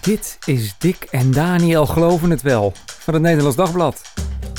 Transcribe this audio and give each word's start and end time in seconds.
Dit 0.00 0.38
is 0.44 0.74
Dick 0.78 1.06
en 1.10 1.30
Daniel 1.30 1.86
Geloven 1.86 2.30
het 2.30 2.42
Wel 2.42 2.72
van 2.86 3.14
het 3.14 3.22
Nederlands 3.22 3.56
Dagblad. 3.56 4.02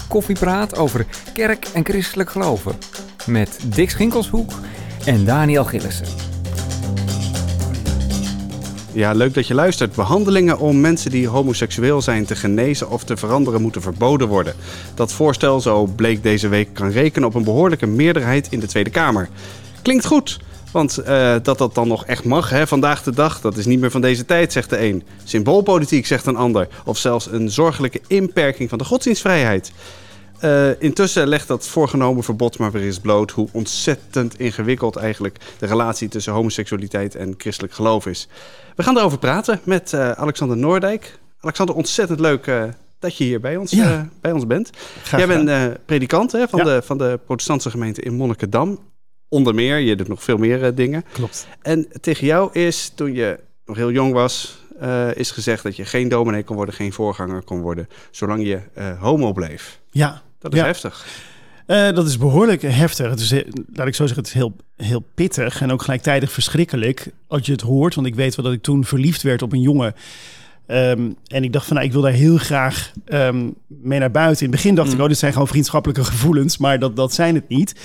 Koffiepraat 0.08 0.78
over 0.78 1.06
kerk 1.34 1.66
en 1.74 1.86
christelijk 1.86 2.30
geloven. 2.30 2.76
Met 3.26 3.60
Dick 3.66 3.90
Schinkelshoek 3.90 4.52
en 5.06 5.26
Daniel 5.26 5.66
Gillissen. 5.66 6.06
Ja, 8.94 9.12
leuk 9.14 9.34
dat 9.34 9.48
je 9.48 9.54
luistert. 9.54 9.96
Behandelingen 9.96 10.60
om 10.60 10.82
mensen 10.82 11.12
die 11.12 11.28
homoseksueel 11.28 12.02
zijn 12.02 12.26
te 12.26 12.36
genezen 12.36 12.90
of 12.90 13.04
te 13.04 13.18
veranderen 13.18 13.62
moeten 13.62 13.82
verboden 13.82 14.28
worden. 14.28 14.56
Dat 14.94 15.14
voorstel, 15.14 15.62
zo 15.62 15.86
bleek 15.86 16.24
deze 16.24 16.48
week, 16.48 16.74
kan 16.74 16.90
rekenen 16.90 17.28
op 17.28 17.36
een 17.36 17.44
behoorlijke 17.44 17.88
meerderheid 17.88 18.48
in 18.50 18.60
de 18.60 18.68
Tweede 18.68 18.90
Kamer. 18.90 19.30
Klinkt 19.82 20.06
goed. 20.06 20.40
Want 20.72 21.00
uh, 21.00 21.36
dat 21.44 21.58
dat 21.58 21.76
dan 21.76 21.88
nog 21.88 22.06
echt 22.06 22.24
mag, 22.24 22.50
hè, 22.50 22.68
vandaag 22.68 23.04
de 23.04 23.12
dag, 23.12 23.42
dat 23.42 23.58
is 23.58 23.66
niet 23.66 23.80
meer 23.80 23.92
van 23.92 24.02
deze 24.02 24.26
tijd, 24.26 24.52
zegt 24.52 24.70
de 24.70 24.80
een. 24.80 25.04
Symboolpolitiek, 25.24 26.06
zegt 26.06 26.26
een 26.26 26.36
ander. 26.36 26.68
Of 26.86 26.98
zelfs 26.98 27.32
een 27.32 27.50
zorgelijke 27.50 28.02
inperking 28.08 28.70
van 28.70 28.78
de 28.78 28.84
godsdienstvrijheid. 28.84 29.72
Uh, 30.44 30.82
intussen 30.82 31.28
legt 31.28 31.48
dat 31.48 31.68
voorgenomen 31.68 32.24
verbod 32.24 32.58
maar 32.58 32.72
weer 32.72 32.84
eens 32.84 33.00
bloot 33.00 33.32
hoe 33.32 33.48
ontzettend 33.52 34.40
ingewikkeld 34.40 34.96
eigenlijk 34.96 35.38
de 35.58 35.66
relatie 35.66 36.08
tussen 36.08 36.34
homoseksualiteit 36.34 37.16
en 37.16 37.34
christelijk 37.38 37.74
geloof 37.74 38.06
is. 38.06 38.28
We 38.76 38.84
gaan 38.84 38.98
erover 38.98 39.18
praten 39.18 39.60
met 39.64 39.92
uh, 39.92 40.12
Alexander 40.12 40.58
Noordijk. 40.58 41.20
Alexander, 41.40 41.76
ontzettend 41.76 42.20
leuk 42.20 42.48
uh, 42.48 42.64
dat 43.00 43.18
je 43.18 43.24
hier 43.24 43.40
bij 43.40 43.58
ons, 43.58 43.72
ja. 43.72 44.10
bij 44.22 44.32
ons 44.32 44.48
bent. 44.48 44.70
Graag 45.04 45.20
Jij 45.20 45.44
bent 45.44 45.86
predikant 45.86 46.32
hè, 46.32 46.48
van, 46.48 46.60
ja. 46.60 46.66
de, 46.66 46.82
van 46.82 46.98
de 46.98 47.20
protestantse 47.26 47.70
gemeente 47.70 48.02
in 48.02 48.14
Monnikendam. 48.14 48.80
Onder 49.32 49.56
meer, 49.56 49.78
je 49.78 49.96
doet 49.96 50.08
nog 50.08 50.24
veel 50.24 50.38
meer 50.38 50.76
dingen. 50.76 51.04
Klopt. 51.12 51.48
En 51.62 51.88
tegen 52.02 52.28
jou 52.28 52.50
is, 52.54 52.92
toen 52.96 53.14
je 53.14 53.40
nog 53.66 53.78
heel 53.78 53.92
jong 53.92 54.14
was, 54.14 54.60
is 55.14 55.32
gezegd 55.32 55.64
dat 55.64 55.76
je 55.76 55.86
geen 55.86 56.10
dominee 56.10 56.44
kon 56.44 56.56
worden, 56.56 56.76
geen 56.76 56.94
voorganger 56.94 57.44
kon 57.44 57.62
worden, 57.62 57.88
zolang 58.12 58.46
je 58.46 58.60
homo 59.00 59.32
bleef. 59.32 59.80
Ja, 59.92 60.22
dat 60.40 60.54
is 60.54 60.60
ja. 60.60 60.66
heftig. 60.66 61.06
Uh, 61.68 61.92
dat 61.92 62.08
is 62.08 62.18
behoorlijk 62.18 62.62
heftig. 62.62 63.10
Het 63.10 63.20
is, 63.20 63.32
laat 63.74 63.88
ik 63.88 63.96
zo 63.96 64.06
zeggen, 64.06 64.18
het 64.18 64.28
is 64.28 64.34
heel, 64.34 64.56
heel 64.76 65.04
pittig 65.16 65.62
en 65.62 65.72
ook 65.72 65.82
gelijktijdig 65.82 66.32
verschrikkelijk 66.32 67.12
als 67.28 67.46
je 67.46 67.52
het 67.52 67.62
hoort. 67.62 67.96
Want 67.96 68.08
ik 68.08 68.16
weet 68.16 68.36
wel 68.36 68.46
dat 68.46 68.54
ik 68.54 68.62
toen 68.62 68.86
verliefd 68.86 69.22
werd 69.22 69.42
op 69.42 69.54
een 69.54 69.62
jongen. 69.62 69.96
Um, 70.68 71.16
en 71.28 71.44
ik 71.44 71.54
dacht 71.54 71.66
van, 71.66 71.76
nou, 71.76 71.88
ik 71.88 71.94
wil 71.94 72.02
daar 72.02 72.12
heel 72.12 72.38
graag 72.38 72.92
um, 73.06 73.56
mee 73.68 74.00
naar 74.00 74.12
buiten. 74.12 74.46
In 74.46 74.52
het 74.52 74.62
begin 74.62 74.76
dacht 74.76 74.88
mm. 74.88 74.94
ik, 74.96 75.02
oh, 75.02 75.08
dit 75.08 75.18
zijn 75.18 75.32
gewoon 75.32 75.48
vriendschappelijke 75.48 76.04
gevoelens, 76.04 76.58
maar 76.58 76.80
dat, 76.80 76.96
dat 76.96 77.14
zijn 77.14 77.36
het 77.36 77.48
niet. 77.48 77.76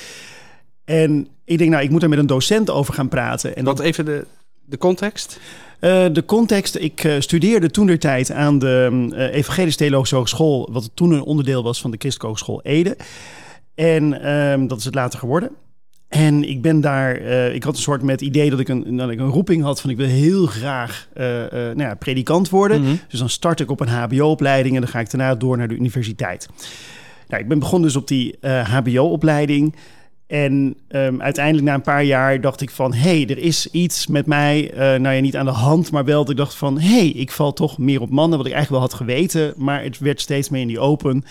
En 0.84 1.28
ik 1.46 1.58
denk, 1.58 1.70
nou, 1.70 1.82
ik 1.82 1.90
moet 1.90 2.02
er 2.02 2.08
met 2.08 2.18
een 2.18 2.26
docent 2.26 2.70
over 2.70 2.94
gaan 2.94 3.08
praten. 3.08 3.56
En 3.56 3.64
Wat 3.64 3.80
even 3.80 4.04
de, 4.04 4.26
de 4.64 4.78
context? 4.78 5.40
Uh, 5.80 6.06
de 6.12 6.24
context, 6.24 6.76
ik 6.76 7.04
uh, 7.04 7.14
studeerde 7.18 7.70
toen 7.70 7.86
der 7.86 7.98
tijd 7.98 8.30
aan 8.30 8.58
de 8.58 9.08
uh, 9.12 9.34
Evangelische 9.34 9.78
Theologische 9.78 10.16
Hogeschool, 10.16 10.68
wat 10.72 10.90
toen 10.94 11.12
een 11.12 11.22
onderdeel 11.22 11.62
was 11.62 11.80
van 11.80 11.90
de 11.90 11.96
Christelijke 11.96 12.26
Hogeschool 12.26 12.62
Ede. 12.62 12.96
En 13.74 14.30
um, 14.36 14.66
dat 14.66 14.78
is 14.78 14.84
het 14.84 14.94
later 14.94 15.18
geworden. 15.18 15.50
En 16.08 16.48
ik 16.48 16.62
ben 16.62 16.80
daar, 16.80 17.16
ik 17.52 17.62
had 17.62 17.76
een 17.76 17.82
soort 17.82 18.02
met 18.02 18.20
idee 18.20 18.50
dat 18.50 18.60
ik 18.60 18.68
een, 18.68 18.96
dat 18.96 19.10
ik 19.10 19.18
een 19.18 19.28
roeping 19.28 19.62
had 19.62 19.80
van 19.80 19.90
ik 19.90 19.96
wil 19.96 20.06
heel 20.06 20.46
graag 20.46 21.08
nou 21.14 21.78
ja, 21.78 21.94
predikant 21.94 22.48
worden. 22.50 22.80
Mm 22.80 22.86
-hmm. 22.86 23.00
Dus 23.08 23.18
dan 23.18 23.28
start 23.28 23.60
ik 23.60 23.70
op 23.70 23.80
een 23.80 23.88
HBO-opleiding 23.88 24.74
en 24.74 24.80
dan 24.80 24.90
ga 24.90 25.00
ik 25.00 25.10
daarna 25.10 25.34
door 25.34 25.56
naar 25.56 25.68
de 25.68 25.74
universiteit. 25.74 26.48
Nou, 27.28 27.42
ik 27.42 27.48
ben 27.48 27.58
begonnen 27.58 27.88
dus 27.88 27.96
op 27.96 28.08
die 28.08 28.38
HBO-opleiding. 28.64 29.74
En 30.26 30.76
um, 30.88 31.22
uiteindelijk 31.22 31.66
na 31.66 31.74
een 31.74 31.80
paar 31.80 32.04
jaar 32.04 32.40
dacht 32.40 32.60
ik 32.60 32.70
van... 32.70 32.94
hé, 32.94 33.22
hey, 33.22 33.26
er 33.28 33.38
is 33.38 33.68
iets 33.70 34.06
met 34.06 34.26
mij, 34.26 34.70
uh, 34.72 34.78
nou 34.78 35.14
ja, 35.14 35.20
niet 35.20 35.36
aan 35.36 35.46
de 35.46 35.50
hand... 35.50 35.90
maar 35.90 36.04
wel 36.04 36.20
dat 36.20 36.30
ik 36.30 36.36
dacht 36.36 36.54
van... 36.54 36.78
hé, 36.80 36.88
hey, 36.88 37.08
ik 37.08 37.30
val 37.32 37.52
toch 37.52 37.78
meer 37.78 38.00
op 38.00 38.10
mannen... 38.10 38.38
wat 38.38 38.46
ik 38.46 38.52
eigenlijk 38.52 38.82
wel 38.82 38.90
had 38.90 39.00
geweten... 39.08 39.54
maar 39.56 39.82
het 39.82 39.98
werd 39.98 40.20
steeds 40.20 40.48
meer 40.48 40.60
in 40.60 40.68
die 40.68 40.80
open... 40.80 41.24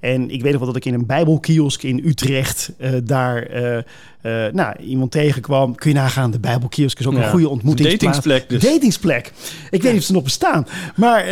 En 0.00 0.30
ik 0.30 0.42
weet 0.42 0.50
nog 0.50 0.60
wel 0.60 0.72
dat 0.72 0.76
ik 0.76 0.84
in 0.84 0.94
een 0.94 1.06
bijbelkiosk 1.06 1.82
in 1.82 2.02
Utrecht 2.04 2.72
uh, 2.78 2.90
daar 3.04 3.50
uh, 3.50 3.76
uh, 3.76 4.52
nou, 4.52 4.76
iemand 4.78 5.10
tegenkwam. 5.10 5.74
Kun 5.74 5.90
je 5.90 5.96
nagaan, 5.96 6.30
de 6.30 6.38
bijbelkiosk 6.38 6.98
is 6.98 7.06
ook 7.06 7.12
ja. 7.12 7.22
een 7.24 7.30
goede 7.30 7.48
ontmoetingsplaats. 7.48 8.02
Datingsplek 8.02 8.48
dus. 8.48 8.62
Datingsplek. 8.62 9.32
Ik 9.70 9.82
weet 9.82 9.92
niet 9.92 10.00
of 10.00 10.06
ze 10.06 10.12
nog 10.12 10.22
bestaan. 10.22 10.66
Maar 10.96 11.24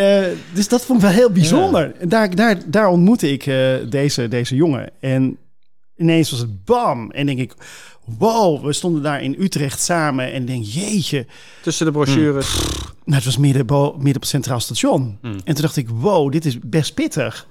dus 0.53 0.69
dat 0.69 0.85
vond 0.85 0.99
ik 0.99 1.05
wel 1.05 1.15
heel 1.15 1.31
bijzonder. 1.31 1.93
Ja. 2.01 2.07
Daar, 2.07 2.35
daar, 2.35 2.59
daar 2.67 2.89
ontmoette 2.89 3.33
ik 3.33 3.45
deze, 3.91 4.29
deze 4.29 4.55
jongen. 4.55 4.91
En 5.01 5.37
ineens 5.97 6.31
was 6.31 6.41
het 6.41 6.65
bam. 6.65 7.11
En 7.11 7.27
denk 7.27 7.39
ik, 7.39 7.55
wow, 8.19 8.65
we 8.65 8.73
stonden 8.73 9.03
daar 9.03 9.23
in 9.23 9.37
Utrecht 9.39 9.81
samen 9.81 10.33
en 10.33 10.45
denk, 10.45 10.65
jeetje. 10.65 11.27
Tussen 11.63 11.87
de 11.87 11.93
brochures. 11.93 12.47
Pff, 12.47 12.95
nou, 13.05 13.17
het 13.17 13.25
was 13.25 13.37
midden, 13.37 13.67
midden 13.67 14.15
op 14.15 14.21
het 14.21 14.27
Centraal 14.27 14.61
Station. 14.61 15.19
Hmm. 15.21 15.33
En 15.33 15.55
toen 15.55 15.63
dacht 15.63 15.77
ik, 15.77 15.89
wow, 15.89 16.33
dit 16.33 16.45
is 16.45 16.59
best 16.61 16.95
pittig. 16.95 17.47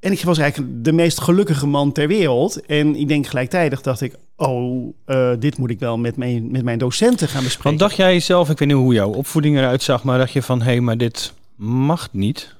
En 0.00 0.12
ik 0.12 0.22
was 0.22 0.38
eigenlijk 0.38 0.84
de 0.84 0.92
meest 0.92 1.20
gelukkige 1.20 1.66
man 1.66 1.92
ter 1.92 2.08
wereld. 2.08 2.66
En 2.66 2.96
ik 2.96 3.08
denk 3.08 3.26
gelijktijdig 3.26 3.80
dacht 3.80 4.00
ik, 4.00 4.14
oh, 4.36 4.94
uh, 5.06 5.30
dit 5.38 5.58
moet 5.58 5.70
ik 5.70 5.78
wel 5.78 5.98
met 5.98 6.16
mijn, 6.16 6.50
met 6.50 6.64
mijn 6.64 6.78
docenten 6.78 7.28
gaan 7.28 7.42
bespreken. 7.42 7.68
Want 7.68 7.78
dacht 7.78 7.96
jij 7.96 8.20
zelf, 8.20 8.50
ik 8.50 8.58
weet 8.58 8.68
niet 8.68 8.76
hoe 8.76 8.94
jouw 8.94 9.10
opvoeding 9.10 9.56
eruit 9.56 9.82
zag, 9.82 10.04
maar 10.04 10.18
dacht 10.18 10.32
je 10.32 10.42
van, 10.42 10.58
hé, 10.58 10.64
hey, 10.64 10.80
maar 10.80 10.98
dit 10.98 11.32
mag 11.56 12.08
niet? 12.12 12.54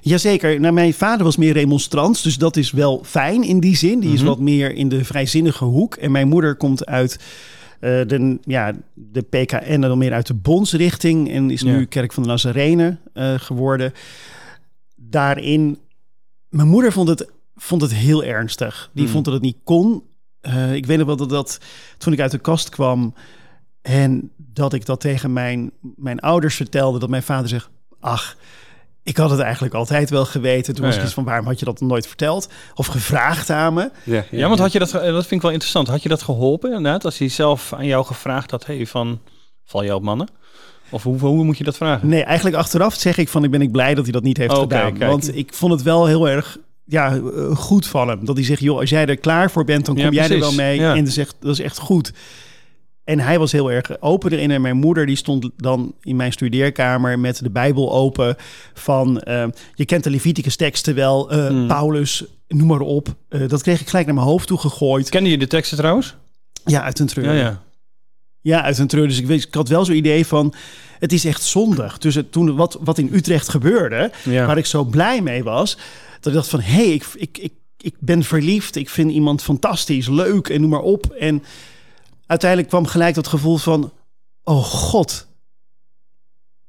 Jazeker. 0.00 0.60
Nou, 0.60 0.74
mijn 0.74 0.94
vader 0.94 1.24
was 1.24 1.36
meer 1.36 1.52
remonstrant, 1.52 2.22
dus 2.22 2.36
dat 2.36 2.56
is 2.56 2.70
wel 2.70 3.02
fijn 3.04 3.42
in 3.42 3.60
die 3.60 3.76
zin. 3.76 4.00
Die 4.00 4.12
is 4.12 4.22
wat 4.22 4.38
meer 4.38 4.74
in 4.74 4.88
de 4.88 5.04
vrijzinnige 5.04 5.64
hoek. 5.64 5.94
En 5.94 6.10
mijn 6.10 6.28
moeder 6.28 6.56
komt 6.56 6.86
uit 6.86 7.18
uh, 7.80 8.06
de, 8.06 8.38
ja, 8.42 8.72
de 8.94 9.22
PKN 9.22 9.54
en 9.54 9.80
dan 9.80 9.98
meer 9.98 10.12
uit 10.12 10.26
de 10.26 10.34
bondsrichting. 10.34 11.30
En 11.30 11.50
is 11.50 11.62
nu. 11.62 11.86
Kerk 11.86 12.12
van 12.12 12.22
de 12.22 12.28
Nazarene 12.28 12.98
uh, 13.14 13.34
geworden. 13.38 13.92
Daarin, 14.96 15.78
mijn 16.48 16.68
moeder 16.68 16.92
vond 16.92 17.08
het, 17.08 17.30
vond 17.56 17.82
het 17.82 17.94
heel 17.94 18.24
ernstig. 18.24 18.90
Die 18.94 19.04
mm. 19.04 19.10
vond 19.10 19.24
dat 19.24 19.34
het 19.34 19.42
niet 19.42 19.58
kon. 19.64 20.02
Uh, 20.42 20.74
ik 20.74 20.86
weet 20.86 20.98
nog 20.98 21.06
wel 21.06 21.16
dat, 21.16 21.28
dat 21.28 21.60
toen 21.98 22.12
ik 22.12 22.20
uit 22.20 22.30
de 22.30 22.38
kast 22.38 22.68
kwam... 22.68 23.14
en 23.82 24.30
dat 24.36 24.72
ik 24.72 24.86
dat 24.86 25.00
tegen 25.00 25.32
mijn, 25.32 25.70
mijn 25.96 26.20
ouders 26.20 26.54
vertelde... 26.54 26.98
dat 26.98 27.08
mijn 27.08 27.22
vader 27.22 27.48
zegt, 27.48 27.70
ach 28.00 28.36
ik 29.02 29.16
had 29.16 29.30
het 29.30 29.40
eigenlijk 29.40 29.74
altijd 29.74 30.10
wel 30.10 30.24
geweten. 30.24 30.74
Toen 30.74 30.84
was 30.84 30.96
ik 30.96 31.02
iets 31.02 31.12
van 31.12 31.24
waarom 31.24 31.46
had 31.46 31.58
je 31.58 31.64
dat 31.64 31.80
nog 31.80 31.88
nooit 31.88 32.06
verteld? 32.06 32.48
Of 32.74 32.86
gevraagd 32.86 33.50
aan 33.50 33.74
me. 33.74 33.90
Ja, 34.04 34.14
ja, 34.14 34.24
ja, 34.30 34.48
want 34.48 34.60
had 34.60 34.72
je 34.72 34.78
dat, 34.78 34.90
dat 34.90 35.02
vind 35.02 35.30
ik 35.30 35.42
wel 35.42 35.50
interessant. 35.50 35.88
Had 35.88 36.02
je 36.02 36.08
dat 36.08 36.22
geholpen 36.22 36.72
inderdaad? 36.72 37.04
Als 37.04 37.18
hij 37.18 37.28
zelf 37.28 37.72
aan 37.72 37.86
jou 37.86 38.06
gevraagd 38.06 38.50
had, 38.50 38.66
hey, 38.66 38.86
van 38.86 39.20
val 39.64 39.82
je 39.82 39.94
op 39.94 40.02
mannen? 40.02 40.28
Of 40.90 41.02
hoe, 41.02 41.18
hoe 41.18 41.44
moet 41.44 41.58
je 41.58 41.64
dat 41.64 41.76
vragen? 41.76 42.08
Nee, 42.08 42.22
eigenlijk 42.22 42.56
achteraf 42.56 42.94
zeg 42.94 43.18
ik 43.18 43.28
van 43.28 43.44
ik 43.44 43.50
ben 43.50 43.62
ik 43.62 43.72
blij 43.72 43.94
dat 43.94 44.04
hij 44.04 44.12
dat 44.12 44.22
niet 44.22 44.36
heeft 44.36 44.52
oh, 44.52 44.60
gedaan. 44.60 44.92
Kijk. 44.92 45.10
Want 45.10 45.36
ik 45.36 45.54
vond 45.54 45.72
het 45.72 45.82
wel 45.82 46.06
heel 46.06 46.28
erg 46.28 46.58
ja, 46.84 47.20
goed 47.54 47.86
van 47.86 48.08
hem. 48.08 48.24
Dat 48.24 48.36
hij 48.36 48.44
zegt, 48.44 48.60
joh, 48.60 48.78
als 48.78 48.90
jij 48.90 49.06
er 49.06 49.16
klaar 49.16 49.50
voor 49.50 49.64
bent, 49.64 49.86
dan 49.86 49.94
kom 49.94 50.04
ja, 50.04 50.10
jij 50.10 50.30
er 50.30 50.38
wel 50.38 50.52
mee. 50.52 50.80
Ja. 50.80 50.94
En 50.94 51.06
zegt, 51.06 51.36
dat 51.40 51.52
is 51.52 51.60
echt 51.60 51.78
goed. 51.78 52.12
En 53.04 53.20
hij 53.20 53.38
was 53.38 53.52
heel 53.52 53.70
erg 53.70 54.00
open 54.00 54.32
erin. 54.32 54.50
En 54.50 54.60
mijn 54.60 54.76
moeder 54.76 55.06
die 55.06 55.16
stond 55.16 55.50
dan 55.56 55.94
in 56.02 56.16
mijn 56.16 56.32
studeerkamer 56.32 57.18
met 57.18 57.42
de 57.42 57.50
Bijbel 57.50 57.92
open. 57.92 58.36
Van 58.74 59.22
uh, 59.28 59.44
je 59.74 59.84
kent 59.84 60.04
de 60.04 60.10
Leviticus 60.10 60.56
teksten 60.56 60.94
wel, 60.94 61.34
uh, 61.34 61.46
hmm. 61.46 61.66
Paulus, 61.66 62.24
noem 62.48 62.66
maar 62.66 62.80
op. 62.80 63.14
Uh, 63.30 63.48
dat 63.48 63.62
kreeg 63.62 63.80
ik 63.80 63.88
gelijk 63.88 64.06
naar 64.06 64.14
mijn 64.14 64.26
hoofd 64.26 64.46
toe 64.46 64.58
gegooid. 64.58 65.08
Kende 65.08 65.30
je 65.30 65.38
de 65.38 65.46
teksten 65.46 65.78
trouwens? 65.78 66.16
Ja, 66.64 66.82
uit 66.82 66.98
een 66.98 67.06
treur. 67.06 67.24
Ja, 67.24 67.32
ja. 67.32 67.62
ja 68.40 68.62
uit 68.62 68.78
een 68.78 68.86
treur. 68.86 69.08
Dus 69.08 69.18
ik, 69.18 69.26
weet, 69.26 69.44
ik 69.44 69.54
had 69.54 69.68
wel 69.68 69.84
zo'n 69.84 69.96
idee 69.96 70.26
van, 70.26 70.54
het 70.98 71.12
is 71.12 71.24
echt 71.24 71.42
zondig. 71.42 71.98
Dus 71.98 72.14
het, 72.14 72.32
toen 72.32 72.56
wat, 72.56 72.78
wat 72.80 72.98
in 72.98 73.10
Utrecht 73.12 73.48
gebeurde, 73.48 74.10
ja. 74.24 74.46
waar 74.46 74.58
ik 74.58 74.66
zo 74.66 74.84
blij 74.84 75.22
mee 75.22 75.44
was, 75.44 75.76
dat 76.20 76.26
ik 76.26 76.32
dacht 76.32 76.48
van, 76.48 76.60
hé, 76.60 76.72
hey, 76.72 76.92
ik, 76.92 77.06
ik, 77.14 77.38
ik, 77.38 77.52
ik 77.80 77.94
ben 77.98 78.24
verliefd. 78.24 78.76
Ik 78.76 78.88
vind 78.88 79.10
iemand 79.10 79.42
fantastisch, 79.42 80.08
leuk 80.08 80.48
en 80.48 80.60
noem 80.60 80.70
maar 80.70 80.80
op. 80.80 81.06
En 81.06 81.42
uiteindelijk 82.30 82.70
kwam 82.70 82.86
gelijk 82.86 83.14
dat 83.14 83.28
gevoel 83.28 83.56
van: 83.56 83.92
oh 84.44 84.64
god. 84.64 85.28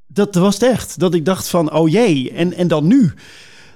Dat 0.06 0.34
was 0.34 0.54
het 0.54 0.62
echt. 0.62 0.98
Dat 0.98 1.14
ik 1.14 1.24
dacht 1.24 1.48
van: 1.48 1.72
oh 1.72 1.88
jee, 1.88 2.32
en, 2.32 2.52
en 2.52 2.68
dan 2.68 2.86
nu? 2.86 3.14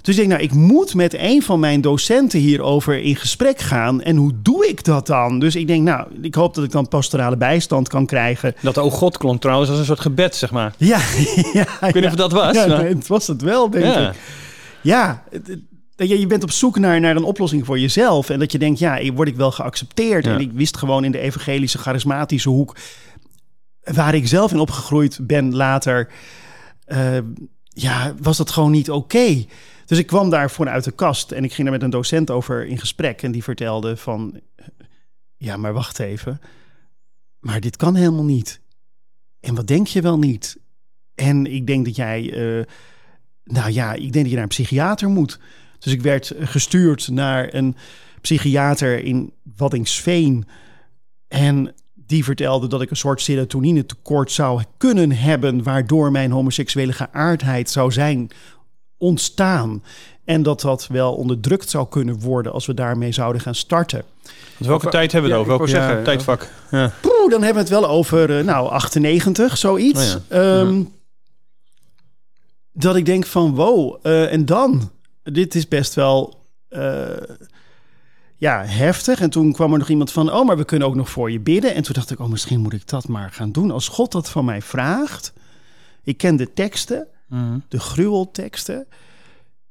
Dus 0.00 0.14
ik 0.14 0.20
denk, 0.20 0.28
nou, 0.28 0.42
ik 0.42 0.52
moet 0.52 0.94
met 0.94 1.14
een 1.14 1.42
van 1.42 1.60
mijn 1.60 1.80
docenten 1.80 2.38
hierover 2.38 3.02
in 3.02 3.16
gesprek 3.16 3.58
gaan. 3.60 4.02
En 4.02 4.16
hoe 4.16 4.32
doe 4.42 4.68
ik 4.68 4.84
dat 4.84 5.06
dan? 5.06 5.38
Dus 5.38 5.56
ik 5.56 5.66
denk, 5.66 5.82
nou, 5.82 6.06
ik 6.22 6.34
hoop 6.34 6.54
dat 6.54 6.64
ik 6.64 6.70
dan 6.70 6.88
pastorale 6.88 7.36
bijstand 7.36 7.88
kan 7.88 8.06
krijgen. 8.06 8.54
Dat 8.60 8.76
oh 8.76 8.92
God 8.92 9.18
klonk 9.18 9.40
trouwens 9.40 9.70
als 9.70 9.78
een 9.78 9.84
soort 9.84 10.00
gebed, 10.00 10.34
zeg 10.34 10.50
maar. 10.50 10.74
Ja, 10.76 10.98
ja. 11.52 11.62
Ik 11.62 11.78
weet 11.80 11.94
niet 11.94 12.02
ja. 12.02 12.08
of 12.08 12.14
dat 12.14 12.32
was. 12.32 12.54
Ja, 12.54 12.66
nee, 12.66 12.94
het 12.94 13.06
was 13.06 13.26
het 13.26 13.42
wel, 13.42 13.70
denk 13.70 13.96
ik. 13.96 14.14
Ja, 14.80 15.22
dat 15.96 16.08
je, 16.08 16.18
je 16.18 16.26
bent 16.26 16.42
op 16.42 16.50
zoek 16.50 16.78
naar, 16.78 17.00
naar 17.00 17.16
een 17.16 17.24
oplossing 17.24 17.66
voor 17.66 17.78
jezelf. 17.78 18.30
En 18.30 18.38
dat 18.38 18.52
je 18.52 18.58
denkt, 18.58 18.78
ja, 18.78 19.12
word 19.12 19.28
ik 19.28 19.36
wel 19.36 19.52
geaccepteerd? 19.52 20.24
Ja. 20.24 20.34
En 20.34 20.40
ik 20.40 20.52
wist 20.52 20.76
gewoon 20.76 21.04
in 21.04 21.12
de 21.12 21.18
evangelische, 21.18 21.78
charismatische 21.78 22.48
hoek... 22.48 22.76
waar 23.82 24.14
ik 24.14 24.26
zelf 24.26 24.52
in 24.52 24.58
opgegroeid 24.58 25.18
ben 25.22 25.54
later... 25.54 26.10
Uh, 26.86 27.18
ja, 27.68 28.14
was 28.20 28.36
dat 28.36 28.50
gewoon 28.50 28.70
niet 28.70 28.90
oké. 28.90 29.16
Okay. 29.16 29.48
Dus 29.86 29.98
ik 29.98 30.06
kwam 30.06 30.30
daar 30.30 30.50
vanuit 30.50 30.84
de 30.84 30.90
kast 30.90 31.32
en 31.32 31.44
ik 31.44 31.52
ging 31.52 31.68
daar 31.68 31.76
met 31.76 31.82
een 31.84 31.90
docent 31.90 32.30
over 32.30 32.66
in 32.66 32.78
gesprek. 32.78 33.22
En 33.22 33.32
die 33.32 33.42
vertelde 33.42 33.96
van, 33.96 34.40
ja, 35.36 35.56
maar 35.56 35.72
wacht 35.72 35.98
even. 35.98 36.40
Maar 37.40 37.60
dit 37.60 37.76
kan 37.76 37.94
helemaal 37.94 38.24
niet. 38.24 38.60
En 39.40 39.54
wat 39.54 39.66
denk 39.66 39.86
je 39.86 40.00
wel 40.00 40.18
niet? 40.18 40.56
En 41.14 41.46
ik 41.46 41.66
denk 41.66 41.84
dat 41.84 41.96
jij, 41.96 42.32
eh, 42.32 42.64
nou 43.44 43.70
ja, 43.70 43.92
ik 43.92 44.12
denk 44.12 44.14
dat 44.14 44.26
je 44.26 44.34
naar 44.34 44.42
een 44.42 44.48
psychiater 44.48 45.08
moet. 45.08 45.38
Dus 45.78 45.92
ik 45.92 46.02
werd 46.02 46.32
gestuurd 46.40 47.08
naar 47.08 47.54
een 47.54 47.76
psychiater 48.20 49.04
in 49.04 49.32
Waddingsveen. 49.56 50.46
En 51.28 51.74
die 51.94 52.24
vertelde 52.24 52.66
dat 52.66 52.82
ik 52.82 52.90
een 52.90 52.96
soort 52.96 53.20
serotonine 53.20 53.86
tekort 53.86 54.32
zou 54.32 54.62
kunnen 54.76 55.12
hebben, 55.12 55.62
waardoor 55.62 56.10
mijn 56.10 56.30
homoseksuele 56.30 56.92
geaardheid 56.92 57.70
zou 57.70 57.92
zijn 57.92 58.30
ontstaan. 58.98 59.82
En 60.24 60.42
dat 60.42 60.60
dat 60.60 60.86
wel 60.86 61.14
onderdrukt 61.14 61.70
zou 61.70 61.88
kunnen 61.88 62.20
worden 62.20 62.52
als 62.52 62.66
we 62.66 62.74
daarmee 62.74 63.12
zouden 63.12 63.40
gaan 63.42 63.54
starten. 63.54 64.04
Dus 64.58 64.66
welke 64.66 64.84
Of- 64.86 64.90
tijd 64.92 65.12
hebben 65.12 65.30
we 65.30 65.36
ja, 65.36 65.42
het 65.42 65.52
over? 65.52 65.72
Welke 65.72 65.92
ja, 65.94 66.02
tijdvak? 66.02 66.48
Ja. 66.70 66.92
Poeh, 67.00 67.30
dan 67.30 67.42
hebben 67.42 67.64
we 67.64 67.70
het 67.70 67.80
wel 67.80 67.88
over, 67.88 68.38
eh, 68.38 68.44
nou, 68.44 68.68
98, 68.68 69.56
zoiets. 69.58 70.14
Oh 70.14 70.38
Ehm, 70.38 70.82
Dat 72.72 72.96
ik 72.96 73.04
denk 73.06 73.26
van, 73.26 73.54
wow, 73.54 73.96
eh, 74.02 74.32
en 74.32 74.44
dan? 74.44 74.90
Dit 75.32 75.54
is 75.54 75.68
best 75.68 75.94
wel, 75.94 76.40
eh, 76.68 77.06
ja, 78.36 78.64
heftig. 78.64 79.20
En 79.20 79.30
toen 79.30 79.52
kwam 79.52 79.72
er 79.72 79.78
nog 79.78 79.88
iemand 79.88 80.12
van, 80.12 80.32
oh, 80.32 80.46
maar 80.46 80.56
we 80.56 80.64
kunnen 80.64 80.88
ook 80.88 80.94
nog 80.94 81.10
voor 81.10 81.30
je 81.30 81.40
bidden. 81.40 81.74
En 81.74 81.82
toen 81.82 81.94
dacht 81.94 82.10
ik, 82.10 82.18
oh, 82.20 82.28
misschien 82.28 82.60
moet 82.60 82.72
ik 82.72 82.88
dat 82.88 83.08
maar 83.08 83.30
gaan 83.32 83.52
doen. 83.52 83.70
Als 83.70 83.88
God 83.88 84.12
dat 84.12 84.30
van 84.30 84.44
mij 84.44 84.62
vraagt. 84.62 85.32
Ik 86.04 86.16
ken 86.16 86.36
de 86.36 86.52
teksten, 86.52 87.06
Mhm. 87.28 87.58
de 87.68 87.80
gruwelteksten. 87.80 88.86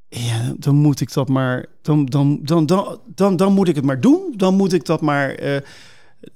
Ja, 0.10 0.54
dan 0.58 0.76
moet 0.76 1.00
ik 1.02 1.14
dat 1.14 1.28
maar. 1.30 1.66
Dan, 1.82 2.06
dan, 2.06 2.40
dan, 2.44 2.66
dan, 2.66 3.00
dan, 3.16 3.36
dan 3.36 3.54
moet 3.54 3.68
ik 3.68 3.76
het 3.76 3.86
maar 3.86 4.02
doen. 4.02 4.34
Dan 4.38 4.56
moet 4.56 4.74
ik 4.74 4.86
dat 4.86 5.02
maar 5.02 5.30
eh, 5.30 5.62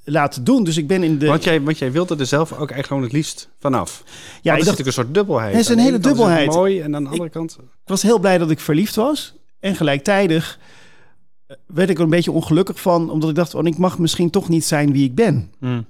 laten 0.04 0.44
doen. 0.44 0.64
Dus 0.64 0.78
ik 0.78 0.88
ben 0.88 1.04
in 1.04 1.18
de. 1.18 1.26
Want, 1.26 1.44
jij, 1.44 1.62
want 1.62 1.78
jij 1.78 1.92
wilt 1.92 2.10
er 2.10 2.26
zelf 2.26 2.52
ook 2.52 2.58
eigenlijk 2.58 2.88
gewoon 2.88 3.04
het 3.04 3.12
liefst 3.12 3.50
vanaf. 3.60 4.04
ja, 4.06 4.12
dacht, 4.16 4.44
zit 4.44 4.54
natuurlijk 4.54 4.88
een 4.88 5.04
soort 5.04 5.14
dubbelheid. 5.14 5.52
Het 5.52 5.62
is 5.62 5.70
een 5.70 5.80
hele 5.80 5.98
is 5.98 6.04
dubbelheid. 6.04 6.48
mooi 6.48 6.82
en 6.82 6.96
aan 6.96 7.04
de 7.04 7.10
andere 7.10 7.30
kant... 7.30 7.58
ik 7.60 7.66
was 7.86 8.02
heel 8.02 8.20
blij 8.20 8.38
dat 8.38 8.52
ik 8.52 8.60
verliefd 8.60 8.96
was. 8.96 9.36
En 9.60 9.76
gelijktijdig 9.76 10.60
eh, 11.48 11.58
werd 11.66 11.90
ik 11.90 11.98
er 11.98 12.04
een 12.04 12.10
beetje 12.10 12.32
ongelukkig 12.32 12.82
van. 12.82 13.10
Omdat 13.10 13.30
ik 13.30 13.36
dacht, 13.36 13.56
oh, 13.56 13.66
ik 13.66 13.78
mag 13.78 14.00
misschien 14.00 14.30
toch 14.30 14.50
niet 14.50 14.66
zijn 14.66 14.92
wie 14.92 15.06
ik 15.06 15.16
ben. 15.16 15.52
Mhm. 15.60 15.82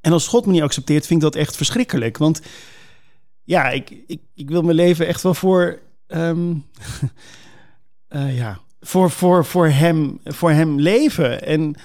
En 0.00 0.12
als 0.12 0.28
God 0.28 0.46
me 0.46 0.52
niet 0.52 0.62
accepteert, 0.62 1.06
vind 1.06 1.22
ik 1.22 1.32
dat 1.32 1.40
echt 1.40 1.56
verschrikkelijk. 1.56 2.18
Want 2.18 2.40
ja, 3.44 3.70
ik, 3.70 3.90
ik, 4.06 4.20
ik 4.34 4.48
wil 4.48 4.62
mijn 4.62 4.76
leven 4.76 5.06
echt 5.06 5.22
wel 5.22 5.34
voor. 5.34 5.78
ehm, 6.06 6.54
eh, 8.08 8.36
ja, 8.36 8.60
voor, 8.80 9.10
voor, 9.10 9.44
voor, 9.44 9.68
hem, 9.68 10.20
voor 10.24 10.50
hem 10.50 10.80
leven. 10.80 11.42
En 11.42 11.76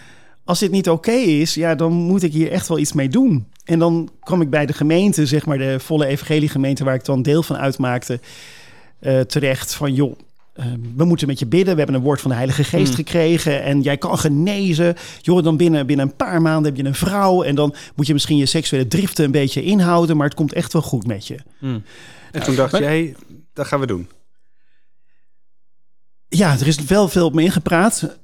als 0.45 0.59
dit 0.59 0.71
niet 0.71 0.89
oké 0.89 1.11
is, 1.11 1.53
ja, 1.53 1.75
dan 1.75 1.91
moet 1.93 2.23
ik 2.23 2.33
hier 2.33 2.51
echt 2.51 2.67
wel 2.67 2.79
iets 2.79 2.93
mee 2.93 3.09
doen. 3.09 3.45
En 3.63 3.79
dan 3.79 4.09
kwam 4.19 4.41
ik 4.41 4.49
bij 4.49 4.65
de 4.65 4.73
gemeente, 4.73 5.25
zeg 5.25 5.45
maar 5.45 5.57
de 5.57 5.79
volle 5.79 6.05
evangeliegemeente, 6.05 6.83
waar 6.83 6.95
ik 6.95 7.05
dan 7.05 7.21
deel 7.21 7.43
van 7.43 7.57
uitmaakte, 7.57 8.19
eh, 8.99 9.19
terecht 9.19 9.73
van 9.75 9.93
joh. 9.93 10.15
eh, 10.53 10.65
we 10.95 11.05
moeten 11.05 11.27
met 11.27 11.39
je 11.39 11.45
bidden. 11.45 11.71
We 11.73 11.77
hebben 11.77 11.95
een 11.95 12.01
woord 12.05 12.21
van 12.21 12.29
de 12.29 12.35
Heilige 12.35 12.63
Geest 12.63 12.89
Mm. 12.89 12.95
gekregen. 12.95 13.63
En 13.63 13.81
jij 13.81 13.97
kan 13.97 14.17
genezen. 14.19 14.95
Joh, 15.21 15.43
dan 15.43 15.57
binnen, 15.57 15.85
binnen 15.85 16.05
een 16.07 16.15
paar 16.15 16.41
maanden 16.41 16.65
heb 16.73 16.81
je 16.81 16.87
een 16.87 16.95
vrouw. 16.95 17.43
En 17.43 17.55
dan 17.55 17.75
moet 17.95 18.07
je 18.07 18.13
misschien 18.13 18.37
je 18.37 18.45
seksuele 18.45 18.87
driften 18.87 19.25
een 19.25 19.31
beetje 19.31 19.63
inhouden. 19.63 20.17
Maar 20.17 20.25
het 20.25 20.35
komt 20.35 20.53
echt 20.53 20.73
wel 20.73 20.81
goed 20.81 21.07
met 21.07 21.27
je. 21.27 21.37
Mhm. 21.59 21.79
En 22.31 22.43
toen 22.43 22.55
dacht 22.55 22.71
maar- 22.71 22.81
jij, 22.81 23.15
dat 23.53 23.67
gaan 23.67 23.79
we 23.79 23.85
doen. 23.87 24.07
Ja, 26.27 26.53
er 26.59 26.67
is 26.67 26.83
wel 26.83 27.07
veel 27.07 27.25
op 27.25 27.33
me 27.33 27.41
ingepraat. 27.41 28.17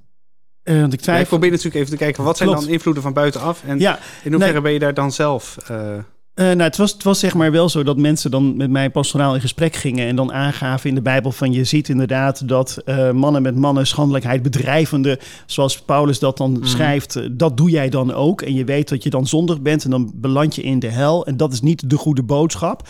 Eh, 0.63 0.79
want 0.79 0.83
ik 0.85 0.89
Ja, 0.91 0.95
ik 0.97 1.01
twijfel. 1.01 1.27
probeer 1.27 1.49
natuurlijk 1.49 1.75
even 1.75 1.91
te 1.91 1.97
kijken, 1.97 2.23
wat 2.23 2.37
zijn 2.37 2.49
Klopt. 2.49 2.63
dan 2.65 2.73
invloeden 2.73 3.03
van 3.03 3.13
buitenaf? 3.13 3.63
En 3.67 3.79
Ja, 3.79 3.99
in 4.23 4.31
hoeverre 4.31 4.53
nee. 4.53 4.61
ben 4.61 4.73
je 4.73 4.79
daar 4.79 4.93
dan 4.93 5.11
zelf... 5.11 5.57
eh, 5.67 5.93
Eh, 6.33 6.45
nou, 6.45 6.61
het 6.61 6.77
was, 6.77 6.91
het 6.93 7.03
was 7.03 7.19
zeg 7.19 7.33
maar 7.33 7.51
wel 7.51 7.69
zo 7.69 7.83
dat 7.83 7.97
mensen 7.97 8.31
dan 8.31 8.57
met 8.57 8.69
mij 8.69 8.89
pastoraal 8.89 9.35
in 9.35 9.41
gesprek 9.41 9.75
gingen 9.75 10.07
en 10.07 10.15
dan 10.15 10.33
aangaven 10.33 10.89
in 10.89 10.95
de 10.95 11.01
Bijbel 11.01 11.31
van 11.31 11.51
je 11.53 11.63
ziet 11.63 11.89
inderdaad 11.89 12.47
dat 12.47 12.77
mannen 13.13 13.41
met 13.41 13.55
mannen 13.55 13.87
schandelijkheid 13.87 14.41
bedrijvende, 14.41 15.19
zoals 15.45 15.81
Paulus 15.81 16.19
dat 16.19 16.37
dan 16.37 16.51
Mhm. 16.51 16.65
schrijft, 16.65 17.19
dat 17.37 17.57
doe 17.57 17.69
jij 17.69 17.89
dan 17.89 18.13
ook. 18.13 18.41
En 18.41 18.53
je 18.53 18.63
weet 18.63 18.89
dat 18.89 19.03
je 19.03 19.09
dan 19.09 19.27
zondig 19.27 19.61
bent 19.61 19.83
en 19.83 19.89
dan 19.89 20.11
beland 20.15 20.55
je 20.55 20.61
in 20.61 20.79
de 20.79 20.87
hel. 20.89 21.25
En 21.25 21.37
dat 21.37 21.53
is 21.53 21.61
niet 21.61 21.89
de 21.89 21.97
goede 21.97 22.23
boodschap. 22.23 22.87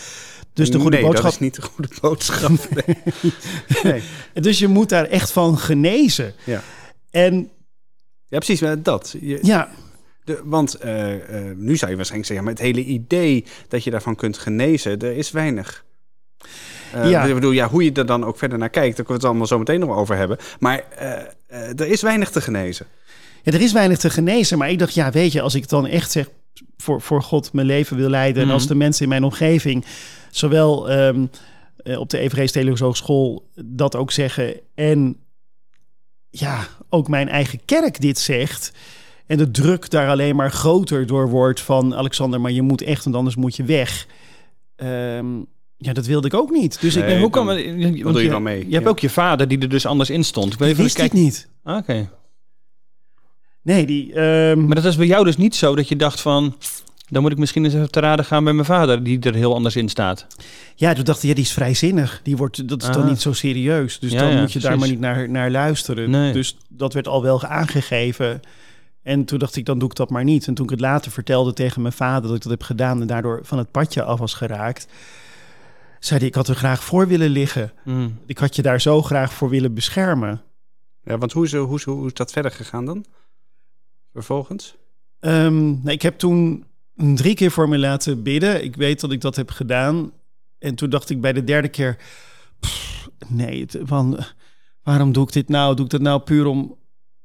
Dus 0.54 0.72
de 0.72 0.80
goede 0.80 0.96
nee, 0.98 1.06
boodschap. 1.06 1.24
dat 1.24 1.34
is 1.34 1.40
niet 1.40 1.56
de 1.56 1.62
goede 1.62 1.90
boodschap. 2.02 2.52
Nee. 2.86 2.98
nee. 3.84 4.02
Dus 4.34 4.60
je 4.60 4.68
moet 4.68 4.90
daar 4.90 5.06
echt 5.06 5.32
van 5.32 5.58
genezen. 5.58 6.34
Ja. 6.46 6.62
En 7.12 7.50
Ja, 8.32 8.38
precies, 8.38 8.62
maar 8.62 8.84
dat. 8.84 9.16
Je, 9.22 9.40
ja, 9.42 9.70
de, 10.24 10.42
want 10.44 10.74
eh, 10.76 11.14
eh, 11.14 11.58
nu 11.58 11.76
zou 11.78 11.92
je 11.92 11.98
waarschijnlijk 11.98 12.26
zeggen, 12.32 12.44
maar 12.44 12.54
het 12.54 12.62
hele 12.64 12.84
idee 12.84 13.46
dat 13.68 13.84
je 13.84 13.92
daarvan 13.92 14.16
kunt 14.16 14.38
genezen, 14.38 15.00
er 15.00 15.12
is 15.18 15.32
weinig. 15.32 15.86
Eh, 16.94 17.10
Ja. 17.10 17.24
Ik 17.26 17.34
bedoel, 17.34 17.52
ja, 17.52 17.68
hoe 17.70 17.84
je 17.84 17.92
er 17.92 18.06
dan 18.06 18.24
ook 18.26 18.38
verder 18.38 18.58
naar 18.58 18.70
kijkt, 18.70 18.96
daar 18.98 19.06
kunnen 19.06 19.08
we 19.08 19.14
het 19.14 19.26
allemaal 19.26 19.48
zo 19.48 19.58
meteen 19.58 19.80
nog 19.80 19.98
over 19.98 20.16
hebben. 20.16 20.38
Maar 20.60 20.84
er 21.48 21.88
is 21.88 22.02
weinig 22.02 22.30
te 22.30 22.42
genezen. 22.42 22.86
Ja, 23.44 23.52
er 23.52 23.62
is 23.62 23.72
weinig 23.72 23.98
te 23.98 24.10
genezen, 24.10 24.58
maar 24.58 24.70
ik 24.70 24.80
dacht, 24.80 24.94
ja, 24.94 25.12
weet 25.12 25.32
je, 25.32 25.42
als 25.42 25.56
ik 25.56 25.70
dan 25.70 25.88
echt 25.88 26.12
zeg 26.12 26.30
voor, 26.78 27.02
voor 27.02 27.22
God 27.24 27.54
mijn 27.54 27.68
leven 27.68 27.98
wil 27.98 28.10
leiden 28.10 28.42
en 28.42 28.48
Mhm. 28.48 28.58
als 28.58 28.68
de 28.68 28.76
mensen 28.76 29.04
in 29.04 29.10
mijn 29.10 29.24
omgeving, 29.24 29.86
zowel 30.30 30.90
ehm, 30.90 31.26
eh, 31.78 32.00
op 32.00 32.10
de 32.10 32.18
Everees 32.18 32.80
Hogeschool 32.80 33.50
dat 33.66 33.96
ook 33.96 34.12
zeggen 34.12 34.60
en 34.76 35.16
ja, 36.32 36.68
ook 36.90 37.08
mijn 37.08 37.30
eigen 37.30 37.60
kerk 37.66 38.02
dit 38.02 38.20
zegt 38.20 38.72
en 39.26 39.38
de 39.38 39.52
druk 39.52 39.90
daar 39.90 40.10
alleen 40.10 40.36
maar 40.36 40.52
groter 40.52 41.06
door 41.06 41.30
wordt 41.30 41.62
van 41.62 41.96
Alexander, 41.96 42.42
maar 42.42 42.52
je 42.52 42.62
moet 42.62 42.82
echt, 42.82 43.04
want 43.04 43.16
anders 43.16 43.36
moet 43.36 43.56
je 43.56 43.64
weg. 43.64 44.08
Ehm, 44.76 45.38
ja, 45.78 45.94
dat 45.94 46.06
wilde 46.06 46.28
ik 46.28 46.34
ook 46.34 46.50
niet. 46.50 46.82
Dus 46.82 46.96
ik 46.96 47.06
ben 47.06 47.20
Hoe 47.20 47.30
kan 47.30 47.48
het? 47.48 47.58
doe 48.04 48.24
je 48.24 48.30
dan 48.30 48.44
mee, 48.44 48.68
Je 48.68 48.76
hebt 48.76 48.88
ook 48.88 49.00
je 49.00 49.10
vader 49.10 49.48
die 49.48 49.60
er 49.60 49.70
dus 49.70 49.86
anders 49.86 50.10
in 50.10 50.24
stond. 50.24 50.54
Ik 50.54 50.60
weet 50.60 50.70
even 50.70 50.84
wist 50.84 50.98
ik 51.00 51.14
niet. 51.14 51.50
Ah, 51.64 51.78
Oké. 51.78 52.10
Nee, 53.62 53.86
die. 53.86 54.14
ehm, 54.14 54.66
Maar 54.66 54.76
dat 54.76 54.86
is 54.86 54.96
bij 54.96 55.06
jou 55.08 55.24
dus 55.26 55.38
niet 55.38 55.56
zo 55.56 55.76
dat 55.76 55.88
je 55.88 55.96
dacht 55.96 56.22
van... 56.22 56.56
Dan 57.12 57.22
moet 57.22 57.32
ik 57.32 57.38
misschien 57.38 57.64
eens 57.66 57.74
even 57.74 57.92
te 57.92 58.00
raden 58.00 58.26
gaan 58.26 58.44
bij 58.44 58.54
mijn 58.54 58.66
vader, 58.66 59.04
die 59.04 59.20
er 59.20 59.34
heel 59.34 59.54
anders 59.54 59.76
in 59.76 59.90
staat. 59.90 60.28
Ja, 60.76 60.94
toen 60.94 61.04
dacht 61.04 61.24
ik, 61.24 61.30
ja, 61.30 61.36
die 61.36 61.44
is 61.44 61.52
vrijzinnig. 61.54 62.20
Die 62.24 62.38
wordt, 62.38 62.68
dat 62.70 62.82
is 62.82 62.88
dan 62.90 63.02
Ah. 63.02 63.10
niet 63.10 63.22
zo 63.22 63.34
serieus. 63.34 64.00
Dus 64.00 64.12
Ja, 64.12 64.20
dan 64.20 64.32
ja, 64.32 64.40
moet 64.40 64.52
je 64.54 64.60
daar 64.60 64.80
maar 64.80 64.88
niet 64.90 65.00
naar, 65.00 65.30
naar 65.30 65.52
luisteren. 65.52 66.10
Nee. 66.10 66.34
Dus 66.34 66.58
dat 66.70 66.94
werd 66.94 67.08
al 67.08 67.22
wel 67.22 67.44
aangegeven. 67.44 68.40
En 69.04 69.26
toen 69.26 69.40
dacht 69.40 69.56
ik, 69.56 69.66
dan 69.66 69.80
doe 69.80 69.90
ik 69.90 69.96
dat 69.96 70.10
maar 70.10 70.24
niet. 70.24 70.48
En 70.48 70.54
toen 70.54 70.66
ik 70.66 70.72
het 70.72 70.80
later 70.80 71.12
vertelde 71.12 71.54
tegen 71.54 71.82
mijn 71.82 71.94
vader 71.94 72.28
dat 72.28 72.36
ik 72.36 72.42
dat 72.42 72.52
heb 72.52 72.64
gedaan... 72.64 73.02
en 73.02 73.08
daardoor 73.08 73.40
van 73.44 73.58
het 73.58 73.72
padje 73.72 74.04
af 74.04 74.20
was 74.20 74.34
geraakt... 74.34 74.88
zei 76.00 76.20
hij, 76.20 76.28
ik 76.28 76.36
had 76.36 76.48
er 76.48 76.56
graag 76.56 76.84
voor 76.84 77.08
willen 77.08 77.30
liggen. 77.30 77.72
Mm. 77.84 78.18
Ik 78.26 78.38
had 78.38 78.56
je 78.56 78.62
daar 78.62 78.82
zo 78.82 79.02
graag 79.02 79.34
voor 79.34 79.50
willen 79.50 79.74
beschermen. 79.74 80.42
Ja, 81.04 81.18
want 81.18 81.32
hoe 81.32 81.46
is, 81.46 81.54
hoe, 81.54 81.76
is, 81.78 81.84
hoe 81.84 82.06
is 82.08 82.14
dat 82.14 82.32
verder 82.32 82.52
gegaan 82.52 82.86
dan? 82.86 83.06
Vervolgens? 84.14 84.76
Ehm, 85.20 85.64
nou, 85.70 85.90
ik 85.90 86.02
heb 86.02 86.18
toen 86.18 86.66
drie 87.16 87.36
keer 87.36 87.52
voor 87.52 87.70
me 87.70 87.78
laten 87.78 88.24
bidden. 88.24 88.64
Ik 88.64 88.76
weet 88.76 89.00
dat 89.00 89.12
ik 89.12 89.22
dat 89.22 89.36
heb 89.36 89.50
gedaan. 89.50 90.12
En 90.60 90.76
toen 90.76 90.90
dacht 90.90 91.10
ik 91.10 91.22
bij 91.22 91.34
de 91.34 91.44
derde 91.44 91.68
keer... 91.68 91.98
nee, 93.28 93.66
van, 93.84 94.20
waarom 94.84 95.12
doe 95.12 95.24
ik 95.24 95.34
dit 95.34 95.50
nou? 95.50 95.76
Doe 95.76 95.86
ik 95.86 95.92
dat 95.92 96.02
nou 96.02 96.22
puur 96.22 96.46
om, 96.46 96.78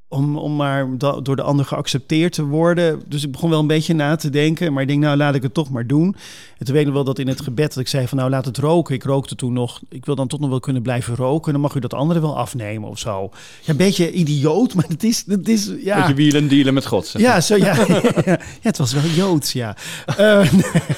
om, 0.09 0.37
om 0.37 0.57
maar 0.57 0.89
door 0.99 1.37
de 1.37 1.43
ander 1.43 1.65
geaccepteerd 1.65 2.33
te 2.33 2.45
worden? 2.45 3.03
Dus 3.07 3.25
ik 3.25 3.33
begon 3.33 3.51
wel 3.51 3.61
een 3.61 3.67
beetje 3.67 3.95
na 3.95 4.17
te 4.17 4.31
denken. 4.31 4.73
Maar 4.73 4.83
ik 4.83 4.89
denk, 4.89 5.01
nou 5.03 5.17
laat 5.17 5.35
ik 5.35 5.43
het 5.43 5.55
toch 5.55 5.71
maar 5.71 5.87
doen. 5.87 6.17
En 6.59 6.67
toen 6.67 6.75
weet 6.75 6.87
ik 6.87 6.93
wel 6.93 7.05
dat 7.05 7.19
in 7.19 7.29
het 7.29 7.41
gebed 7.41 7.69
dat 7.69 7.83
ik 7.83 7.89
zei 7.89 8.09
van... 8.09 8.19
nou 8.19 8.31
laat 8.31 8.45
het 8.45 8.59
roken. 8.59 8.95
Ik 8.95 9.05
rookte 9.05 9.37
toen 9.37 9.53
nog. 9.53 9.81
Ik 9.89 10.07
wil 10.07 10.15
dan 10.15 10.29
toch 10.29 10.41
nog 10.41 10.51
wel 10.51 10.61
kunnen 10.61 10.83
blijven 10.83 11.17
roken. 11.17 11.53
Dan 11.53 11.61
mag 11.61 11.75
u 11.75 11.81
dat 11.81 11.95
andere 11.95 12.21
wel 12.21 12.39
afnemen 12.39 12.89
of 12.89 12.99
zo. 12.99 13.31
Ja, 13.61 13.71
een 13.71 13.77
beetje 13.77 14.13
idioot, 14.13 14.75
maar 14.75 14.87
het 14.89 15.05
is... 15.05 15.25
Het 15.27 15.49
is 15.49 15.71
ja. 15.79 15.99
Dat 15.99 16.09
je 16.09 16.15
wielen 16.15 16.49
dealen 16.49 16.75
met 16.75 16.87
God. 16.87 17.07
zeg 17.07 17.23
Ja, 17.23 17.41
zo, 17.41 17.57
ja, 17.57 17.75
ja, 17.87 18.23
ja, 18.25 18.39
het 18.61 18.79
was 18.79 18.93
wel 18.93 19.03
Joods, 19.03 19.53
ja. 19.53 19.77
Eh, 20.17 20.53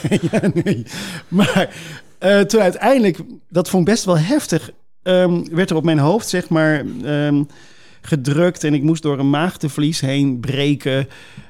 nee, 0.08 0.20
ja, 0.30 0.50
nee. 0.64 0.82
Maar 1.28 1.74
eh, 2.18 2.40
toen 2.40 2.60
uiteindelijk, 2.60 3.18
dat 3.48 3.68
vond 3.68 3.88
ik 3.88 3.94
best 3.94 4.04
wel 4.04 4.18
heftig, 4.18 4.70
ehm, 5.02 5.44
werd 5.50 5.70
er 5.70 5.76
op 5.76 5.84
mijn 5.84 5.98
hoofd, 5.98 6.28
zeg 6.28 6.48
maar, 6.48 6.84
ehm, 7.04 7.42
gedrukt. 8.08 8.64
En 8.64 8.74
ik 8.74 8.82
moest 8.82 9.02
door 9.02 9.18
een 9.18 9.30
maagdenvlies 9.30 10.00
heen 10.00 10.40
breken. 10.40 11.08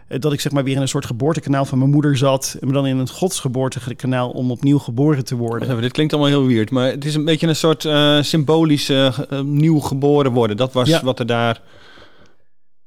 eh, 0.08 0.20
Dat 0.20 0.32
ik 0.32 0.40
zeg 0.40 0.52
maar 0.52 0.64
weer 0.64 0.74
in 0.76 0.80
een 0.80 0.88
soort 0.88 1.06
geboortekanaal 1.06 1.64
van 1.64 1.78
mijn 1.78 1.90
moeder 1.90 2.16
zat. 2.16 2.56
En 2.60 2.68
dan 2.68 2.86
in 2.86 2.98
een 2.98 3.08
godsgeboortekanaal 3.08 4.30
om 4.30 4.50
opnieuw 4.50 4.78
geboren 4.78 5.24
te 5.24 5.36
worden. 5.36 5.68
even, 5.70 5.82
dit 5.82 5.92
klinkt 5.92 6.12
allemaal 6.12 6.30
heel 6.30 6.46
weird, 6.46 6.70
maar 6.70 6.90
het 6.90 7.04
is 7.04 7.14
een 7.14 7.24
beetje 7.24 7.46
een 7.46 7.56
soort 7.56 7.84
eh 7.84 8.22
symbolisch 8.22 8.88
eh, 8.88 9.18
nieuw 9.42 9.78
geboren 9.78 10.32
worden. 10.32 10.56
Dat 10.56 10.72
was 10.72 10.88
Ja. 10.88 11.02
wat 11.04 11.18
er 11.18 11.26
daar 11.26 11.60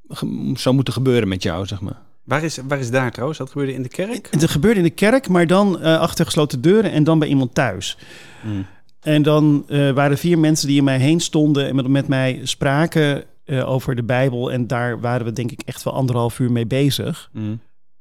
ge- 0.07 0.51
zou 0.53 0.75
moeten 0.75 0.93
gebeuren 0.93 1.27
met 1.27 1.43
jou, 1.43 1.65
zeg 1.65 1.81
maar. 1.81 1.97
Waar 2.23 2.43
is, 2.43 2.59
waar 2.67 2.79
is 2.79 2.91
daar 2.91 3.11
trouwens? 3.11 3.39
Dat 3.39 3.49
gebeurde 3.51 3.73
in 3.73 3.81
de 3.83 3.89
kerk? 3.89 4.27
Het 4.31 4.49
gebeurde 4.49 4.77
in 4.77 4.83
de 4.85 4.89
kerk, 4.89 5.27
maar 5.27 5.47
dan 5.47 5.81
eh, 5.81 5.99
achter 5.99 6.25
gesloten 6.25 6.61
deuren 6.61 6.91
en 6.91 7.03
dan 7.03 7.19
bij 7.19 7.27
iemand 7.27 7.53
thuis. 7.53 7.97
Mm. 8.43 8.65
En 9.01 9.21
dan 9.21 9.63
eh, 9.67 9.91
waren 9.91 10.17
vier 10.17 10.39
mensen 10.39 10.67
die 10.67 10.77
in 10.77 10.83
mij 10.83 10.97
heen 10.99 11.19
stonden 11.19 11.67
en 11.67 11.75
met, 11.75 11.87
met 11.87 12.07
mij 12.07 12.39
spraken 12.43 13.23
eh, 13.43 13.69
over 13.69 13.95
de 13.95 14.03
Bijbel. 14.03 14.51
En 14.51 14.67
daar 14.67 14.99
waren 14.99 15.25
we 15.25 15.31
denk 15.31 15.51
ik 15.51 15.61
echt 15.61 15.83
wel 15.83 15.93
anderhalf 15.93 16.39
uur 16.39 16.51
mee 16.51 16.67
bezig. 16.67 17.29
Mm. 17.33 17.59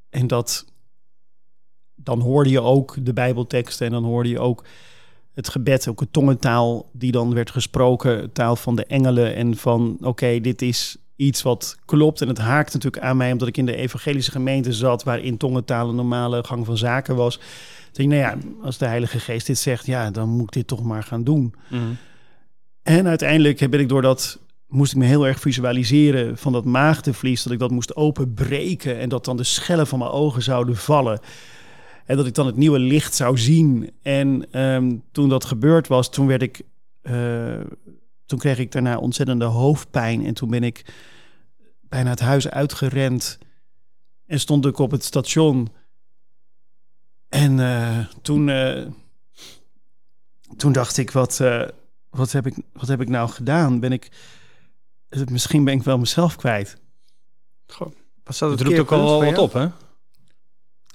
En 0.09 0.27
dat, 0.27 0.65
dan 1.95 2.19
hoorde 2.19 2.49
je 2.49 2.61
ook 2.61 3.05
de 3.05 3.13
Bijbelteksten 3.13 3.85
en 3.85 3.91
dan 3.91 4.03
hoorde 4.03 4.29
je 4.29 4.39
ook 4.39 4.63
het 5.33 5.49
gebed, 5.49 5.87
ook 5.87 6.01
een 6.01 6.11
tongentaal 6.11 6.89
die 6.93 7.11
dan 7.11 7.33
werd 7.33 7.51
gesproken, 7.51 8.31
taal 8.31 8.55
van 8.55 8.75
de 8.75 8.85
engelen 8.85 9.35
en 9.35 9.57
van 9.57 9.97
oké, 10.01 10.39
dit 10.39 10.61
is 10.61 10.97
iets 11.15 11.41
wat 11.41 11.77
klopt 11.85 12.21
en 12.21 12.27
het 12.27 12.37
haakt 12.37 12.73
natuurlijk 12.73 13.03
aan 13.03 13.17
mij 13.17 13.31
omdat 13.31 13.47
ik 13.47 13.57
in 13.57 13.65
de 13.65 13.75
evangelische 13.75 14.31
gemeente 14.31 14.73
zat 14.73 15.03
waarin 15.03 15.37
tongentaal 15.37 15.89
een 15.89 15.95
normale 15.95 16.43
gang 16.43 16.65
van 16.65 16.77
zaken 16.77 17.15
was. 17.15 17.39
Toen 17.91 18.07
nou 18.07 18.19
ja, 18.19 18.37
als 18.61 18.77
de 18.77 18.85
Heilige 18.85 19.19
Geest 19.19 19.47
dit 19.47 19.57
zegt, 19.57 19.85
ja, 19.85 20.11
dan 20.11 20.29
moet 20.29 20.47
ik 20.47 20.51
dit 20.51 20.67
toch 20.67 20.83
maar 20.83 21.03
gaan 21.03 21.23
doen. 21.23 21.53
Mhm. 21.69 21.81
En 22.83 23.07
uiteindelijk 23.07 23.69
ben 23.69 23.79
ik 23.79 23.89
door 23.89 24.01
dat 24.01 24.39
moest 24.71 24.91
ik 24.91 24.97
me 24.97 25.05
heel 25.05 25.27
erg 25.27 25.39
visualiseren 25.39 26.37
van 26.37 26.51
dat 26.51 26.65
maagdenvlies, 26.65 27.43
dat 27.43 27.53
ik 27.53 27.59
dat 27.59 27.71
moest 27.71 27.95
openbreken 27.95 28.99
en 28.99 29.09
dat 29.09 29.25
dan 29.25 29.37
de 29.37 29.43
schellen 29.43 29.87
van 29.87 29.99
mijn 29.99 30.11
ogen 30.11 30.41
zouden 30.41 30.77
vallen. 30.77 31.19
En 32.05 32.17
dat 32.17 32.25
ik 32.25 32.33
dan 32.33 32.45
het 32.45 32.55
nieuwe 32.55 32.79
licht 32.79 33.15
zou 33.15 33.37
zien. 33.37 33.91
En 34.01 34.51
ehm, 34.51 34.97
toen 35.11 35.29
dat 35.29 35.45
gebeurd 35.45 35.87
was, 35.87 36.11
toen 36.11 36.27
werd 36.27 36.41
ik. 36.41 36.61
eh, 37.01 37.59
toen 38.25 38.39
kreeg 38.39 38.57
ik 38.59 38.71
daarna 38.71 38.97
ontzettende 38.97 39.45
hoofdpijn. 39.45 40.25
En 40.25 40.33
toen 40.33 40.49
ben 40.49 40.63
ik 40.63 40.93
bijna 41.81 42.09
het 42.09 42.19
huis 42.19 42.49
uitgerend. 42.49 43.37
En 44.27 44.39
stond 44.39 44.65
ik 44.65 44.77
op 44.77 44.91
het 44.91 45.03
station. 45.03 45.69
En 47.29 47.59
eh, 47.59 47.97
toen, 48.21 48.49
eh, 48.49 48.85
toen 50.57 50.71
dacht 50.71 50.97
ik, 50.97 51.11
wat, 51.11 51.41
wat, 52.09 52.31
heb 52.31 52.45
ik, 52.47 52.55
wat 52.73 52.87
heb 52.87 53.01
ik 53.01 53.09
nou 53.09 53.29
gedaan? 53.29 53.79
Ben 53.79 53.91
ik, 53.91 54.11
misschien 55.31 55.63
ben 55.63 55.73
ik 55.73 55.83
wel 55.83 55.97
mezelf 55.97 56.35
kwijt. 56.35 56.77
Goh, 57.67 57.91
was 58.23 58.37
dat 58.37 58.49
Het 58.49 58.59
het 58.59 58.67
roept 58.67 58.79
ook 58.79 58.91
al 58.91 59.23
wat 59.23 59.37
op, 59.37 59.53
hè? 59.53 59.67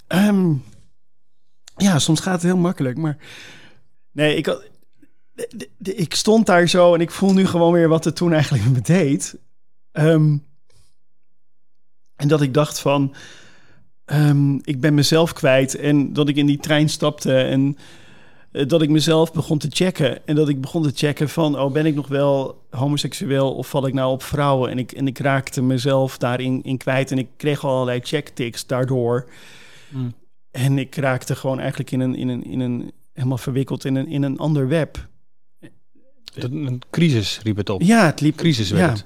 Ehm, 0.06 0.54
ja, 1.76 1.98
soms 1.98 2.20
gaat 2.20 2.32
het 2.32 2.42
heel 2.42 2.56
makkelijk, 2.56 2.96
maar 2.96 3.16
nee, 4.12 4.36
ik, 4.36 4.70
ik 5.82 6.14
stond 6.14 6.46
daar 6.46 6.68
zo 6.68 6.94
en 6.94 7.00
ik 7.00 7.10
voel 7.10 7.32
nu 7.32 7.46
gewoon 7.46 7.72
weer 7.72 7.88
wat 7.88 8.04
het 8.04 8.16
toen 8.16 8.32
eigenlijk 8.32 8.64
met 8.64 8.72
me 8.72 8.80
deed. 8.80 9.36
Ehm, 9.92 10.36
en 12.16 12.28
dat 12.28 12.40
ik 12.40 12.54
dacht 12.54 12.78
van, 12.78 13.14
ehm, 14.04 14.54
ik 14.54 14.80
ben 14.80 14.94
mezelf 14.94 15.32
kwijt 15.32 15.74
en 15.74 16.12
dat 16.12 16.28
ik 16.28 16.36
in 16.36 16.46
die 16.46 16.58
trein 16.58 16.88
stapte 16.88 17.42
en 17.42 17.78
dat 18.50 18.82
ik 18.82 18.90
mezelf 18.90 19.32
begon 19.32 19.58
te 19.58 19.68
checken 19.70 20.26
en 20.26 20.34
dat 20.34 20.48
ik 20.48 20.60
begon 20.60 20.82
te 20.82 20.92
checken 20.94 21.28
van, 21.28 21.58
oh, 21.58 21.72
ben 21.72 21.86
ik 21.86 21.94
nog 21.94 22.08
wel 22.08 22.62
homoseksueel 22.70 23.54
of 23.54 23.68
val 23.68 23.86
ik 23.86 23.94
nou 23.94 24.12
op 24.12 24.22
vrouwen? 24.22 24.70
En 24.70 24.78
ik, 24.78 24.92
en 24.92 25.06
ik 25.06 25.18
raakte 25.18 25.62
mezelf 25.62 26.18
daarin 26.18 26.62
in 26.62 26.76
kwijt 26.76 27.10
en 27.10 27.18
ik 27.18 27.28
kreeg 27.36 27.64
allerlei 27.64 28.00
checkticks 28.02 28.66
daardoor. 28.66 29.28
Mm. 29.88 30.14
En 30.50 30.78
ik 30.78 30.94
raakte 30.94 31.36
gewoon 31.36 31.58
eigenlijk 31.58 31.90
in 31.90 32.00
een, 32.00 32.14
in 32.14 32.28
een, 32.28 32.44
in 32.44 32.60
een 32.60 32.92
helemaal 33.12 33.38
verwikkeld 33.38 33.84
in 33.84 33.94
een, 33.94 34.08
in 34.08 34.22
een 34.22 34.38
ander 34.38 34.68
web. 34.68 35.08
Een 36.34 36.82
crisis 36.90 37.40
riep 37.42 37.56
het 37.56 37.70
op. 37.70 37.82
Ja, 37.82 38.06
het 38.06 38.20
liep, 38.20 38.36
Crisis 38.36 38.70
werd 38.70 38.98
ja. 38.98 39.04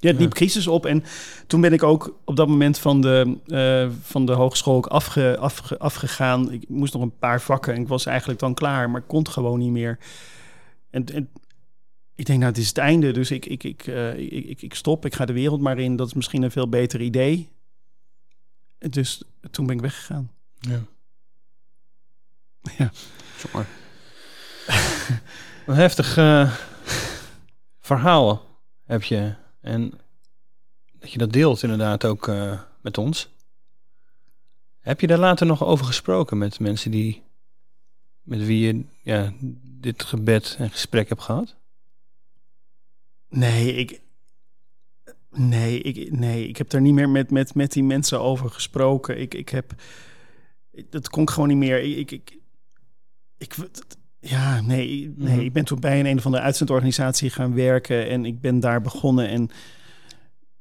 Ja, 0.00 0.08
het 0.08 0.18
liep 0.18 0.28
Ja. 0.32 0.36
crisis 0.36 0.66
op. 0.66 0.86
En 0.86 1.04
toen 1.46 1.60
ben 1.60 1.72
ik 1.72 1.82
ook 1.82 2.18
op 2.24 2.36
dat 2.36 2.48
moment 2.48 2.78
van 2.78 3.00
de, 3.00 3.36
eh, 3.46 3.88
van 4.02 4.26
de 4.26 4.32
hogeschool 4.32 4.74
ook 4.76 4.86
afge, 4.86 5.36
afge, 5.38 5.78
afgegaan. 5.78 6.52
Ik 6.52 6.68
moest 6.68 6.92
nog 6.92 7.02
een 7.02 7.18
paar 7.18 7.40
vakken 7.40 7.74
en 7.74 7.80
ik 7.80 7.88
was 7.88 8.06
eigenlijk 8.06 8.40
dan 8.40 8.54
klaar, 8.54 8.90
maar 8.90 9.00
ik 9.00 9.08
kon 9.08 9.18
het 9.18 9.28
gewoon 9.28 9.58
niet 9.58 9.70
meer. 9.70 9.98
En, 10.90 11.04
en 11.06 11.28
ik 12.14 12.26
denk, 12.26 12.38
nou, 12.38 12.50
het 12.50 12.60
is 12.60 12.68
het 12.68 12.78
einde, 12.78 13.10
dus 13.12 13.30
ik, 13.30 13.46
ik, 13.46 13.64
ik, 13.64 13.86
eh, 13.86 14.18
ik, 14.18 14.44
ik, 14.44 14.62
ik 14.62 14.74
stop, 14.74 15.04
ik 15.04 15.14
ga 15.14 15.24
de 15.24 15.32
wereld 15.32 15.60
maar 15.60 15.78
in. 15.78 15.96
Dat 15.96 16.06
is 16.06 16.14
misschien 16.14 16.42
een 16.42 16.50
veel 16.50 16.68
beter 16.68 17.00
idee. 17.00 17.48
En 18.78 18.90
Dus 18.90 19.22
toen 19.50 19.66
ben 19.66 19.74
ik 19.74 19.80
weggegaan. 19.80 20.30
Ja. 20.60 20.80
Jongen. 23.42 23.66
Een 25.66 25.74
heftig 25.74 26.16
eh, 26.16 26.52
verhaal 27.80 28.46
heb 28.84 29.02
je. 29.02 29.34
En 29.68 29.92
dat 30.98 31.10
je 31.12 31.18
dat 31.18 31.32
deelt 31.32 31.62
inderdaad 31.62 32.04
ook 32.04 32.28
eh, 32.28 32.60
met 32.80 32.98
ons. 32.98 33.28
Heb 34.80 35.00
je 35.00 35.06
daar 35.06 35.18
later 35.18 35.46
nog 35.46 35.64
over 35.64 35.86
gesproken 35.86 36.38
met 36.38 36.60
mensen 36.60 36.90
die... 36.90 37.22
met 38.22 38.46
wie 38.46 38.66
je 38.66 38.84
ja, 39.02 39.32
dit 39.62 40.02
gebed 40.02 40.56
en 40.58 40.70
gesprek 40.70 41.08
hebt 41.08 41.22
gehad? 41.22 41.56
Nee, 43.28 43.74
ik. 43.74 44.00
Nee, 45.30 45.80
ik, 45.80 46.12
nee, 46.12 46.48
ik 46.48 46.56
heb 46.56 46.70
daar 46.70 46.80
niet 46.80 46.94
meer 46.94 47.08
met, 47.08 47.30
met, 47.30 47.54
met 47.54 47.72
die 47.72 47.84
mensen 47.84 48.20
over 48.20 48.50
gesproken. 48.50 49.20
Ik, 49.20 49.34
ik 49.34 49.48
heb. 49.48 49.72
Dat 50.90 51.08
kon 51.08 51.22
ik 51.22 51.30
gewoon 51.30 51.48
niet 51.48 51.56
meer. 51.56 51.98
Ik. 51.98 52.10
ik, 52.10 52.38
ik, 53.38 53.56
ja, 54.20 54.60
nee, 54.60 55.12
nee. 55.16 55.34
Mhm. 55.36 55.40
Ik 55.44 55.52
ben 55.52 55.64
toen 55.64 55.80
bij 55.80 56.00
een, 56.00 56.06
een 56.06 56.20
van 56.20 56.32
de 56.32 56.40
uitzendorganisatie 56.40 57.30
gaan 57.30 57.54
werken 57.54 58.08
en 58.08 58.24
ik 58.24 58.40
ben 58.40 58.60
daar 58.60 58.80
begonnen. 58.80 59.28
En 59.28 59.50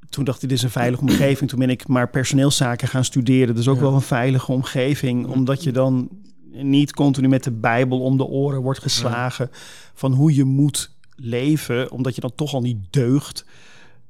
toen 0.10 0.24
dacht 0.24 0.44
ik, 0.44 0.50
dit 0.50 0.58
is 0.58 0.64
een 0.64 0.70
veilige 0.70 1.02
omgeving. 1.02 1.50
Toen 1.50 1.60
ben 1.60 1.70
ik 1.70 1.88
maar 1.88 2.10
personeelszaken 2.10 2.88
gaan 2.88 3.04
studeren. 3.06 3.56
Dus 3.56 3.68
ook 3.68 3.76
Ja. 3.76 3.82
wel 3.82 3.94
een 3.94 4.02
veilige 4.02 4.52
omgeving, 4.52 5.28
omdat 5.28 5.64
je 5.64 5.72
dan 5.72 6.10
niet 6.52 6.94
continu 6.94 7.28
met 7.28 7.44
de 7.44 7.52
Bijbel 7.52 8.00
om 8.02 8.18
de 8.18 8.26
oren 8.26 8.62
wordt 8.62 8.80
geslagen 8.82 9.50
van 9.94 10.12
hoe 10.14 10.36
je 10.36 10.44
moet 10.44 10.96
leven, 11.16 11.92
omdat 11.92 12.16
je 12.16 12.22
dan 12.22 12.36
toch 12.36 12.54
al 12.54 12.62
niet 12.62 12.78
deugt. 12.90 13.46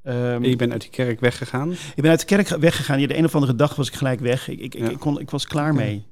Ehm, 0.03 0.43
Je 0.43 0.55
bent 0.55 0.71
uit 0.71 0.81
die 0.81 0.89
kerk 0.89 1.19
weggegaan. 1.19 1.71
ik 1.71 2.01
ben 2.01 2.09
uit 2.09 2.19
de 2.19 2.25
kerk 2.25 2.47
weggegaan. 2.47 2.99
Ja, 2.99 3.07
de 3.07 3.17
een 3.17 3.25
of 3.25 3.35
andere 3.35 3.55
dag 3.55 3.75
was 3.75 3.87
ik 3.87 3.93
gelijk 3.95 4.19
weg. 4.19 4.47
Ik, 4.49 4.59
ik, 4.59 4.77
Ja. 4.77 4.89
ik, 4.89 4.99
kon, 4.99 5.19
ik 5.19 5.29
was 5.29 5.45
klaar 5.47 5.73
mee. 5.73 6.05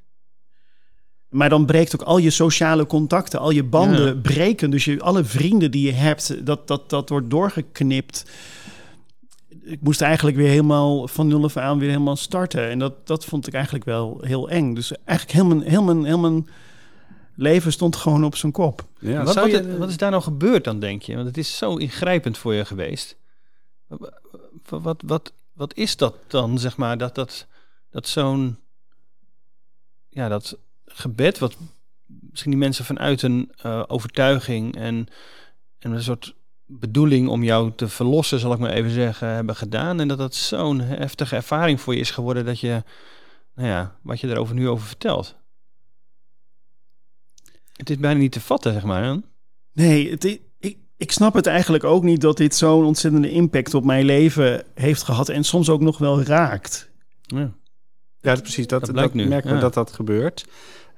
Maar 1.36 1.50
dan 1.50 1.66
breekt 1.66 1.96
ook 1.96 2.08
al 2.08 2.18
je 2.18 2.30
sociale 2.30 2.86
contacten, 2.86 3.40
al 3.40 3.50
je 3.50 3.64
banden 3.64 4.06
Ja. 4.06 4.22
breken. 4.22 4.70
Dus 4.70 4.86
je, 4.86 5.00
alle 5.02 5.24
vrienden 5.24 5.72
die 5.72 5.86
je 5.86 5.92
hebt, 5.92 6.46
dat, 6.46 6.68
dat, 6.68 6.90
dat 6.90 7.10
wordt 7.10 7.30
doorgeknipt. 7.30 8.26
Ik 9.64 9.82
moest 9.82 10.02
eigenlijk 10.02 10.38
weer 10.38 10.48
helemaal 10.50 11.08
van 11.08 11.28
nul 11.28 11.44
af 11.44 11.58
aan 11.58 11.80
weer 11.80 11.90
helemaal 11.90 12.16
starten. 12.16 12.70
En 12.70 12.80
dat, 12.80 13.08
dat 13.08 13.26
vond 13.26 13.48
ik 13.48 13.54
eigenlijk 13.54 13.86
wel 13.86 14.18
heel 14.22 14.50
eng. 14.50 14.74
Dus 14.74 14.92
eigenlijk 15.04 15.38
heel 15.38 15.46
mijn, 15.46 15.62
heel 15.62 15.84
mijn, 15.84 16.06
heel 16.06 16.20
mijn 16.20 16.48
leven 17.36 17.72
stond 17.72 17.96
gewoon 17.96 18.24
op 18.24 18.36
zijn 18.36 18.52
kop. 18.52 18.84
Ja, 19.00 19.24
wat, 19.24 19.34
zou 19.34 19.52
wat, 19.52 19.66
je, 19.66 19.78
wat 19.78 19.90
is 19.90 19.98
daar 19.98 20.12
nou 20.12 20.24
gebeurd 20.24 20.64
dan, 20.64 20.80
denk 20.80 21.02
je? 21.02 21.16
Want 21.16 21.28
het 21.28 21.38
is 21.38 21.58
zo 21.58 21.76
ingrijpend 21.76 22.38
voor 22.38 22.54
je 22.54 22.66
geweest. 22.66 23.16
Wat, 23.88 24.12
wat, 24.82 25.02
wat, 25.06 25.34
wat 25.54 25.74
is 25.76 25.98
dat 25.98 26.16
dan, 26.28 26.60
zeg 26.60 26.78
maar, 26.78 26.98
dat, 26.98 27.16
dat, 27.16 27.48
dat 27.90 28.08
zo'n... 28.08 28.58
Ja, 30.10 30.28
dat 30.28 30.58
gebed, 30.86 31.40
wat 31.40 31.58
misschien 32.06 32.52
die 32.52 32.60
mensen 32.60 32.86
vanuit 32.86 33.22
een 33.22 33.52
eh, 33.58 33.84
overtuiging 33.88 34.76
en, 34.76 35.08
en 35.80 35.92
een 35.92 36.04
soort 36.04 36.36
bedoeling 36.66 37.28
om 37.28 37.44
jou 37.44 37.72
te 37.76 37.88
verlossen, 37.88 38.40
zal 38.40 38.54
ik 38.54 38.60
maar 38.60 38.72
even 38.72 38.92
zeggen, 38.92 39.28
hebben 39.28 39.56
gedaan. 39.56 40.00
En 40.00 40.08
dat 40.08 40.18
dat 40.18 40.36
zo'n 40.36 40.80
heftige 40.80 41.36
ervaring 41.36 41.82
voor 41.82 41.94
je 41.94 42.00
is 42.00 42.12
geworden 42.12 42.46
dat 42.46 42.60
je, 42.60 42.84
nou 43.56 43.68
ja, 43.68 43.96
wat 44.02 44.20
je 44.20 44.28
erover 44.28 44.56
nu 44.56 44.68
over 44.70 44.88
vertelt. 44.88 45.36
Het 47.74 47.90
is 47.90 47.98
bijna 47.98 48.20
niet 48.20 48.32
te 48.32 48.42
vatten, 48.42 48.74
zeg 48.74 48.84
maar. 48.84 49.04
Hè? 49.04 49.16
Nee, 49.74 50.12
het, 50.12 50.24
ik, 50.60 50.78
ik 50.98 51.12
snap 51.12 51.34
het 51.34 51.48
eigenlijk 51.48 51.84
ook 51.84 52.04
niet 52.04 52.22
dat 52.22 52.38
dit 52.38 52.56
zo'n 52.56 52.86
ontzettende 52.86 53.32
impact 53.32 53.74
op 53.74 53.84
mijn 53.84 54.06
leven 54.06 54.64
heeft 54.74 55.04
gehad 55.04 55.30
en 55.30 55.44
soms 55.44 55.70
ook 55.70 55.82
nog 55.82 55.98
wel 55.98 56.22
raakt. 56.22 56.90
Ja. 57.22 57.54
Ja, 58.26 58.36
precies. 58.42 58.68
Dat, 58.68 58.86
Dat 58.86 58.96
dat, 58.96 59.14
merken 59.14 59.50
we 59.50 59.56
ja. 59.56 59.62
dat 59.62 59.74
dat 59.74 59.92
gebeurt. 59.92 60.46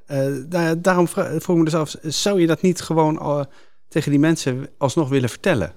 Eh, 0.06 0.34
daar, 0.48 0.82
daarom 0.82 1.08
vroeg 1.08 1.38
ik 1.38 1.48
me 1.48 1.64
dus 1.64 1.74
af, 1.76 1.96
zou 2.02 2.42
je 2.42 2.48
dat 2.48 2.62
niet 2.62 2.82
gewoon 2.82 3.20
eh, 3.20 3.44
tegen 3.88 4.12
die 4.12 4.20
mensen 4.20 4.70
alsnog 4.78 5.10
willen 5.10 5.30
vertellen? 5.30 5.74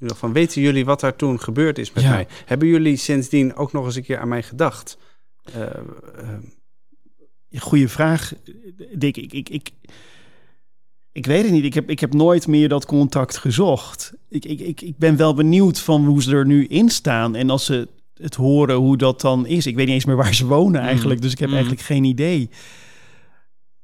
Van, 0.00 0.32
weten 0.32 0.62
jullie 0.62 0.84
wat 0.84 1.00
daar 1.00 1.16
toen 1.16 1.40
gebeurd 1.40 1.78
is 1.78 1.92
met 1.92 2.02
Ja. 2.02 2.10
mij? 2.10 2.26
Hebben 2.44 2.68
jullie 2.68 2.96
sindsdien 2.96 3.54
ook 3.54 3.72
nog 3.72 3.84
eens 3.84 3.96
een 3.96 4.02
keer 4.02 4.18
aan 4.18 4.28
mij 4.28 4.42
gedacht? 4.42 4.98
Eh, 5.52 5.62
Goeie 7.58 7.88
vraag, 7.88 8.32
Dick. 8.94 9.16
Ik, 9.16 9.32
ik, 9.32 9.48
ik, 9.48 9.70
ik 11.12 11.26
weet 11.26 11.42
het 11.42 11.52
niet. 11.52 11.64
Ik 11.64 11.74
heb, 11.74 11.90
ik 11.90 12.00
heb 12.00 12.14
nooit 12.14 12.46
meer 12.46 12.68
dat 12.68 12.86
contact 12.86 13.36
gezocht. 13.36 14.12
Ik, 14.28 14.44
ik, 14.44 14.60
ik, 14.60 14.80
ik 14.80 14.98
ben 14.98 15.16
wel 15.16 15.34
benieuwd 15.34 15.78
van 15.80 16.04
hoe 16.04 16.22
ze 16.22 16.30
er 16.32 16.46
nu 16.46 16.66
in 16.66 16.88
staan. 16.88 17.34
En 17.34 17.50
als 17.50 17.64
ze 17.64 17.88
het 18.16 18.34
horen 18.34 18.76
hoe 18.76 18.96
dat 18.96 19.20
dan 19.20 19.46
is. 19.46 19.66
Ik 19.66 19.74
weet 19.74 19.86
niet 19.86 19.94
eens 19.94 20.04
meer 20.04 20.16
waar 20.16 20.34
ze 20.34 20.46
wonen 20.46 20.80
eigenlijk. 20.80 21.22
Dus 21.22 21.32
ik 21.32 21.38
heb 21.38 21.48
Mm. 21.48 21.54
eigenlijk 21.54 21.84
geen 21.84 22.04
idee. 22.04 22.50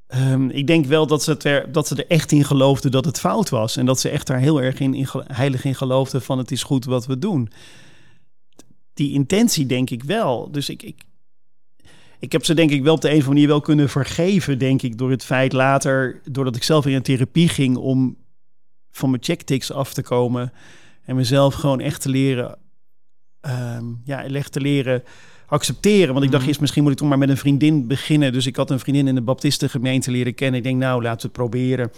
Ehm, 0.07 0.49
ik 0.49 0.67
denk 0.67 0.87
wel 0.87 1.07
dat 1.07 1.23
ze, 1.23 1.31
het 1.31 1.45
er, 1.45 1.73
dat 1.73 1.87
ze 1.87 1.97
er 1.97 2.07
echt 2.07 2.33
in 2.33 2.45
geloofden 2.45 2.91
dat 2.91 3.05
het 3.05 3.19
fout 3.21 3.49
was. 3.49 3.77
En 3.77 3.87
dat 3.87 4.01
ze 4.01 4.09
echt 4.09 4.27
daar 4.27 4.39
heel 4.39 4.63
erg 4.63 4.79
in, 4.81 4.95
in 4.95 5.09
heilig 5.27 5.65
in 5.65 5.75
geloofden 5.75 6.23
van 6.23 6.39
het 6.39 6.51
is 6.51 6.63
goed 6.63 6.85
wat 6.85 7.07
we 7.07 7.19
doen. 7.19 7.49
Die 8.95 9.13
intentie 9.13 9.67
denk 9.67 9.91
ik 9.91 10.03
wel. 10.03 10.51
Dus 10.51 10.69
ik, 10.69 10.83
ik, 10.83 11.03
ik 12.19 12.33
heb 12.33 12.45
ze 12.45 12.55
denk 12.55 12.71
ik 12.71 12.83
wel 12.83 12.95
op 12.95 13.01
de 13.01 13.09
een 13.09 13.13
of 13.15 13.19
andere 13.21 13.35
manier 13.35 13.49
wel 13.49 13.61
kunnen 13.61 13.89
vergeven, 13.89 14.59
denk 14.59 14.83
ik, 14.83 14.99
door 14.99 15.11
het 15.11 15.25
feit 15.25 15.53
later, 15.53 16.21
doordat 16.31 16.57
ik 16.57 16.63
zelf 16.63 16.87
in 16.87 16.95
een 16.95 17.03
therapie 17.03 17.49
ging 17.49 17.77
om 17.77 18.17
van 18.91 19.11
mijn 19.11 19.23
checkticks 19.23 19.73
af 19.73 19.95
te 19.95 20.03
komen 20.03 20.53
en 21.05 21.17
mezelf 21.17 21.55
gewoon 21.55 21.81
echt 21.81 22.01
te 22.03 22.09
leren, 22.09 22.59
ehm, 23.43 23.85
ja, 24.05 24.43
te 24.51 24.61
leren 24.61 25.03
accepteren. 25.47 26.13
Want 26.13 26.25
ik 26.25 26.31
dacht 26.31 26.41
Mhm. 26.41 26.49
eerst, 26.49 26.61
misschien 26.61 26.83
moet 26.83 26.93
ik 26.93 26.99
toch 26.99 27.09
maar 27.09 27.19
met 27.19 27.29
een 27.29 27.37
vriendin 27.37 27.87
beginnen. 27.87 28.33
Dus 28.33 28.47
ik 28.47 28.57
had 28.57 28.71
een 28.71 28.79
vriendin 28.81 29.09
in 29.09 29.15
de 29.15 29.21
baptistengemeente 29.23 30.11
leren 30.11 30.35
kennen. 30.35 30.59
Ik 30.59 30.65
denk, 30.67 30.79
nou, 30.79 31.03
laten 31.03 31.17
we 31.21 31.23
het 31.27 31.33
proberen. 31.33 31.91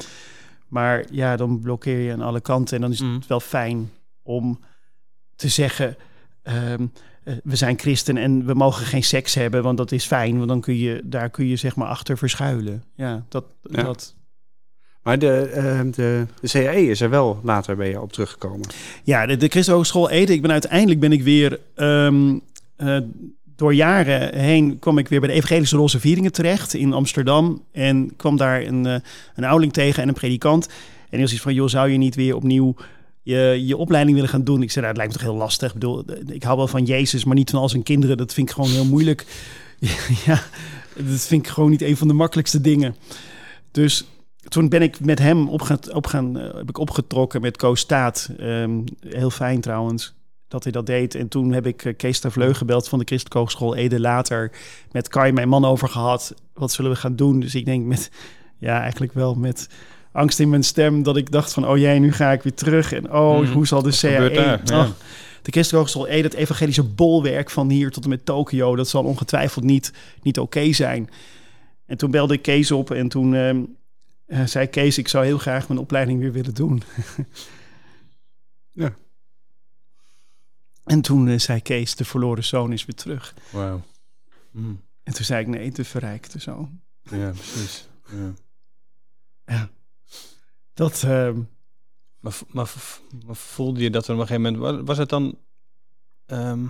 Maar 0.69 1.05
ja, 1.11 1.37
dan 1.37 1.61
blokkeer 1.61 1.99
je 1.99 2.13
aan 2.13 2.21
alle 2.21 2.41
kanten. 2.41 2.75
En 2.77 2.81
dan 2.83 2.91
is 2.93 3.01
Mhm. 3.01 3.15
het 3.15 3.27
wel 3.27 3.41
fijn 3.41 3.91
om 4.23 4.61
te 5.37 5.49
zeggen... 5.49 5.97
ehm, 6.43 6.87
eh, 7.25 7.35
we 7.45 7.57
zijn 7.57 7.79
christen 7.79 8.17
en 8.17 8.47
we 8.47 8.55
mogen 8.55 8.87
geen 8.87 9.03
seks 9.05 9.35
hebben, 9.35 9.63
want 9.63 9.77
dat 9.79 9.93
is 9.93 10.05
fijn. 10.07 10.37
Want 10.37 10.49
dan 10.49 10.61
kun 10.61 10.77
je, 10.77 11.01
daar 11.05 11.31
kun 11.31 11.47
je 11.47 11.57
zeg 11.57 11.77
maar 11.77 11.89
achter 11.89 12.19
verschuilen. 12.19 12.83
Ja, 12.95 13.25
dat... 13.29 13.45
Ja. 13.63 13.83
dat 13.83 14.15
Maar 15.05 15.19
de, 15.19 15.41
eh, 15.41 15.81
de, 15.91 16.27
de 16.41 16.49
CAE 16.49 16.89
is 16.89 17.01
er 17.01 17.11
wel 17.11 17.41
later 17.43 17.77
bij 17.77 17.89
je 17.89 18.01
op 18.01 18.13
teruggekomen. 18.13 18.69
Ja, 19.03 19.27
de, 19.27 19.37
de 19.37 19.49
Christen 19.49 19.75
Hogeschool 19.75 20.11
Ede. 20.11 20.33
Ik 20.33 20.43
ben 20.43 20.53
uiteindelijk 20.53 21.01
ben 21.01 21.13
ik 21.13 21.23
weer 21.23 21.61
ehm, 21.75 22.39
eh, 22.77 22.99
door 23.57 23.75
jaren 23.75 24.39
heen 24.39 24.79
kwam 24.79 24.99
ik 24.99 25.09
weer 25.09 25.21
bij 25.21 25.29
de 25.29 25.35
Evangelische 25.35 25.77
Roze 25.77 26.01
Vieringen 26.01 26.33
terecht 26.33 26.75
in 26.75 26.93
Amsterdam 26.93 27.63
en 27.73 28.17
kwam 28.17 28.37
daar 28.37 28.63
een, 28.63 28.87
eh, 28.87 28.97
een 29.35 29.45
ouderling 29.45 29.73
tegen 29.73 30.03
en 30.03 30.09
een 30.09 30.15
predikant. 30.15 30.67
En 30.67 30.75
die 31.11 31.21
was 31.21 31.33
iets 31.33 31.43
van, 31.43 31.55
joh, 31.55 31.69
zou 31.69 31.91
je 31.91 31.99
niet 31.99 32.15
weer 32.15 32.37
opnieuw 32.37 32.75
je, 33.23 33.63
je 33.67 33.77
opleiding 33.77 34.15
willen 34.15 34.31
gaan 34.31 34.45
doen? 34.45 34.63
Ik 34.63 34.71
zei, 34.71 34.87
nou, 34.87 34.89
het 34.89 34.97
lijkt 34.97 35.13
me 35.13 35.19
toch 35.19 35.29
heel 35.29 35.45
lastig. 35.45 35.69
Ik 35.69 35.75
bedoel, 35.75 36.05
ik 36.27 36.43
hou 36.43 36.57
wel 36.57 36.69
van 36.69 36.85
Jezus, 36.85 37.25
maar 37.25 37.37
niet 37.37 37.51
van 37.51 37.61
al 37.61 37.69
zijn 37.69 37.83
kinderen. 37.83 38.17
Dat 38.17 38.35
vind 38.35 38.49
ik 38.49 38.55
gewoon 38.55 38.71
heel 38.71 38.85
moeilijk. 38.85 39.27
ja, 40.27 40.43
dat 40.95 41.27
vind 41.27 41.47
ik 41.47 41.53
gewoon 41.53 41.71
niet 41.71 41.83
een 41.83 41.97
van 41.97 42.09
de 42.09 42.15
makkelijkste 42.15 42.61
dingen. 42.61 42.97
Dus 43.71 44.05
toen 44.49 44.69
ben 44.69 44.83
ik 44.83 45.01
met 45.01 45.19
hem 45.19 45.49
op 45.49 45.63
gaan, 45.63 45.79
op 45.93 46.07
gaan 46.07 46.39
eh, 46.39 46.55
heb 46.55 46.69
ik 46.69 46.79
opgetrokken 46.79 47.41
met 47.41 47.57
Koos 47.57 47.81
Staat. 47.81 48.31
Ehm, 48.39 48.81
heel 49.01 49.31
fijn 49.31 49.61
trouwens 49.61 50.15
dat 50.49 50.63
hij 50.63 50.73
dat 50.73 50.87
deed. 50.87 51.15
En 51.15 51.29
toen 51.29 51.53
heb 51.53 51.67
ik 51.67 51.85
eh, 51.85 51.97
Kees 51.97 52.21
Tervleug 52.21 52.59
gebeld 52.59 52.89
van 52.89 52.99
de 52.99 53.05
Christelijke 53.05 53.39
Hogeschool 53.39 53.75
Ede 53.75 54.01
later. 54.01 54.53
Met 54.93 55.09
Kai, 55.09 55.33
mijn 55.33 55.49
man, 55.49 55.65
over 55.65 55.89
gehad. 55.89 56.35
Wat 56.55 56.73
zullen 56.73 56.91
we 56.91 56.97
gaan 56.97 57.17
doen? 57.17 57.41
Dus 57.41 57.55
ik 57.55 57.65
denk 57.65 57.85
met, 57.85 58.11
ja, 58.59 58.81
eigenlijk 58.81 59.13
wel 59.13 59.35
met 59.35 59.69
angst 60.13 60.41
in 60.41 60.49
mijn 60.49 60.65
stem. 60.65 61.03
Dat 61.03 61.17
ik 61.17 61.31
dacht 61.31 61.53
van, 61.53 61.69
oh 61.69 61.79
jij, 61.79 61.99
nu 61.99 62.13
ga 62.13 62.33
ik 62.33 62.43
weer 62.43 62.55
terug. 62.55 62.93
En 62.93 63.13
oh, 63.13 63.41
Mhm. 63.41 63.53
hoe 63.53 63.67
zal 63.67 63.83
de 63.83 63.97
CAE... 64.01 64.61
Ja. 64.65 64.89
De 65.43 65.53
Christelijke 65.53 65.77
Hogeschool 65.77 66.07
Ede, 66.17 66.29
het 66.29 66.37
evangelische 66.37 66.83
bolwerk 66.83 67.51
van 67.51 67.71
hier 67.71 67.91
tot 67.91 68.05
en 68.05 68.09
met 68.11 68.25
Tokio. 68.27 68.77
Dat 68.77 68.89
zal 68.89 69.05
ongetwijfeld 69.05 69.65
niet, 69.65 69.93
niet 70.23 70.39
oké 70.39 70.73
zijn. 70.73 71.11
En 71.87 71.97
toen 71.97 72.11
belde 72.11 72.35
ik 72.35 72.43
Kees 72.43 72.71
op 72.71 72.91
en 72.91 73.09
toen 73.09 73.35
ehm, 73.35 73.61
eh, 74.27 74.47
zei 74.47 74.67
Kees... 74.67 74.99
ik 74.99 75.09
zou 75.09 75.25
heel 75.25 75.39
graag 75.39 75.69
mijn 75.69 75.81
opleiding 75.81 76.21
weer 76.21 76.33
willen 76.33 76.55
doen. 76.55 76.83
Ja. 78.77 78.95
En 80.85 81.01
toen 81.01 81.29
eh, 81.29 81.39
zei 81.39 81.61
Kees, 81.61 81.95
de 81.97 82.05
verloren 82.05 82.45
zoon 82.45 82.73
is 82.73 82.85
weer 82.85 82.95
terug. 82.97 83.35
Wauw. 83.51 83.81
Mm. 84.51 84.81
En 85.03 85.13
toen 85.15 85.25
zei 85.25 85.41
ik, 85.41 85.47
nee, 85.47 85.71
de 85.71 85.85
verrijkte 85.85 86.39
zoon. 86.39 86.81
Ja, 87.03 87.31
precies. 87.31 87.89
Ja. 88.11 88.33
Ja. 89.47 89.71
Dat, 90.75 91.03
ehm, 91.03 91.41
Maar, 92.21 92.39
maar, 92.49 92.73
maar 93.27 93.37
voelde 93.37 93.81
je 93.83 93.91
dat 93.91 94.07
er 94.09 94.15
op 94.15 94.21
een 94.21 94.27
gegeven 94.27 94.53
moment... 94.53 94.77
wa- 94.79 94.85
Was 94.85 94.99
het 94.99 95.09
dan... 95.09 95.39
ehm, 96.27 96.67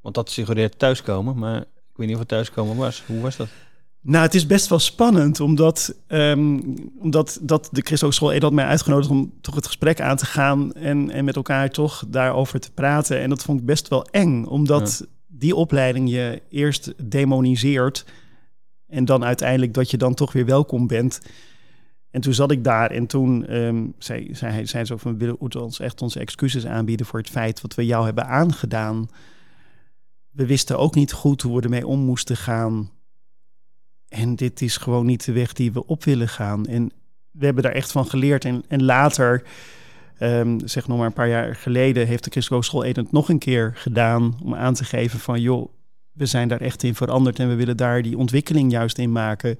want 0.00 0.14
dat 0.14 0.30
suggereert 0.30 0.78
thuiskomen, 0.78 1.38
maar 1.38 1.60
ik 1.60 1.96
weet 1.96 2.06
niet 2.06 2.14
of 2.14 2.18
het 2.20 2.28
thuiskomen 2.28 2.76
was. 2.76 3.02
Hoe 3.06 3.20
was 3.20 3.36
dat? 3.36 3.48
Nou, 4.08 4.24
het 4.24 4.34
is 4.34 4.46
best 4.46 4.68
wel 4.68 4.78
spannend, 4.78 5.40
omdat, 5.40 5.94
ehm, 6.06 6.60
omdat 6.98 7.38
dat 7.42 7.68
de 7.72 7.80
Christelijke 7.80 8.16
School 8.16 8.32
Ede 8.32 8.44
had 8.44 8.54
mij 8.54 8.64
uitgenodigd 8.64 9.10
om 9.10 9.32
toch 9.40 9.54
het 9.54 9.66
gesprek 9.66 10.00
aan 10.00 10.16
te 10.16 10.26
gaan 10.26 10.72
en, 10.72 11.10
en 11.10 11.24
met 11.24 11.36
elkaar 11.36 11.70
toch 11.70 12.04
daarover 12.08 12.60
te 12.60 12.72
praten. 12.72 13.20
En 13.20 13.28
dat 13.28 13.42
vond 13.42 13.60
ik 13.60 13.66
best 13.66 13.88
wel 13.88 14.04
eng, 14.04 14.44
omdat 14.44 15.06
die 15.26 15.54
opleiding 15.54 16.10
je 16.10 16.42
eerst 16.48 16.94
demoniseert 17.02 18.04
en 18.86 19.04
dan 19.04 19.24
uiteindelijk 19.24 19.74
dat 19.74 19.90
je 19.90 19.96
dan 19.96 20.14
toch 20.14 20.32
weer 20.32 20.46
welkom 20.46 20.86
bent. 20.86 21.20
En 22.10 22.20
toen 22.20 22.34
zat 22.34 22.50
ik 22.50 22.64
daar 22.64 22.90
en 22.90 23.06
toen 23.06 23.46
ehm, 23.46 23.86
zei, 23.98 24.34
zei, 24.34 24.66
zei 24.66 24.84
ze 24.84 24.92
ook 24.92 25.00
van 25.00 25.12
we 25.12 25.18
willen 25.18 25.36
moeten 25.38 25.62
ons 25.62 25.80
echt 25.80 26.02
onze 26.02 26.20
excuses 26.20 26.66
aanbieden 26.66 27.06
voor 27.06 27.18
het 27.18 27.30
feit 27.30 27.60
wat 27.60 27.74
we 27.74 27.86
jou 27.86 28.04
hebben 28.04 28.26
aangedaan. 28.26 29.08
We 30.30 30.46
wisten 30.46 30.78
ook 30.78 30.94
niet 30.94 31.12
goed 31.12 31.42
hoe 31.42 31.56
we 31.56 31.62
ermee 31.62 31.86
om 31.86 32.00
moesten 32.00 32.36
gaan. 32.36 32.94
En 34.08 34.36
dit 34.36 34.62
is 34.62 34.76
gewoon 34.76 35.06
niet 35.06 35.24
de 35.24 35.32
weg 35.32 35.52
die 35.52 35.72
we 35.72 35.86
op 35.86 36.04
willen 36.04 36.28
gaan. 36.28 36.66
En 36.66 36.90
we 37.30 37.44
hebben 37.44 37.62
daar 37.62 37.72
echt 37.72 37.92
van 37.92 38.06
geleerd. 38.06 38.44
En, 38.44 38.64
en 38.68 38.84
later, 38.84 39.42
ehm, 40.18 40.58
zeg 40.64 40.88
nog 40.88 40.98
maar 40.98 41.06
een 41.06 41.12
paar 41.12 41.28
jaar 41.28 41.56
geleden, 41.56 42.06
heeft 42.06 42.24
de 42.24 42.30
Christelijke 42.30 42.54
Hogeschool 42.54 42.84
Eden 42.84 43.04
het 43.04 43.12
nog 43.12 43.28
een 43.28 43.38
keer 43.38 43.72
gedaan 43.74 44.38
om 44.42 44.54
aan 44.54 44.74
te 44.74 44.84
geven 44.84 45.18
van 45.18 45.40
joh, 45.40 45.68
we 46.12 46.26
zijn 46.26 46.48
daar 46.48 46.60
echt 46.60 46.82
in 46.82 46.94
veranderd 46.94 47.38
en 47.38 47.48
we 47.48 47.54
willen 47.54 47.76
daar 47.76 48.02
die 48.02 48.18
ontwikkeling 48.18 48.70
juist 48.70 48.98
in 48.98 49.12
maken. 49.12 49.58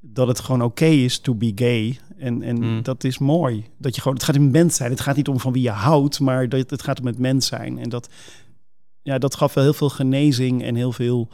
Dat 0.00 0.28
het 0.28 0.40
gewoon 0.40 0.62
oké 0.62 0.84
is 0.84 1.18
to 1.18 1.34
be 1.34 1.52
gay. 1.54 1.98
En, 2.18 2.42
en 2.42 2.56
Mm. 2.56 2.82
dat 2.82 3.04
is 3.04 3.18
mooi. 3.18 3.64
Dat 3.78 3.94
je 3.94 4.00
gewoon, 4.00 4.16
het 4.16 4.26
gaat 4.26 4.36
om 4.36 4.50
mens 4.50 4.76
zijn. 4.76 4.90
Het 4.90 5.00
gaat 5.00 5.16
niet 5.16 5.28
om 5.28 5.40
van 5.40 5.52
wie 5.52 5.62
je 5.62 5.70
houdt, 5.70 6.20
maar 6.20 6.48
dat, 6.48 6.70
het 6.70 6.82
gaat 6.82 7.00
om 7.00 7.06
het 7.06 7.18
mens 7.18 7.46
zijn. 7.46 7.78
En 7.78 7.88
dat, 7.88 8.08
ja, 9.02 9.18
dat 9.18 9.34
gaf 9.34 9.54
wel 9.54 9.64
heel 9.64 9.72
veel 9.72 9.88
genezing 9.88 10.62
en 10.62 10.74
heel 10.74 10.92
veel 10.92 11.28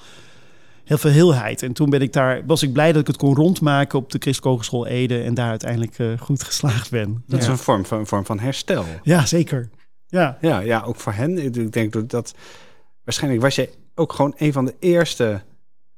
heel 0.85 0.99
veel 0.99 1.11
heelheid. 1.11 1.63
En 1.63 1.73
toen 1.73 1.91
ben 1.91 2.01
ik 2.01 2.13
daar, 2.13 2.47
was 2.47 2.63
ik 2.63 2.73
blij 2.73 2.93
dat 2.93 3.01
ik 3.01 3.07
het 3.07 3.17
kon 3.17 3.35
rondmaken 3.35 3.99
op 3.99 4.11
de 4.11 4.19
Christelijke 4.19 4.49
Hogeschool 4.49 4.87
Ede 4.87 5.23
en 5.23 5.35
daar 5.35 5.49
uiteindelijk 5.51 5.99
eh, 5.99 6.19
goed 6.19 6.43
geslaagd 6.43 6.91
ben. 6.91 7.25
Dat 7.27 7.41
is 7.41 7.47
een 7.47 7.59
vorm 7.59 7.85
van, 7.87 7.99
een 7.99 8.07
vorm 8.07 8.25
van 8.25 8.39
herstel. 8.39 8.85
ja, 9.03 9.27
zeker. 9.27 9.69
Ja, 10.07 10.39
Ja, 10.41 10.59
ja, 10.61 10.83
ook 10.83 10.97
voor 10.97 11.13
hen. 11.13 11.39
Ik 11.39 11.73
denk 11.73 11.93
dat, 11.93 12.11
dat 12.11 12.35
waarschijnlijk 13.05 13.43
was 13.43 13.55
je 13.55 13.71
ook 13.95 14.13
gewoon 14.13 14.35
een 14.37 14.53
van 14.53 14.65
de 14.65 14.75
eerste 14.79 15.43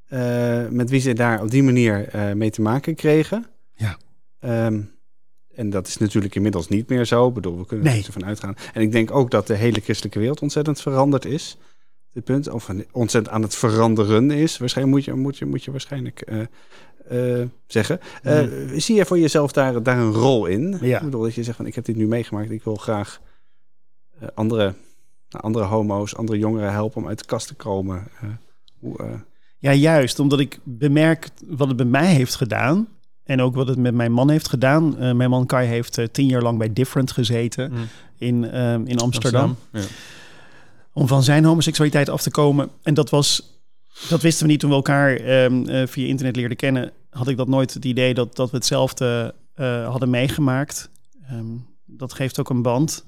eh, 0.08 0.68
met 0.68 0.90
wie 0.90 1.00
ze 1.00 1.12
daar 1.12 1.42
op 1.42 1.50
die 1.50 1.62
manier 1.62 2.08
eh, 2.08 2.32
mee 2.32 2.50
te 2.50 2.62
maken 2.62 2.94
kregen. 2.94 3.46
Ja. 3.74 3.96
Ehm, 4.40 4.80
en 5.54 5.70
dat 5.70 5.86
is 5.86 5.96
natuurlijk 5.96 6.34
inmiddels 6.34 6.68
niet 6.68 6.88
meer 6.88 7.04
zo. 7.04 7.28
Ik 7.28 7.34
bedoel, 7.34 7.58
we 7.58 7.66
kunnen 7.66 7.86
Nee. 7.86 8.00
er 8.00 8.06
ervan 8.06 8.24
uitgaan. 8.24 8.54
En 8.72 8.82
ik 8.82 8.92
denk 8.92 9.10
ook 9.10 9.30
dat 9.30 9.46
de 9.46 9.54
hele 9.54 9.80
christelijke 9.80 10.18
wereld 10.18 10.42
ontzettend 10.42 10.80
veranderd 10.80 11.24
is. 11.24 11.56
Dit 12.14 12.24
punt, 12.24 12.48
of 12.50 12.70
ontzettend 12.92 13.34
aan 13.34 13.42
het 13.42 13.54
veranderen 13.54 14.30
is. 14.30 14.58
Waarschijnlijk 14.58 14.96
moet 14.96 15.04
je, 15.04 15.14
moet 15.14 15.38
je, 15.38 15.44
moet 15.46 15.64
je 15.64 15.70
waarschijnlijk 15.70 16.20
eh, 16.20 16.40
eh, 17.40 17.48
zeggen. 17.66 18.00
Eh, 18.22 18.40
Mhm. 18.42 18.78
Zie 18.78 18.94
je 18.96 19.04
voor 19.06 19.18
jezelf 19.18 19.52
daar, 19.52 19.82
daar 19.82 19.98
een 19.98 20.12
rol 20.12 20.46
in? 20.46 20.78
Ja. 20.80 20.98
Ik 20.98 21.04
bedoel, 21.04 21.22
dat 21.22 21.34
je 21.34 21.42
zegt 21.42 21.56
van 21.56 21.66
ik 21.66 21.74
heb 21.74 21.84
dit 21.84 21.96
nu 21.96 22.06
meegemaakt. 22.06 22.50
Ik 22.50 22.64
wil 22.64 22.74
graag 22.76 23.20
andere, 24.34 24.74
nou, 25.30 25.44
andere 25.44 25.64
homo's, 25.64 26.14
andere 26.16 26.38
jongeren 26.38 26.72
helpen 26.72 27.02
om 27.02 27.08
uit 27.08 27.18
de 27.18 27.24
kast 27.24 27.46
te 27.46 27.54
komen. 27.54 28.08
Hoe, 28.78 28.96
ja, 29.58 29.72
juist. 29.72 30.18
Omdat 30.18 30.40
ik 30.40 30.58
bemerk 30.62 31.28
wat 31.46 31.68
het 31.68 31.76
bij 31.76 31.86
mij 31.86 32.14
heeft 32.14 32.34
gedaan. 32.34 32.88
En 33.24 33.40
ook 33.40 33.54
wat 33.54 33.68
het 33.68 33.78
met 33.78 33.94
mijn 33.94 34.12
man 34.12 34.30
heeft 34.30 34.48
gedaan. 34.48 35.16
Mijn 35.16 35.30
man 35.30 35.46
Kai 35.46 35.66
heeft 35.68 35.98
tien 36.12 36.26
jaar 36.26 36.42
lang 36.42 36.58
bij 36.58 36.72
Different 36.72 37.12
gezeten 37.12 37.72
Mm. 37.72 37.78
in, 38.18 38.44
in 38.86 38.98
Amsterdam. 38.98 39.56
Ja. 39.72 39.80
Om 40.94 41.08
van 41.08 41.22
zijn 41.22 41.44
homoseksualiteit 41.44 42.08
af 42.08 42.22
te 42.22 42.30
komen. 42.30 42.70
En 42.82 42.94
dat 42.94 43.10
was, 43.10 43.60
dat 44.08 44.22
wisten 44.22 44.46
we 44.46 44.50
niet 44.50 44.60
toen 44.60 44.70
we 44.70 44.76
elkaar 44.76 45.16
ehm, 45.16 45.68
eh, 45.68 45.86
via 45.86 46.06
internet 46.06 46.36
leerden 46.36 46.56
kennen. 46.56 46.92
Had 47.10 47.28
ik 47.28 47.36
dat 47.36 47.48
nooit 47.48 47.74
het 47.74 47.84
idee 47.84 48.14
dat, 48.14 48.36
dat 48.36 48.50
we 48.50 48.56
hetzelfde 48.56 49.34
eh, 49.54 49.88
hadden 49.88 50.10
meegemaakt. 50.10 50.90
Ehm, 51.28 51.56
dat 51.84 52.12
geeft 52.12 52.40
ook 52.40 52.50
een 52.50 52.62
band. 52.62 53.06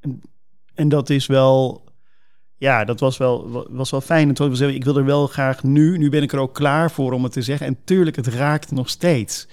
En, 0.00 0.20
en 0.74 0.88
dat 0.88 1.10
is 1.10 1.26
wel, 1.26 1.84
ja, 2.56 2.84
dat 2.84 3.00
was 3.00 3.16
wel, 3.16 3.66
was 3.70 3.90
wel 3.90 4.00
fijn. 4.00 4.28
En 4.28 4.34
toen 4.34 4.48
was 4.48 4.60
ik 4.60 4.84
wil 4.84 4.96
er 4.96 5.04
wel 5.04 5.26
graag 5.26 5.62
nu, 5.62 5.98
nu 5.98 6.08
ben 6.08 6.22
ik 6.22 6.32
er 6.32 6.38
ook 6.38 6.54
klaar 6.54 6.90
voor 6.90 7.12
om 7.12 7.22
het 7.22 7.32
te 7.32 7.42
zeggen. 7.42 7.66
En 7.66 7.78
tuurlijk, 7.84 8.16
het 8.16 8.26
raakt 8.26 8.70
nog 8.70 8.88
steeds. 8.88 9.48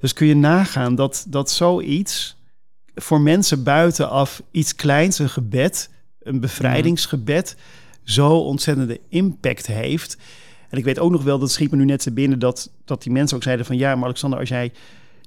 Dus 0.00 0.12
kun 0.12 0.26
je 0.26 0.36
nagaan 0.36 0.94
dat, 0.94 1.26
dat 1.28 1.50
zoiets 1.50 2.36
voor 2.94 3.20
mensen 3.20 3.62
buitenaf 3.62 4.42
iets 4.50 4.74
kleins, 4.74 5.18
een 5.18 5.28
gebed, 5.28 5.90
een 6.26 6.40
bevrijdingsgebed, 6.40 7.56
zo 8.04 8.28
ontzettende 8.38 9.00
impact 9.08 9.66
heeft. 9.66 10.16
En 10.68 10.78
ik 10.78 10.84
weet 10.84 10.98
ook 10.98 11.10
nog 11.10 11.22
wel, 11.24 11.38
dat 11.38 11.50
schiet 11.50 11.70
me 11.70 11.76
nu 11.76 11.84
net 11.84 12.02
te 12.02 12.12
binnen, 12.12 12.38
dat, 12.38 12.70
dat 12.84 13.02
die 13.02 13.12
mensen 13.12 13.36
ook 13.36 13.42
zeiden 13.42 13.66
van 13.66 13.76
ja, 13.76 13.94
maar 13.94 14.04
Alexander, 14.04 14.38
als 14.38 14.48
jij, 14.48 14.72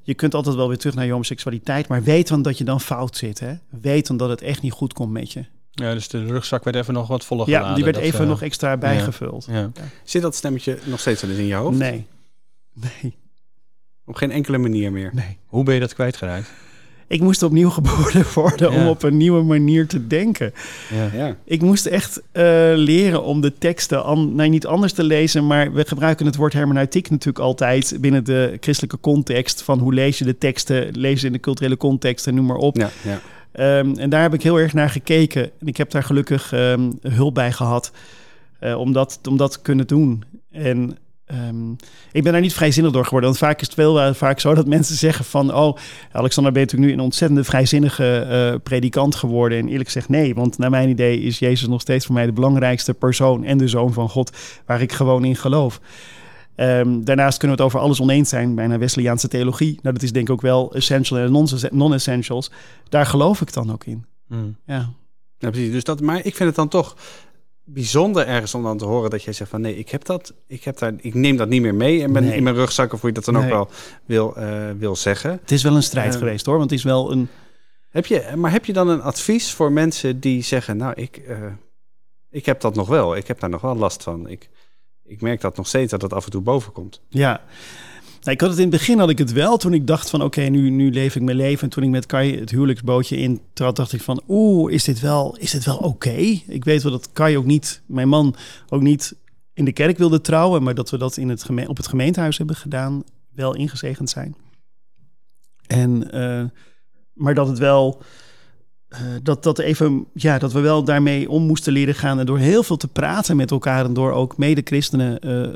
je 0.03 0.13
kunt 0.13 0.33
altijd 0.33 0.55
wel 0.55 0.67
weer 0.67 0.77
terug 0.77 0.95
naar 0.95 1.05
je 1.05 1.11
homoseksualiteit, 1.11 1.87
maar 1.87 2.03
weet 2.03 2.27
dan 2.27 2.41
dat 2.41 2.57
je 2.57 2.63
dan 2.63 2.81
fout 2.81 3.17
zit, 3.17 3.39
hè? 3.39 3.53
Weet 3.81 4.07
dan 4.07 4.17
dat 4.17 4.29
het 4.29 4.41
echt 4.41 4.61
niet 4.61 4.71
goed 4.71 4.93
komt 4.93 5.11
met 5.11 5.31
je. 5.31 5.45
ja, 5.71 5.93
dus 5.93 6.07
de 6.07 6.25
rugzak 6.25 6.63
werd 6.63 6.75
even 6.75 6.93
nog 6.93 7.07
wat 7.07 7.25
voller 7.25 7.49
Ja, 7.49 7.73
die 7.75 7.83
werd 7.83 7.95
Dat, 7.95 8.03
even 8.05 8.19
eh, 8.21 8.27
nog 8.27 8.41
extra 8.41 8.77
bijgevuld. 8.77 9.47
Ja. 9.51 9.71
zit 10.03 10.21
dat 10.21 10.35
stemmetje 10.35 10.77
nog 10.85 10.99
steeds 10.99 11.21
wel 11.21 11.29
eens 11.31 11.39
in 11.39 11.45
je 11.45 11.53
hoofd? 11.55 11.77
Nee. 11.77 12.05
Nee, 13.01 13.15
Op 14.05 14.15
geen 14.15 14.31
enkele 14.31 14.57
manier 14.57 14.91
meer. 14.91 15.09
nee. 15.13 15.37
Hoe 15.45 15.63
ben 15.63 15.73
je 15.73 15.79
dat 15.79 15.93
kwijtgeraakt? 15.93 16.49
Ik 17.09 17.21
moest 17.21 17.43
opnieuw 17.43 17.69
geboren 17.79 18.25
worden 18.33 18.71
om 18.71 18.87
op 18.87 19.03
een 19.03 19.17
nieuwe 19.17 19.43
manier 19.43 19.87
te 19.87 20.07
denken. 20.07 20.53
Ja. 20.93 21.09
Ja. 21.17 21.35
Ik 21.45 21.61
moest 21.61 21.85
echt 21.85 22.21
eh, 22.31 22.43
leren 22.75 23.23
om 23.23 23.41
de 23.41 23.53
teksten 23.57 24.03
an, 24.03 24.35
nou, 24.35 24.49
niet 24.49 24.65
anders 24.65 24.93
te 24.93 25.03
lezen, 25.03 25.47
maar 25.47 25.73
we 25.73 25.85
gebruiken 25.87 26.25
het 26.25 26.35
woord 26.35 26.53
hermeneutiek 26.53 27.09
natuurlijk 27.09 27.45
altijd 27.45 27.97
binnen 28.01 28.23
de 28.23 28.57
christelijke 28.59 28.99
context. 28.99 29.61
Van 29.61 29.79
hoe 29.79 29.93
lees 29.93 30.17
je 30.17 30.25
de 30.25 30.37
teksten, 30.37 30.87
lees 30.91 31.21
je 31.21 31.27
in 31.27 31.33
de 31.33 31.39
culturele 31.39 31.77
context 31.77 32.27
en 32.27 32.35
noem 32.35 32.45
maar 32.45 32.57
op. 32.57 32.77
Ja, 32.77 32.89
ja. 33.03 33.19
Ehm, 33.51 33.93
en 33.97 34.09
daar 34.09 34.21
heb 34.21 34.33
ik 34.33 34.43
heel 34.43 34.59
erg 34.59 34.73
naar 34.73 34.89
gekeken. 34.89 35.43
En 35.59 35.67
ik 35.67 35.77
heb 35.77 35.91
daar 35.91 36.03
gelukkig 36.03 36.53
ehm, 36.53 36.91
hulp 37.01 37.33
bij 37.33 37.51
gehad. 37.51 37.91
eh, 38.59 38.79
om, 38.79 38.93
dat, 38.93 39.19
om 39.29 39.37
dat 39.37 39.51
te 39.51 39.61
kunnen 39.61 39.87
doen. 39.87 40.23
En 40.51 40.97
ehm, 41.29 41.71
ik 42.11 42.23
ben 42.23 42.31
daar 42.31 42.41
niet 42.41 42.53
vrijzinnig 42.53 42.91
door 42.91 43.03
geworden. 43.03 43.29
Want 43.29 43.41
vaak 43.41 43.61
is 43.61 43.67
het 43.67 43.75
wel 43.75 44.07
uh, 44.07 44.13
vaak 44.13 44.39
zo 44.39 44.53
dat 44.53 44.67
mensen 44.67 44.95
zeggen 44.95 45.25
van... 45.25 45.53
oh, 45.53 45.77
Alexander, 46.11 46.51
ben 46.51 46.61
je 46.61 46.67
natuurlijk 46.67 46.91
nu 46.91 46.99
een 46.99 47.05
ontzettende 47.05 47.43
vrijzinnige 47.43 48.19
eh, 48.19 48.55
predikant 48.63 49.15
geworden? 49.15 49.57
En 49.57 49.67
eerlijk 49.67 49.85
gezegd 49.85 50.09
nee, 50.09 50.35
want 50.35 50.57
naar 50.57 50.69
mijn 50.69 50.89
idee 50.89 51.21
is 51.21 51.39
Jezus 51.39 51.67
nog 51.67 51.81
steeds 51.81 52.05
voor 52.05 52.15
mij 52.15 52.25
de 52.25 52.31
belangrijkste 52.31 52.93
persoon... 52.93 53.43
en 53.43 53.57
de 53.57 53.67
Zoon 53.67 53.93
van 53.93 54.09
God, 54.09 54.37
waar 54.65 54.81
ik 54.81 54.91
gewoon 54.91 55.25
in 55.25 55.35
geloof. 55.35 55.79
Um, 56.55 57.05
daarnaast 57.05 57.37
kunnen 57.37 57.57
we 57.57 57.63
het 57.63 57.71
over 57.73 57.85
alles 57.87 58.01
oneens 58.01 58.29
zijn, 58.29 58.55
bijna 58.55 58.77
Wesleyaanse 58.77 59.27
theologie. 59.27 59.79
Nou, 59.81 59.93
dat 59.93 60.03
is 60.03 60.11
denk 60.11 60.27
ik 60.27 60.33
ook 60.33 60.41
wel 60.41 60.73
essential 60.73 61.19
en 61.19 61.31
non-essentials. 61.71 62.51
Daar 62.89 63.05
geloof 63.05 63.41
ik 63.41 63.53
dan 63.53 63.71
ook 63.71 63.85
in. 63.85 64.05
Mm. 64.27 64.55
Ja. 64.65 64.89
ja, 65.37 65.49
precies. 65.49 65.71
Dus 65.71 65.83
dat, 65.83 66.01
maar 66.01 66.17
ik 66.17 66.35
vind 66.35 66.39
het 66.39 66.55
dan 66.55 66.67
toch 66.67 66.95
bijzonder 67.73 68.27
ergens 68.27 68.53
om 68.53 68.63
dan 68.63 68.77
te 68.77 68.85
horen 68.85 69.09
dat 69.09 69.23
jij 69.23 69.33
zegt 69.33 69.49
van 69.49 69.61
nee, 69.61 69.77
ik 69.77 69.89
heb 69.89 70.05
dat, 70.05 70.33
ik 70.47 70.63
heb 70.63 70.77
daar, 70.77 70.93
ik 70.97 71.13
neem 71.13 71.37
dat 71.37 71.49
niet 71.49 71.61
meer 71.61 71.75
mee 71.75 72.03
en 72.03 72.13
ben 72.13 72.23
in 72.23 72.43
mijn 72.43 72.55
rugzak 72.55 72.93
of 72.93 72.99
hoe 73.01 73.09
je 73.09 73.15
dat 73.15 73.25
dan 73.25 73.37
ook 73.37 73.49
wel 73.49 73.69
wil, 74.05 74.33
uh, 74.37 74.69
wil 74.77 74.95
zeggen. 74.95 75.31
Het 75.31 75.51
is 75.51 75.63
wel 75.63 75.75
een 75.75 75.83
strijd 75.83 76.13
uh, 76.13 76.19
geweest 76.19 76.45
hoor, 76.45 76.57
want 76.57 76.69
het 76.69 76.79
is 76.79 76.85
wel 76.85 77.11
een. 77.11 77.27
Heb 77.89 78.05
je, 78.05 78.33
maar 78.35 78.51
heb 78.51 78.65
je 78.65 78.73
dan 78.73 78.87
een 78.87 79.01
advies 79.01 79.53
voor 79.53 79.71
mensen 79.71 80.19
die 80.19 80.43
zeggen, 80.43 80.77
nou 80.77 80.93
ik, 80.95 81.21
uh, 81.27 81.37
ik 82.29 82.45
heb 82.45 82.61
dat 82.61 82.75
nog 82.75 82.87
wel, 82.87 83.15
ik 83.15 83.27
heb 83.27 83.39
daar 83.39 83.49
nog 83.49 83.61
wel 83.61 83.75
last 83.75 84.03
van. 84.03 84.27
Ik, 84.27 84.49
ik 85.03 85.21
merk 85.21 85.41
dat 85.41 85.57
nog 85.57 85.67
steeds 85.67 85.91
dat 85.91 86.01
het 86.01 86.13
af 86.13 86.25
en 86.25 86.31
toe 86.31 86.41
boven 86.41 86.71
komt. 86.71 87.01
Ja. 87.09 87.41
Nou, 88.19 88.31
ik 88.31 88.41
had 88.41 88.49
het 88.49 88.59
in 88.59 88.67
het 88.67 88.77
begin 88.77 88.99
had 88.99 89.09
ik 89.09 89.17
het 89.17 89.31
wel. 89.31 89.57
Toen 89.57 89.73
ik 89.73 89.87
dacht 89.87 90.09
van 90.09 90.21
oké, 90.21 90.41
nu, 90.41 90.69
nu 90.69 90.91
leef 90.91 91.15
ik 91.15 91.21
mijn 91.21 91.37
leven. 91.37 91.63
En 91.63 91.69
toen 91.69 91.83
ik 91.83 91.89
met 91.89 92.05
Kai 92.05 92.39
het 92.39 92.49
huwelijksbootje 92.49 93.17
in 93.17 93.39
trad, 93.53 93.75
dacht 93.75 93.93
ik 93.93 94.01
van 94.01 94.21
oeh, 94.27 94.73
is 94.73 94.83
dit 94.83 94.99
wel, 94.99 95.37
is 95.37 95.51
dit 95.51 95.65
wel 95.65 95.77
oké? 95.77 96.17
Ik 96.47 96.63
weet 96.63 96.83
wel 96.83 96.91
dat 96.91 97.11
Kai 97.11 97.37
ook 97.37 97.45
niet, 97.45 97.81
mijn 97.85 98.09
man 98.09 98.35
ook 98.69 98.81
niet 98.81 99.15
in 99.53 99.65
de 99.65 99.71
kerk 99.73 99.97
wilde 99.97 100.21
trouwen. 100.21 100.63
Maar 100.63 100.75
dat 100.75 100.89
we 100.89 100.97
dat 100.97 101.17
in 101.17 101.29
het 101.29 101.49
op 101.67 101.77
het 101.77 101.87
gemeentehuis 101.87 102.37
hebben 102.37 102.55
gedaan. 102.55 103.03
Wel 103.33 103.55
ingezegend 103.55 104.09
zijn. 104.09 104.35
En, 105.67 106.15
uh, 106.15 106.43
maar 107.13 107.33
dat 107.33 107.47
het 107.47 107.57
wel 107.57 108.01
uh, 108.89 108.99
dat, 109.23 109.43
dat, 109.43 109.59
even, 109.59 110.05
ja, 110.13 110.37
dat 110.37 110.53
we 110.53 110.59
wel 110.59 110.83
daarmee 110.83 111.29
om 111.29 111.43
moesten 111.43 111.73
leren 111.73 111.95
gaan. 111.95 112.19
En 112.19 112.25
door 112.25 112.37
heel 112.37 112.63
veel 112.63 112.77
te 112.77 112.87
praten 112.87 113.35
met 113.35 113.51
elkaar 113.51 113.85
en 113.85 113.93
door 113.93 114.11
ook 114.11 114.37
mede-christenen 114.37 115.27
uh, 115.27 115.53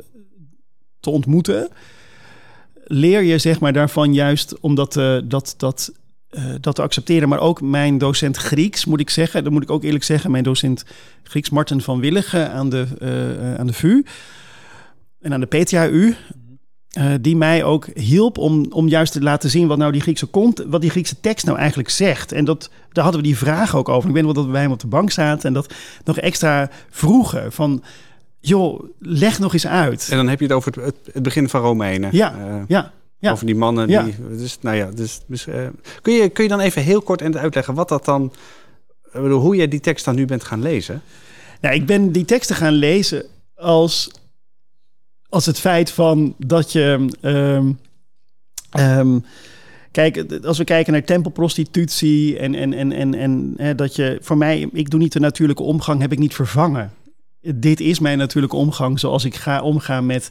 te 1.00 1.10
ontmoeten, 1.10 1.68
leer 2.84 3.22
je 3.22 3.38
zeg 3.38 3.60
maar 3.60 3.72
daarvan 3.72 4.14
juist 4.14 4.60
om 4.60 4.74
dat, 4.74 4.96
uh, 4.96 5.18
dat, 5.24 5.54
dat, 5.56 5.92
dat 6.60 6.74
te 6.74 6.82
accepteren. 6.82 7.28
Maar 7.28 7.40
ook 7.40 7.60
mijn 7.60 7.98
docent 7.98 8.36
Grieks, 8.36 8.84
moet 8.84 9.00
ik 9.00 9.10
zeggen, 9.10 9.44
dat 9.44 9.52
moet 9.52 9.62
ik 9.62 9.70
ook 9.70 9.84
eerlijk 9.84 10.04
zeggen, 10.04 10.30
mijn 10.30 10.44
docent 10.44 10.84
Grieks 11.22 11.50
Marten 11.50 11.80
van 11.80 12.00
Willigen 12.00 12.52
aan 12.52 12.68
de, 12.68 12.86
aan 13.58 13.66
de 13.66 13.72
VU 13.72 14.04
en 15.20 15.32
aan 15.32 15.40
de 15.40 15.46
PTHU. 15.46 16.14
Uh, 16.98 17.12
die 17.20 17.36
mij 17.36 17.64
ook 17.64 17.86
hielp 17.94 18.38
om, 18.38 18.66
om 18.70 18.88
juist 18.88 19.12
te 19.12 19.20
laten 19.20 19.50
zien 19.50 19.66
wat 19.66 19.78
nou 19.78 19.92
die 19.92 20.00
Griekse 20.00 20.26
kont, 20.26 20.64
wat 20.66 20.80
die 20.80 20.90
Griekse 20.90 21.20
tekst 21.20 21.46
nou 21.46 21.58
eigenlijk 21.58 21.88
zegt. 21.88 22.32
En 22.32 22.44
dat, 22.44 22.70
daar 22.92 23.04
hadden 23.04 23.22
we 23.22 23.28
die 23.28 23.36
vraag 23.36 23.76
ook 23.76 23.88
over. 23.88 24.08
Ik 24.08 24.14
weet 24.14 24.24
nog 24.24 24.32
dat 24.32 24.44
we 24.44 24.50
bij 24.50 24.60
hem 24.60 24.70
op 24.70 24.80
de 24.80 24.86
bank 24.86 25.10
zaten 25.10 25.48
en 25.48 25.52
dat 25.52 25.74
nog 26.04 26.18
extra 26.18 26.70
vroegen 26.90 27.52
van, 27.52 27.82
joh, 28.48 28.84
leg 28.98 29.38
nog 29.38 29.52
eens 29.52 29.66
uit. 29.66 30.08
En 30.10 30.16
dan 30.16 30.28
heb 30.28 30.38
je 30.38 30.44
het 30.44 30.54
over 30.54 30.82
het, 30.82 30.96
het 31.12 31.22
begin 31.22 31.48
van 31.48 31.60
Romeinen. 31.60 32.08
Ja, 32.12 32.34
uh, 32.38 32.62
ja. 32.66 32.92
Ja. 33.18 33.30
Over 33.30 33.46
die 33.46 33.56
mannen. 33.56 33.88
Ja. 33.88 34.02
Die, 34.02 34.14
dus, 34.28 34.58
nou 34.60 34.76
ja, 34.76 34.90
dus, 34.90 35.20
dus 35.26 35.46
uh, 35.46 35.54
kun, 36.02 36.14
je, 36.14 36.28
kun 36.28 36.42
je 36.42 36.50
dan 36.50 36.60
even 36.60 36.82
heel 36.82 37.02
kort 37.02 37.22
uitleggen 37.22 37.74
wat 37.74 37.88
dat 37.88 38.04
dan, 38.04 38.32
bedoel, 39.12 39.40
hoe 39.40 39.56
je 39.56 39.68
die 39.68 39.80
tekst 39.80 40.04
dan 40.04 40.14
nu 40.14 40.24
bent 40.24 40.44
gaan 40.44 40.62
lezen? 40.62 41.02
Nou, 41.60 41.74
ik 41.74 41.86
ben 41.86 42.12
die 42.12 42.24
teksten 42.24 42.56
gaan 42.56 42.72
lezen 42.72 43.24
als 43.54 44.10
als 45.34 45.46
het 45.46 45.58
feit 45.58 45.90
van 45.90 46.34
dat 46.38 46.72
je. 46.72 47.06
Um, 47.20 47.78
um, 48.78 49.24
kijk, 49.90 50.24
als 50.44 50.58
we 50.58 50.64
kijken 50.64 50.92
naar 50.92 51.04
tempelprostitutie 51.04 52.38
en, 52.38 52.54
en, 52.54 52.72
en, 52.72 52.92
en, 52.92 53.14
en 53.14 53.54
hè, 53.56 53.74
dat 53.74 53.96
je. 53.96 54.18
Voor 54.20 54.36
mij, 54.36 54.68
ik 54.72 54.90
doe 54.90 55.00
niet 55.00 55.12
de 55.12 55.20
natuurlijke 55.20 55.62
omgang, 55.62 56.00
heb 56.00 56.12
ik 56.12 56.18
niet 56.18 56.34
vervangen. 56.34 56.92
Dit 57.54 57.80
is 57.80 57.98
mijn 57.98 58.18
natuurlijke 58.18 58.56
omgang 58.56 59.00
zoals 59.00 59.24
ik 59.24 59.34
ga 59.34 59.62
omgaan 59.62 60.06
met, 60.06 60.30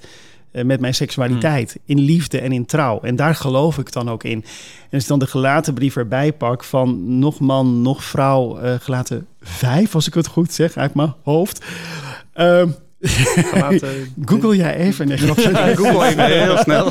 uh, 0.52 0.64
met 0.64 0.80
mijn 0.80 0.96
seksualiteit. 0.96 1.72
Hmm. 1.72 1.98
In 1.98 2.04
liefde 2.04 2.40
en 2.40 2.52
in 2.52 2.66
trouw. 2.66 3.00
En 3.02 3.16
daar 3.16 3.36
geloof 3.36 3.78
ik 3.78 3.92
dan 3.92 4.10
ook 4.10 4.24
in. 4.24 4.44
En 4.84 4.90
als 4.92 5.02
ik 5.02 5.08
dan 5.08 5.20
de 5.20 5.28
gelaten 5.28 5.74
brief 5.74 5.96
erbij 5.96 6.34
pak 6.34 6.64
van 6.64 7.20
nog 7.20 7.40
man, 7.40 7.82
nog 7.82 8.04
vrouw, 8.04 8.62
uh, 8.64 8.74
gelaten 8.80 9.28
vijf, 9.42 9.96
als 9.96 10.08
ik 10.08 10.14
het 10.14 10.28
goed 10.28 10.54
zeg, 10.54 10.78
uit 10.78 10.94
mijn 10.94 11.14
hoofd. 11.24 11.66
Uh, 12.36 12.64
Google 14.26 14.56
jij 14.56 14.76
even. 14.76 15.08
Nee, 15.08 15.18
Google 15.76 16.08
even 16.08 16.26
heel 16.26 16.58
snel. 16.58 16.90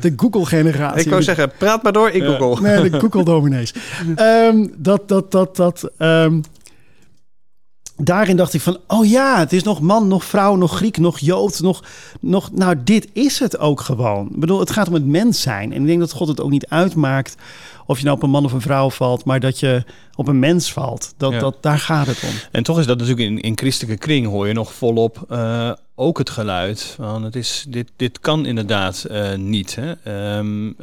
De 0.00 0.12
Google-generatie. 0.16 1.00
Ik 1.00 1.10
wou 1.10 1.22
zeggen, 1.22 1.52
praat 1.58 1.82
maar 1.82 1.92
door, 1.92 2.10
ik 2.10 2.22
ja. 2.22 2.36
Google. 2.36 2.68
Nee, 2.68 2.90
de 2.90 3.00
Google-dominees. 3.00 3.74
um, 4.16 4.72
dat, 4.76 5.08
dat, 5.08 5.30
dat, 5.30 5.56
dat... 5.56 5.90
Um, 5.98 6.42
daarin 7.98 8.36
dacht 8.36 8.54
ik 8.54 8.60
van, 8.60 8.78
oh 8.86 9.06
ja, 9.06 9.38
het 9.38 9.52
is 9.52 9.62
nog 9.62 9.80
man, 9.80 10.08
nog 10.08 10.24
vrouw, 10.24 10.56
nog 10.56 10.76
Griek, 10.76 10.98
nog 10.98 11.18
Jood, 11.18 11.60
nog, 11.60 11.84
nog... 12.20 12.50
Nou, 12.52 12.76
dit 12.84 13.08
is 13.12 13.38
het 13.38 13.58
ook 13.58 13.80
gewoon. 13.80 14.28
Ik 14.30 14.40
bedoel, 14.40 14.60
het 14.60 14.70
gaat 14.70 14.88
om 14.88 14.94
het 14.94 15.06
mens 15.06 15.40
zijn. 15.40 15.72
En 15.72 15.80
ik 15.80 15.86
denk 15.86 16.00
dat 16.00 16.12
God 16.12 16.28
het 16.28 16.40
ook 16.40 16.50
niet 16.50 16.66
uitmaakt 16.66 17.36
of 17.88 17.98
je 17.98 18.04
nou 18.04 18.16
op 18.16 18.22
een 18.22 18.30
man 18.30 18.44
of 18.44 18.52
een 18.52 18.60
vrouw 18.60 18.90
valt, 18.90 19.24
maar 19.24 19.40
dat 19.40 19.60
je 19.60 19.84
op 20.14 20.28
een 20.28 20.38
mens 20.38 20.72
valt. 20.72 21.14
Dat, 21.16 21.32
ja. 21.32 21.38
dat, 21.38 21.56
daar 21.60 21.78
gaat 21.78 22.06
het 22.06 22.22
om. 22.22 22.34
En 22.52 22.62
toch 22.62 22.78
is 22.78 22.86
dat 22.86 22.98
natuurlijk 22.98 23.28
in, 23.28 23.40
in 23.40 23.58
christelijke 23.58 23.98
kring 23.98 24.26
hoor 24.26 24.46
je 24.46 24.52
nog 24.52 24.72
volop 24.72 25.24
uh, 25.30 25.72
ook 25.94 26.18
het 26.18 26.30
geluid. 26.30 26.94
Want 26.98 27.24
het 27.24 27.36
is, 27.36 27.64
dit, 27.68 27.90
dit 27.96 28.20
kan 28.20 28.46
inderdaad 28.46 29.06
uh, 29.10 29.34
niet. 29.34 29.78
Hè? 29.80 30.36
Um, 30.38 30.66
uh, 30.68 30.76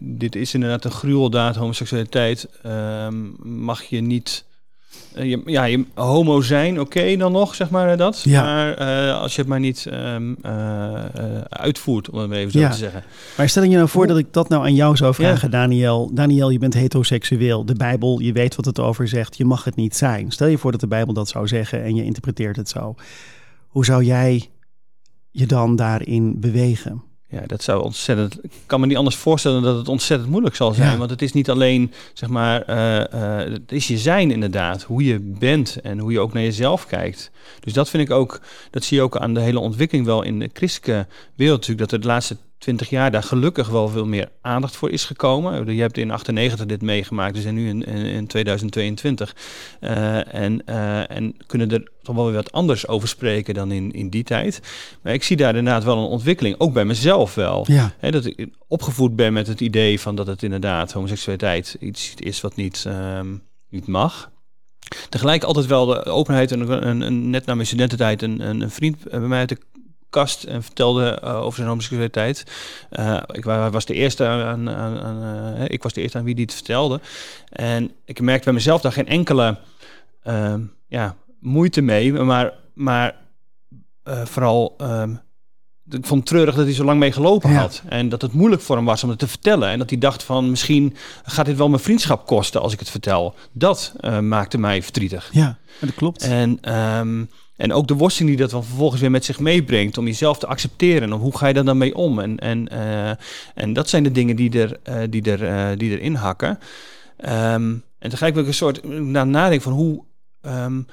dit 0.00 0.36
is 0.36 0.54
inderdaad 0.54 0.84
een 0.84 0.90
gruweldaad, 0.90 1.56
homoseksualiteit. 1.56 2.48
Um, 2.66 3.36
mag 3.42 3.82
je 3.82 4.00
niet 4.00 4.44
je, 5.14 5.42
ja, 5.44 5.64
je, 5.64 5.84
homo 5.94 6.40
zijn, 6.40 6.80
oké 6.80 6.98
okay, 6.98 7.16
dan 7.16 7.32
nog, 7.32 7.54
zeg 7.54 7.70
maar 7.70 7.96
dat. 7.96 8.22
Ja. 8.22 8.42
Maar 8.42 8.80
uh, 8.80 9.20
als 9.20 9.34
je 9.34 9.40
het 9.40 9.50
maar 9.50 9.60
niet 9.60 9.86
um, 9.92 10.36
uh, 10.46 10.92
uitvoert, 11.48 12.10
om 12.10 12.18
het 12.18 12.30
even 12.30 12.52
zo 12.52 12.58
ja. 12.58 12.70
te 12.70 12.76
zeggen. 12.76 13.04
Maar 13.36 13.48
stel 13.48 13.62
je 13.62 13.76
nou 13.76 13.88
voor 13.88 14.06
dat 14.06 14.18
ik 14.18 14.32
dat 14.32 14.48
nou 14.48 14.64
aan 14.64 14.74
jou 14.74 14.96
zou 14.96 15.14
vragen, 15.14 15.50
ja. 15.50 15.58
Daniel. 15.58 16.10
Daniel, 16.14 16.50
je 16.50 16.58
bent 16.58 16.74
heteroseksueel. 16.74 17.64
De 17.64 17.74
Bijbel, 17.74 18.20
je 18.20 18.32
weet 18.32 18.56
wat 18.56 18.64
het 18.64 18.78
over 18.80 19.08
zegt. 19.08 19.36
Je 19.36 19.44
mag 19.44 19.64
het 19.64 19.76
niet 19.76 19.96
zijn. 19.96 20.30
Stel 20.30 20.46
je 20.46 20.58
voor 20.58 20.70
dat 20.70 20.80
de 20.80 20.86
Bijbel 20.86 21.14
dat 21.14 21.28
zou 21.28 21.46
zeggen 21.46 21.82
en 21.82 21.94
je 21.94 22.04
interpreteert 22.04 22.56
het 22.56 22.68
zo. 22.68 22.94
Hoe 23.66 23.84
zou 23.84 24.04
jij 24.04 24.50
je 25.30 25.46
dan 25.46 25.76
daarin 25.76 26.40
bewegen? 26.40 27.02
Ja, 27.32 27.42
dat 27.46 27.62
zou 27.62 27.82
ontzettend. 27.82 28.44
Ik 28.44 28.50
kan 28.66 28.80
me 28.80 28.86
niet 28.86 28.96
anders 28.96 29.16
voorstellen 29.16 29.62
dat 29.62 29.76
het 29.76 29.88
ontzettend 29.88 30.30
moeilijk 30.30 30.56
zal 30.56 30.74
zijn. 30.74 30.90
Ja. 30.90 30.96
Want 30.96 31.10
het 31.10 31.22
is 31.22 31.32
niet 31.32 31.50
alleen, 31.50 31.92
zeg 32.12 32.28
maar, 32.28 32.70
uh, 32.70 32.98
uh, 32.98 33.52
het 33.52 33.72
is 33.72 33.86
je 33.86 33.98
zijn 33.98 34.30
inderdaad. 34.30 34.82
Hoe 34.82 35.04
je 35.04 35.18
bent 35.20 35.80
en 35.82 35.98
hoe 35.98 36.12
je 36.12 36.20
ook 36.20 36.32
naar 36.32 36.42
jezelf 36.42 36.86
kijkt. 36.86 37.30
Dus 37.60 37.72
dat 37.72 37.90
vind 37.90 38.02
ik 38.02 38.10
ook, 38.10 38.40
dat 38.70 38.84
zie 38.84 38.96
je 38.96 39.02
ook 39.02 39.16
aan 39.16 39.34
de 39.34 39.40
hele 39.40 39.58
ontwikkeling 39.58 40.06
wel 40.06 40.22
in 40.22 40.38
de 40.38 40.50
christelijke 40.52 41.06
wereld 41.34 41.58
natuurlijk. 41.58 41.90
Dat 41.90 41.92
er 41.92 42.00
de 42.00 42.12
laatste 42.12 42.36
20 42.62 42.90
jaar 42.90 43.10
daar 43.10 43.22
gelukkig 43.22 43.68
wel 43.68 43.88
veel 43.88 44.06
meer 44.06 44.28
aandacht 44.40 44.76
voor 44.76 44.90
is 44.90 45.04
gekomen. 45.04 45.74
Je 45.74 45.80
hebt 45.80 45.98
in 45.98 46.10
98 46.10 46.66
dit 46.66 46.82
meegemaakt, 46.82 47.34
dus 47.34 47.44
en 47.44 47.54
nu 47.54 47.68
in, 47.68 47.84
in, 47.84 48.04
in 48.04 48.26
2022. 48.26 49.36
Uh, 49.80 50.34
en, 50.34 50.62
uh, 50.66 51.10
en 51.10 51.36
kunnen 51.46 51.70
er 51.70 51.90
toch 52.02 52.16
wel 52.16 52.24
weer 52.24 52.34
wat 52.34 52.52
anders 52.52 52.88
over 52.88 53.08
spreken 53.08 53.54
dan 53.54 53.72
in, 53.72 53.92
in 53.92 54.10
die 54.10 54.24
tijd. 54.24 54.60
Maar 55.02 55.12
ik 55.12 55.22
zie 55.22 55.36
daar 55.36 55.56
inderdaad 55.56 55.84
wel 55.84 55.98
een 55.98 56.04
ontwikkeling, 56.04 56.54
ook 56.58 56.72
bij 56.72 56.84
mezelf 56.84 57.34
wel. 57.34 57.64
Ja. 57.68 57.94
Hè, 57.98 58.10
dat 58.10 58.24
ik 58.24 58.48
opgevoed 58.68 59.16
ben 59.16 59.32
met 59.32 59.46
het 59.46 59.60
idee 59.60 60.00
van 60.00 60.14
dat 60.14 60.26
het 60.26 60.42
inderdaad 60.42 60.92
homoseksualiteit 60.92 61.76
iets 61.80 62.14
is 62.16 62.40
wat 62.40 62.56
niet, 62.56 62.84
um, 62.88 63.42
niet 63.68 63.86
mag. 63.86 64.30
Tegelijk 65.08 65.42
altijd 65.42 65.66
wel 65.66 65.86
de 65.86 66.04
openheid 66.04 66.52
en, 66.52 66.82
en, 66.82 67.02
en 67.02 67.30
net 67.30 67.46
na 67.46 67.54
mijn 67.54 67.66
studententijd 67.66 68.22
een, 68.22 68.48
een, 68.48 68.60
een 68.60 68.70
vriend 68.70 69.10
bij 69.10 69.20
mij 69.20 69.38
uit 69.38 69.48
de 69.48 69.58
kast 70.12 70.44
en 70.44 70.62
vertelde 70.62 71.20
uh, 71.24 71.36
over 71.36 71.54
zijn 71.54 71.68
homoseksualiteit. 71.68 72.44
Uh, 72.90 73.22
ik 73.26 73.44
was 73.44 73.84
de 73.84 73.94
eerste 73.94 74.26
aan, 74.26 74.70
aan, 74.70 75.00
aan 75.00 75.22
uh, 75.58 75.64
ik 75.68 75.82
was 75.82 75.92
de 75.92 76.00
eerste 76.00 76.18
aan 76.18 76.24
wie 76.24 76.34
die 76.34 76.44
het 76.44 76.54
vertelde. 76.54 77.00
En 77.48 77.90
ik 78.04 78.20
merkte 78.20 78.44
bij 78.44 78.52
mezelf 78.52 78.80
daar 78.80 78.92
geen 78.92 79.08
enkele 79.08 79.58
ehm, 80.22 80.60
ja, 80.88 81.16
moeite 81.40 81.80
mee, 81.80 82.12
maar, 82.12 82.52
maar 82.74 83.14
vooral 84.04 84.76
um, 84.80 85.20
ik 85.88 86.06
vond 86.06 86.20
het 86.20 86.28
treurig 86.28 86.54
dat 86.54 86.64
hij 86.64 86.74
zo 86.74 86.84
lang 86.84 86.98
mee 86.98 87.12
gelopen 87.12 87.50
ja. 87.50 87.60
had. 87.60 87.82
En 87.88 88.08
dat 88.08 88.22
het 88.22 88.32
moeilijk 88.32 88.62
voor 88.62 88.76
hem 88.76 88.84
was 88.84 89.02
om 89.04 89.10
het 89.10 89.18
te 89.18 89.28
vertellen. 89.28 89.68
En 89.68 89.78
dat 89.78 89.90
hij 89.90 89.98
dacht 89.98 90.22
van 90.22 90.50
misschien 90.50 90.96
gaat 91.24 91.46
dit 91.46 91.56
wel 91.56 91.68
mijn 91.68 91.82
vriendschap 91.82 92.26
kosten 92.26 92.60
als 92.60 92.72
ik 92.72 92.78
het 92.78 92.90
vertel. 92.90 93.34
Dat 93.52 93.92
maakte 94.20 94.58
mij 94.58 94.82
verdrietig. 94.82 95.28
Ja, 95.32 95.58
dat 95.80 95.94
klopt. 95.94 96.22
En 96.22 96.74
um, 96.98 97.28
en 97.62 97.72
ook 97.72 97.88
de 97.88 97.94
worsteling 97.94 98.30
die 98.30 98.40
dat 98.40 98.50
dan 98.50 98.64
vervolgens 98.64 99.00
weer 99.00 99.10
met 99.10 99.24
zich 99.24 99.38
meebrengt 99.38 99.98
om 99.98 100.06
jezelf 100.06 100.38
te 100.38 100.46
accepteren. 100.46 101.02
En 101.02 101.18
hoe 101.18 101.36
ga 101.36 101.46
je 101.46 101.54
daar 101.54 101.64
dan 101.64 101.78
mee 101.78 101.94
om? 101.94 102.18
En, 102.18 102.38
en, 102.38 102.68
uh, 102.72 103.10
en 103.54 103.72
dat 103.72 103.88
zijn 103.88 104.02
de 104.02 104.12
dingen 104.12 104.36
die, 104.36 104.58
er, 104.60 104.78
uh, 104.88 105.02
die, 105.10 105.22
er, 105.22 105.42
uh, 105.42 105.78
die 105.78 105.90
erin 105.90 106.14
hakken. 106.14 106.58
Um, 107.18 107.82
en 107.98 108.10
tegelijk 108.10 108.34
wil 108.34 108.42
ik 108.42 108.48
een 108.48 108.54
soort 108.54 108.84
nou, 108.84 109.26
nadenken 109.26 109.62
van 109.62 109.72
hoe. 109.72 110.04
Um, 110.42 110.86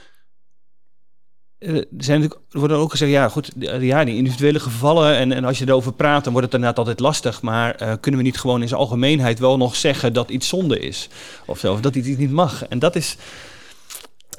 eh, 1.58 1.76
er, 1.76 1.86
zijn 1.98 2.24
er 2.24 2.30
worden 2.50 2.78
ook 2.78 2.92
gezegd, 2.92 3.12
ja 3.12 3.30
goed, 3.30 3.52
ja, 3.60 4.04
die 4.04 4.16
individuele 4.16 4.60
gevallen 4.60 5.16
en, 5.16 5.32
en 5.32 5.46
als 5.46 5.60
je 5.60 5.68
erover 5.68 5.94
praat, 5.94 6.24
dan 6.24 6.34
wordt 6.34 6.48
het 6.48 6.56
inderdaad 6.56 6.80
altijd 6.80 7.00
lastig. 7.00 7.42
Maar 7.42 7.76
eh, 7.76 7.94
kunnen 8.00 8.20
we 8.20 8.26
niet 8.26 8.40
gewoon 8.40 8.62
in 8.62 8.68
zijn 8.68 8.80
algemeenheid 8.80 9.40
wel 9.40 9.58
nog 9.58 9.76
zeggen 9.76 10.14
dat 10.14 10.30
iets 10.30 10.48
zonde 10.48 10.80
is? 10.80 11.10
Of 11.46 11.64
of 11.64 11.82
dat 11.82 11.96
iets 11.96 12.18
niet 12.18 12.32
mag? 12.32 12.68
En 12.68 12.80
dat 12.80 12.96
is 12.96 13.18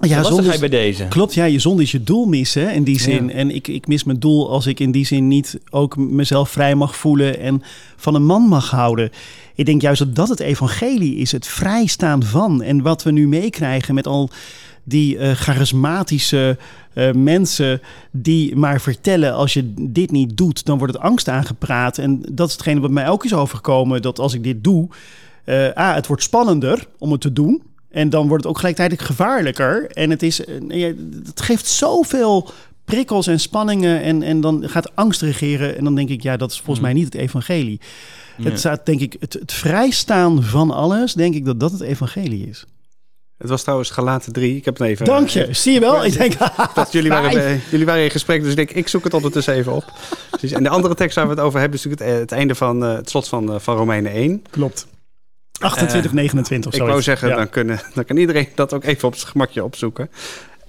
Ja, 0.00 0.22
zonde 0.22 0.58
bij 0.58 0.68
deze. 0.68 1.06
Klopt, 1.08 1.34
ja, 1.34 1.44
je 1.44 1.58
zonde 1.58 1.82
is 1.82 1.92
je 1.92 2.02
doel 2.02 2.26
missen 2.26 2.74
in 2.74 2.84
die 2.84 3.00
zin. 3.00 3.26
Ja. 3.26 3.32
En 3.32 3.54
ik, 3.54 3.68
ik 3.68 3.86
mis 3.86 4.04
mijn 4.04 4.18
doel 4.18 4.50
als 4.50 4.66
ik 4.66 4.80
in 4.80 4.90
die 4.90 5.06
zin 5.06 5.28
niet 5.28 5.58
ook 5.70 5.96
mezelf 5.96 6.50
vrij 6.50 6.74
mag 6.74 6.96
voelen 6.96 7.40
en 7.40 7.62
van 7.96 8.14
een 8.14 8.24
man 8.24 8.42
mag 8.42 8.70
houden. 8.70 9.10
Ik 9.54 9.66
denk 9.66 9.82
juist 9.82 9.98
dat 9.98 10.14
dat 10.14 10.28
het 10.28 10.40
evangelie 10.40 11.16
is, 11.16 11.32
het 11.32 11.46
vrijstaan 11.46 12.22
van. 12.22 12.62
En 12.62 12.82
wat 12.82 13.02
we 13.02 13.10
nu 13.10 13.28
meekrijgen 13.28 13.94
met 13.94 14.06
al 14.06 14.30
die 14.84 15.18
eh, 15.18 15.30
charismatische 15.30 16.58
eh, 16.92 17.12
mensen 17.12 17.80
die 18.10 18.56
maar 18.56 18.80
vertellen 18.80 19.34
als 19.34 19.52
je 19.52 19.72
dit 19.76 20.10
niet 20.10 20.36
doet, 20.36 20.64
dan 20.64 20.78
wordt 20.78 20.92
het 20.92 21.02
angst 21.02 21.28
aangepraat. 21.28 21.98
En 21.98 22.22
dat 22.32 22.46
is 22.46 22.52
hetgene 22.52 22.80
wat 22.80 22.90
mij 22.90 23.08
ook 23.08 23.24
is 23.24 23.34
overgekomen, 23.34 24.02
dat 24.02 24.18
als 24.18 24.34
ik 24.34 24.42
dit 24.42 24.64
doe, 24.64 24.88
eh 25.44 25.78
A, 25.78 25.94
het 25.94 26.06
wordt 26.06 26.22
spannender 26.22 26.86
om 26.98 27.12
het 27.12 27.20
te 27.20 27.32
doen. 27.32 27.62
En 27.90 28.10
dan 28.10 28.28
wordt 28.28 28.42
het 28.42 28.52
ook 28.52 28.58
gelijktijdig 28.58 29.06
gevaarlijker. 29.06 29.90
En 29.90 30.10
het, 30.10 30.22
is, 30.22 30.44
eh, 30.44 30.84
het 31.24 31.40
geeft 31.40 31.66
zoveel 31.66 32.50
prikkels 32.84 33.26
en 33.26 33.40
spanningen. 33.40 34.02
En, 34.02 34.22
en 34.22 34.40
dan 34.40 34.68
gaat 34.68 34.96
angst 34.96 35.22
regeren. 35.22 35.76
En 35.76 35.84
dan 35.84 35.94
denk 35.94 36.08
ik, 36.08 36.22
ja, 36.22 36.36
dat 36.36 36.50
is 36.50 36.56
volgens 36.56 36.80
mij 36.80 36.92
niet 36.92 37.04
het 37.04 37.14
evangelie. 37.14 37.80
Het 38.42 38.58
staat, 38.58 38.86
denk 38.86 39.00
ik, 39.00 39.16
het, 39.20 39.32
het 39.32 39.52
vrijstaan 39.52 40.42
van 40.42 40.70
alles, 40.70 41.12
denk 41.12 41.34
ik 41.34 41.44
dat 41.44 41.60
dat 41.60 41.72
het 41.72 41.80
evangelie 41.80 42.48
is. 42.48 42.64
Het 43.38 43.48
was 43.48 43.62
trouwens 43.62 43.90
Galaten 43.90 44.32
3. 44.32 44.56
Ik 44.56 44.64
heb 44.64 44.78
het 44.78 44.86
even... 44.88 45.06
Dank 45.06 45.28
je. 45.28 45.48
Zie 45.50 45.72
je 45.72 45.80
wel? 45.80 46.04
Ik 46.04 46.12
denk, 46.18 46.34
Dat 46.74 46.92
jullie, 46.96 47.10
waren, 47.10 47.32
bij- 47.32 47.60
jullie 47.70 47.86
waren 47.86 48.04
in 48.04 48.10
gesprek, 48.10 48.40
dus 48.40 48.50
ik 48.50 48.56
denk, 48.56 48.70
ik 48.70 48.88
zoek 48.88 49.04
het 49.04 49.14
ondertussen 49.14 49.54
even 49.54 49.72
op. 49.72 49.84
Precies. 50.30 50.52
En 50.52 50.62
de 50.62 50.68
andere 50.68 50.94
tekst 50.94 51.16
waar 51.16 51.24
we 51.24 51.30
het 51.30 51.40
over 51.40 51.60
hebben, 51.60 51.78
is 51.78 51.84
natuurlijk 51.84 52.10
het, 52.10 52.20
het 52.20 52.32
einde 52.32 52.54
van 52.54 52.84
eh, 52.84 52.94
het 52.94 53.10
slot 53.10 53.28
van, 53.28 53.52
eh, 53.52 53.58
van 53.60 53.76
Romeinen 53.76 54.12
1. 54.12 54.42
Klopt. 54.50 54.86
28, 55.60 56.12
29 56.12 56.72
of 56.72 56.78
Ik 56.78 56.86
wou 56.86 57.02
zeggen, 57.02 57.36
dan, 57.36 57.50
kunnen, 57.50 57.80
dan 57.94 58.04
kan 58.04 58.16
iedereen 58.16 58.48
dat 58.54 58.74
ook 58.74 58.84
even 58.84 59.08
op 59.08 59.14
zijn 59.14 59.30
gemakje 59.30 59.64
opzoeken. 59.64 60.10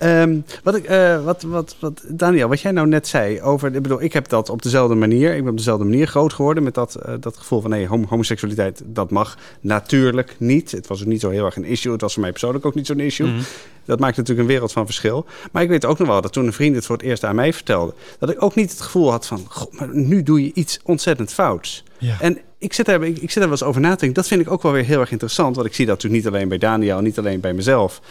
Ehm, 0.01 0.39
wat 0.63 0.75
ik, 0.75 0.85
eh, 0.85 1.23
wat, 1.23 1.41
wat, 1.41 1.75
wat, 1.79 2.03
Daniel, 2.07 2.47
wat 2.47 2.61
jij 2.61 2.71
nou 2.71 2.87
net 2.87 3.07
zei 3.07 3.41
over, 3.41 3.75
ik 3.75 3.81
bedoel, 3.81 4.01
ik 4.01 4.13
heb 4.13 4.27
dat 4.27 4.49
op 4.49 4.61
dezelfde 4.61 4.95
manier, 4.95 5.35
ik 5.35 5.41
ben 5.41 5.51
op 5.51 5.57
dezelfde 5.57 5.83
manier 5.83 6.07
groot 6.07 6.33
geworden 6.33 6.63
met 6.63 6.73
dat, 6.73 6.95
eh, 6.95 7.13
dat 7.19 7.37
gevoel 7.37 7.61
van 7.61 7.69
nee, 7.69 7.87
hom- 7.87 8.05
homoseksualiteit, 8.09 8.81
dat 8.85 9.11
mag 9.11 9.37
natuurlijk 9.59 10.35
niet. 10.37 10.71
Het 10.71 10.87
was 10.87 11.01
ook 11.01 11.07
niet 11.07 11.21
zo 11.21 11.29
heel 11.29 11.45
erg 11.45 11.55
een 11.55 11.65
issue, 11.65 11.91
het 11.91 12.01
was 12.01 12.13
voor 12.13 12.21
mij 12.21 12.31
persoonlijk 12.31 12.65
ook 12.65 12.75
niet 12.75 12.85
zo'n 12.85 12.99
issue. 12.99 13.27
Mhm. 13.27 13.41
Dat 13.85 13.99
maakt 13.99 14.17
natuurlijk 14.17 14.47
een 14.47 14.53
wereld 14.53 14.71
van 14.71 14.85
verschil. 14.85 15.25
Maar 15.51 15.63
ik 15.63 15.69
weet 15.69 15.85
ook 15.85 15.99
nog 15.99 16.07
wel 16.07 16.21
dat 16.21 16.33
toen 16.33 16.45
een 16.45 16.53
vriend 16.53 16.75
het 16.75 16.85
voor 16.85 16.97
het 16.97 17.05
eerst 17.05 17.23
aan 17.23 17.35
mij 17.35 17.53
vertelde, 17.53 17.93
dat 18.19 18.29
ik 18.29 18.43
ook 18.43 18.55
niet 18.55 18.71
het 18.71 18.81
gevoel 18.81 19.11
had 19.11 19.27
van, 19.27 19.45
god, 19.47 19.79
maar 19.79 19.89
nu 19.95 20.23
doe 20.23 20.43
je 20.43 20.51
iets 20.53 20.79
ontzettend 20.83 21.33
fouts. 21.33 21.83
Ja. 21.97 22.17
En 22.19 22.37
ik 22.61 22.73
zit, 22.73 22.85
daar, 22.85 23.03
ik, 23.03 23.17
ik 23.17 23.31
zit 23.31 23.33
daar 23.33 23.43
wel 23.43 23.51
eens 23.51 23.63
over 23.63 23.81
na 23.81 23.91
te 23.91 23.97
denken. 23.99 24.13
Dat 24.21 24.27
vind 24.27 24.41
ik 24.41 24.51
ook 24.51 24.61
wel 24.61 24.71
weer 24.71 24.83
heel 24.85 24.99
erg 24.99 25.11
interessant. 25.11 25.55
Want 25.55 25.67
ik 25.67 25.73
zie 25.73 25.85
dat 25.85 25.95
natuurlijk 25.95 26.23
niet 26.23 26.33
alleen 26.33 26.47
bij 26.47 26.57
Daniel, 26.57 27.01
niet 27.01 27.17
alleen 27.17 27.39
bij 27.39 27.53
mezelf. 27.53 28.01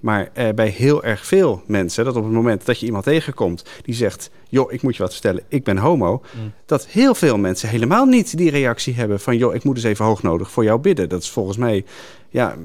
Maar 0.00 0.30
eh, 0.32 0.48
bij 0.54 0.68
heel 0.68 1.04
erg 1.04 1.26
veel 1.26 1.62
mensen. 1.66 2.04
Dat 2.04 2.16
op 2.16 2.24
het 2.24 2.32
moment 2.32 2.66
dat 2.66 2.80
je 2.80 2.86
iemand 2.86 3.04
tegenkomt 3.04 3.62
die 3.82 3.94
zegt: 3.94 4.30
joh, 4.48 4.72
ik 4.72 4.82
moet 4.82 4.96
je 4.96 5.02
wat 5.02 5.12
vertellen, 5.12 5.42
ik 5.48 5.64
ben 5.64 5.76
homo. 5.78 6.22
Mm. 6.40 6.52
Dat 6.66 6.86
heel 6.86 7.14
veel 7.14 7.38
mensen 7.38 7.68
helemaal 7.68 8.04
niet 8.04 8.36
die 8.36 8.50
reactie 8.50 8.94
hebben 8.94 9.20
van: 9.20 9.36
joh, 9.36 9.54
ik 9.54 9.64
moet 9.64 9.76
eens 9.76 9.84
even 9.84 10.04
hoognodig 10.04 10.50
voor 10.50 10.64
jou 10.64 10.80
bidden. 10.80 11.08
Dat 11.08 11.22
is 11.22 11.30
volgens 11.30 11.56
mij, 11.56 11.84
ja. 12.30 12.56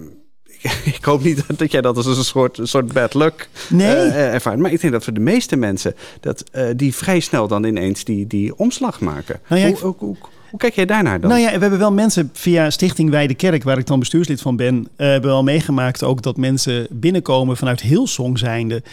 Ik 0.85 1.03
hoop 1.05 1.23
niet 1.23 1.43
dat 1.57 1.71
jij 1.71 1.81
dat 1.81 1.97
als 1.97 2.05
een 2.05 2.23
soort, 2.23 2.57
een 2.57 2.67
soort 2.67 2.93
bad 2.93 3.13
luck 3.13 3.49
Nee. 3.69 3.87
eh, 3.95 4.07
eh, 4.07 4.33
ervaart. 4.33 4.59
Maar 4.59 4.71
ik 4.71 4.81
denk 4.81 4.93
dat 4.93 5.03
voor 5.03 5.13
de 5.13 5.19
meeste 5.19 5.55
mensen 5.55 5.95
dat 6.19 6.43
eh, 6.51 6.65
die 6.75 6.95
vrij 6.95 7.19
snel 7.19 7.47
dan 7.47 7.63
ineens 7.63 8.03
die, 8.03 8.27
die 8.27 8.55
omslag 8.57 8.99
maken. 8.99 9.39
Nou 9.47 9.61
ja, 9.61 9.67
hoe, 9.67 9.75
ik- 9.93 9.97
hoe, 9.99 10.15
hoe 10.53 10.61
kijk 10.61 10.75
jij 10.75 10.85
daarnaar 10.85 11.19
dan? 11.19 11.29
Nou 11.29 11.41
ja, 11.41 11.53
we 11.53 11.59
hebben 11.59 11.79
wel 11.79 11.91
mensen 11.91 12.29
via 12.33 12.69
Stichting 12.69 13.09
Wijde 13.09 13.33
Kerk, 13.33 13.63
waar 13.63 13.77
ik 13.77 13.85
dan 13.87 13.99
bestuurslid 13.99 14.41
van 14.41 14.55
ben, 14.55 14.87
eh, 14.95 15.07
hebben 15.07 15.29
wel 15.29 15.43
meegemaakt 15.43 16.03
ook 16.03 16.21
dat 16.21 16.37
mensen 16.37 16.87
binnenkomen 16.89 17.57
vanuit 17.57 17.81
Hillsong 17.81 18.39
zijnde. 18.39 18.83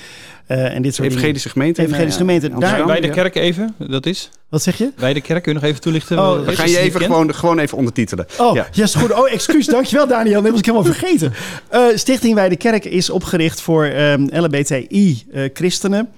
Eh, 0.47 0.75
en 0.75 0.83
dit 0.83 0.95
soort 0.95 0.97
dingen. 0.97 1.17
Evangelische 1.17 1.49
gemeente. 1.49 1.83
Evangelische 1.83 2.19
eh, 2.21 2.27
gemeente, 2.27 2.47
in 2.47 2.53
Amsterdam, 2.53 2.79
daar- 2.87 2.93
Bij 2.93 3.01
de 3.01 3.07
ja. 3.07 3.13
kerk 3.23 3.35
even, 3.35 3.75
dat 3.79 4.07
is? 4.07 4.31
Wat 4.49 4.63
zeg 4.63 4.79
je? 4.79 4.91
Bij 4.97 5.13
de 5.13 5.21
kerk, 5.21 5.43
kun 5.43 5.53
je 5.53 5.59
nog 5.59 5.69
even 5.69 5.81
toelichten? 5.81 6.19
Oh, 6.19 6.35
dan 6.35 6.49
is, 6.49 6.55
ga 6.59 6.65
je 6.65 6.79
even 6.79 7.01
gewoon, 7.01 7.35
gewoon 7.35 7.59
even 7.59 7.79
ondertitelen. 7.79 8.27
Oh, 8.39 8.55
Ja. 8.55 8.69
ja, 8.73 8.83
is 8.83 8.95
goed. 8.95 9.13
Oh, 9.13 9.33
excuus. 9.33 9.67
Dankjewel, 9.77 10.07
Daniel. 10.07 10.43
Dat 10.43 10.51
was 10.51 10.59
ik 10.61 10.67
helemaal 10.67 10.93
vergeten. 10.95 11.33
Eh, 11.69 11.83
Stichting 11.95 12.35
Wijde 12.35 12.57
Kerk 12.57 12.85
is 12.85 13.11
opgericht 13.11 13.61
voor 13.61 13.85
ehm, 13.85 14.27
LBTI-christenen. 14.31 16.09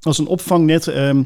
als 0.00 0.18
een 0.18 0.26
opvangnet 0.26 0.86
ehm, 0.88 1.22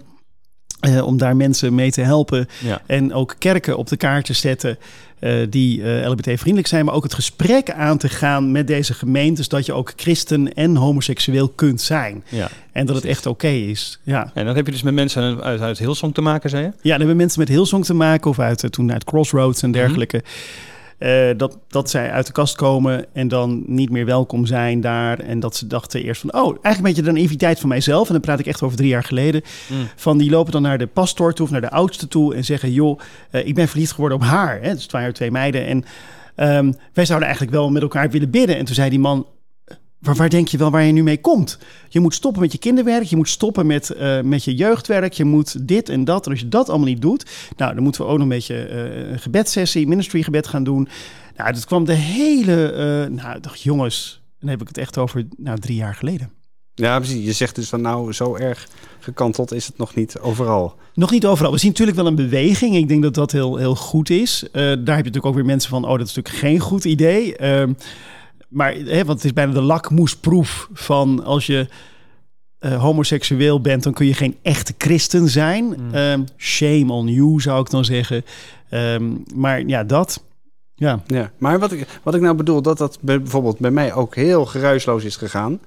eh, 0.80 1.06
om 1.06 1.16
daar 1.18 1.36
mensen 1.36 1.74
mee 1.74 1.90
te 1.90 2.00
helpen. 2.00 2.48
Ja. 2.58 2.82
En 2.86 3.12
ook 3.12 3.34
kerken 3.38 3.76
op 3.76 3.88
de 3.88 3.96
kaart 3.96 4.24
te 4.24 4.32
zetten 4.32 4.78
eh, 5.18 5.34
die 5.50 5.82
eh, 5.82 6.10
LBT-vriendelijk 6.10 6.66
zijn. 6.66 6.84
Maar 6.84 6.94
ook 6.94 7.02
het 7.02 7.14
gesprek 7.14 7.70
aan 7.70 7.98
te 7.98 8.08
gaan 8.08 8.52
met 8.52 8.66
deze 8.66 8.94
gemeentes... 8.94 9.48
dat 9.48 9.66
je 9.66 9.72
ook 9.72 9.92
christen 9.96 10.54
en 10.54 10.76
homoseksueel 10.76 11.48
kunt 11.48 11.80
zijn. 11.80 12.24
Ja. 12.28 12.48
En 12.72 12.86
dat 12.86 12.96
het 12.96 13.04
echt 13.04 13.26
oké 13.26 13.48
is. 13.48 13.98
Ja. 14.02 14.30
En 14.34 14.44
dan 14.44 14.56
heb 14.56 14.66
je 14.66 14.72
dus 14.72 14.82
met 14.82 14.94
mensen 14.94 15.42
uit, 15.42 15.60
uit 15.60 15.78
Hillsong 15.78 16.14
te 16.14 16.20
maken, 16.20 16.50
zei 16.50 16.62
je? 16.62 16.68
Ja, 16.68 16.90
dan 16.90 16.98
hebben 16.98 17.16
mensen 17.16 17.40
met 17.40 17.48
Hillsong 17.48 17.84
te 17.84 17.94
maken 17.94 18.30
of 18.30 18.38
uit, 18.38 18.72
toen 18.72 18.92
uit 18.92 19.04
Crossroads 19.04 19.62
en 19.62 19.70
dergelijke. 19.70 20.22
Eh, 20.98 21.28
dat, 21.36 21.58
dat 21.68 21.90
zij 21.90 22.10
uit 22.10 22.26
de 22.26 22.32
kast 22.32 22.56
komen 22.56 23.06
en 23.12 23.28
dan 23.28 23.62
niet 23.66 23.90
meer 23.90 24.04
welkom 24.04 24.46
zijn 24.46 24.80
daar. 24.80 25.18
En 25.18 25.40
dat 25.40 25.56
ze 25.56 25.66
dachten 25.66 26.02
eerst 26.02 26.20
van, 26.20 26.32
oh, 26.32 26.44
eigenlijk 26.44 26.76
een 26.76 26.82
beetje 26.82 27.02
een 27.02 27.14
naïviteit 27.14 27.60
van 27.60 27.68
mijzelf. 27.68 28.06
En 28.06 28.12
dan 28.12 28.22
praat 28.22 28.38
ik 28.38 28.46
echt 28.46 28.62
over 28.62 28.76
drie 28.76 28.88
jaar 28.88 29.04
geleden. 29.04 29.42
Mm. 29.68 29.88
Van 29.96 30.18
die 30.18 30.30
lopen 30.30 30.52
dan 30.52 30.62
naar 30.62 30.78
de 30.78 30.86
pastoor 30.86 31.32
toe 31.32 31.46
of 31.46 31.52
naar 31.52 31.60
de 31.60 31.70
oudste 31.70 32.08
toe 32.08 32.34
en 32.34 32.44
zeggen, 32.44 32.72
joh, 32.72 33.00
eh, 33.30 33.46
ik 33.46 33.54
ben 33.54 33.68
verliefd 33.68 33.92
geworden 33.92 34.18
op 34.18 34.24
haar. 34.24 34.60
Hè? 34.62 34.72
Dus 34.72 34.82
het 34.82 34.92
waren 34.92 35.14
twee 35.14 35.30
meiden. 35.30 35.66
En 35.66 35.84
ehm, 36.34 36.72
wij 36.92 37.04
zouden 37.04 37.28
eigenlijk 37.28 37.56
wel 37.56 37.70
met 37.70 37.82
elkaar 37.82 38.10
willen 38.10 38.30
bidden. 38.30 38.56
En 38.56 38.64
toen 38.64 38.74
zei 38.74 38.90
die 38.90 38.98
man, 38.98 39.26
waar, 39.98 40.14
waar 40.14 40.28
denk 40.28 40.48
je 40.48 40.58
wel 40.58 40.70
waar 40.70 40.84
je 40.84 40.92
nu 40.92 41.02
mee 41.02 41.20
komt? 41.20 41.58
Je 41.88 42.00
moet 42.00 42.14
stoppen 42.14 42.42
met 42.42 42.52
je 42.52 42.58
kinderwerk, 42.58 43.04
je 43.04 43.16
moet 43.16 43.28
stoppen 43.28 43.66
met, 43.66 43.90
eh, 43.90 44.20
met 44.20 44.44
je 44.44 44.54
jeugdwerk, 44.54 45.12
je 45.12 45.24
moet 45.24 45.68
dit 45.68 45.88
en 45.88 46.04
dat. 46.04 46.24
En 46.24 46.30
als 46.30 46.40
je 46.40 46.48
dat 46.48 46.68
allemaal 46.68 46.88
niet 46.88 47.00
doet, 47.00 47.26
nou, 47.56 47.74
dan 47.74 47.82
moeten 47.82 48.00
we 48.00 48.06
ook 48.06 48.14
nog 48.14 48.22
een 48.22 48.28
beetje 48.28 48.66
eh, 48.66 49.10
een 49.10 49.18
gebedssessie, 49.18 49.86
ministry 49.86 50.22
gebed 50.22 50.46
gaan 50.46 50.64
doen. 50.64 50.88
Nou, 51.36 51.52
dat 51.52 51.64
kwam 51.64 51.84
de 51.84 51.92
hele, 51.92 52.72
eh, 52.72 53.10
nou, 53.10 53.40
dacht, 53.40 53.60
jongens, 53.60 54.22
dan 54.40 54.48
heb 54.48 54.60
ik 54.60 54.68
het 54.68 54.78
echt 54.78 54.98
over, 54.98 55.26
nou, 55.36 55.58
drie 55.58 55.76
jaar 55.76 55.94
geleden. 55.94 56.30
Ja, 56.74 56.98
precies. 56.98 57.24
Je 57.24 57.32
zegt 57.32 57.54
dus 57.54 57.68
van 57.68 57.80
nou, 57.80 58.12
zo 58.12 58.34
erg 58.34 58.68
gekanteld 58.98 59.52
is 59.52 59.66
het 59.66 59.78
nog 59.78 59.94
niet 59.94 60.18
overal. 60.18 60.74
Nog 60.94 61.10
niet 61.10 61.26
overal. 61.26 61.52
We 61.52 61.58
zien 61.58 61.70
natuurlijk 61.70 61.96
wel 61.96 62.06
een 62.06 62.14
beweging. 62.14 62.76
Ik 62.76 62.88
denk 62.88 63.02
dat 63.02 63.14
dat 63.14 63.32
heel, 63.32 63.56
heel 63.56 63.74
goed 63.74 64.10
is. 64.10 64.44
Daar 64.52 64.66
heb 64.66 64.86
je 64.86 64.92
natuurlijk 64.92 65.26
ook 65.26 65.34
weer 65.34 65.44
mensen 65.44 65.70
van... 65.70 65.84
oh, 65.84 65.98
dat 65.98 66.06
is 66.06 66.14
natuurlijk 66.14 66.44
geen 66.44 66.60
goed 66.60 66.84
idee. 66.84 67.36
Maar, 68.48 68.72
hè, 68.74 69.04
want 69.04 69.08
het 69.18 69.24
is 69.24 69.32
bijna 69.32 69.52
de 69.52 69.60
lakmoesproef 69.60 70.68
van... 70.72 71.24
als 71.24 71.46
je 71.46 71.68
eh, 72.58 72.80
homoseksueel 72.82 73.60
bent... 73.60 73.82
dan 73.82 73.92
kun 73.92 74.06
je 74.06 74.14
geen 74.14 74.36
echte 74.42 74.74
christen 74.78 75.28
zijn. 75.28 75.64
Mm. 75.64 75.94
Ehm, 75.94 76.20
shame 76.36 76.92
on 76.92 77.06
you, 77.08 77.40
zou 77.40 77.60
ik 77.60 77.70
dan 77.70 77.84
zeggen. 77.84 78.24
Ehm, 78.70 79.12
maar 79.34 79.60
ja, 79.66 79.84
dat... 79.84 80.22
Ja, 80.74 81.02
Ja, 81.06 81.30
maar 81.38 81.58
wat 81.58 81.72
ik, 81.72 81.86
wat 82.02 82.14
ik 82.14 82.20
nou 82.20 82.34
bedoel, 82.36 82.62
dat 82.62 82.78
dat 82.78 82.98
bij- 83.00 83.20
bijvoorbeeld 83.22 83.58
bij 83.58 83.70
mij 83.70 83.92
ook 83.94 84.14
heel 84.14 84.46
geruisloos 84.46 85.04
is 85.04 85.16
gegaan. 85.16 85.60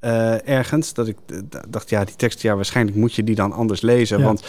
eh, 0.00 0.48
ergens, 0.48 0.94
dat 0.94 1.08
ik 1.08 1.16
eh, 1.26 1.38
dacht, 1.68 1.90
ja, 1.90 2.04
die 2.04 2.16
tekst, 2.16 2.42
ja, 2.42 2.54
waarschijnlijk 2.54 2.96
moet 2.96 3.14
je 3.14 3.24
die 3.24 3.34
dan 3.34 3.52
anders 3.52 3.80
lezen. 3.80 4.18
Ja. 4.18 4.24
Want 4.24 4.42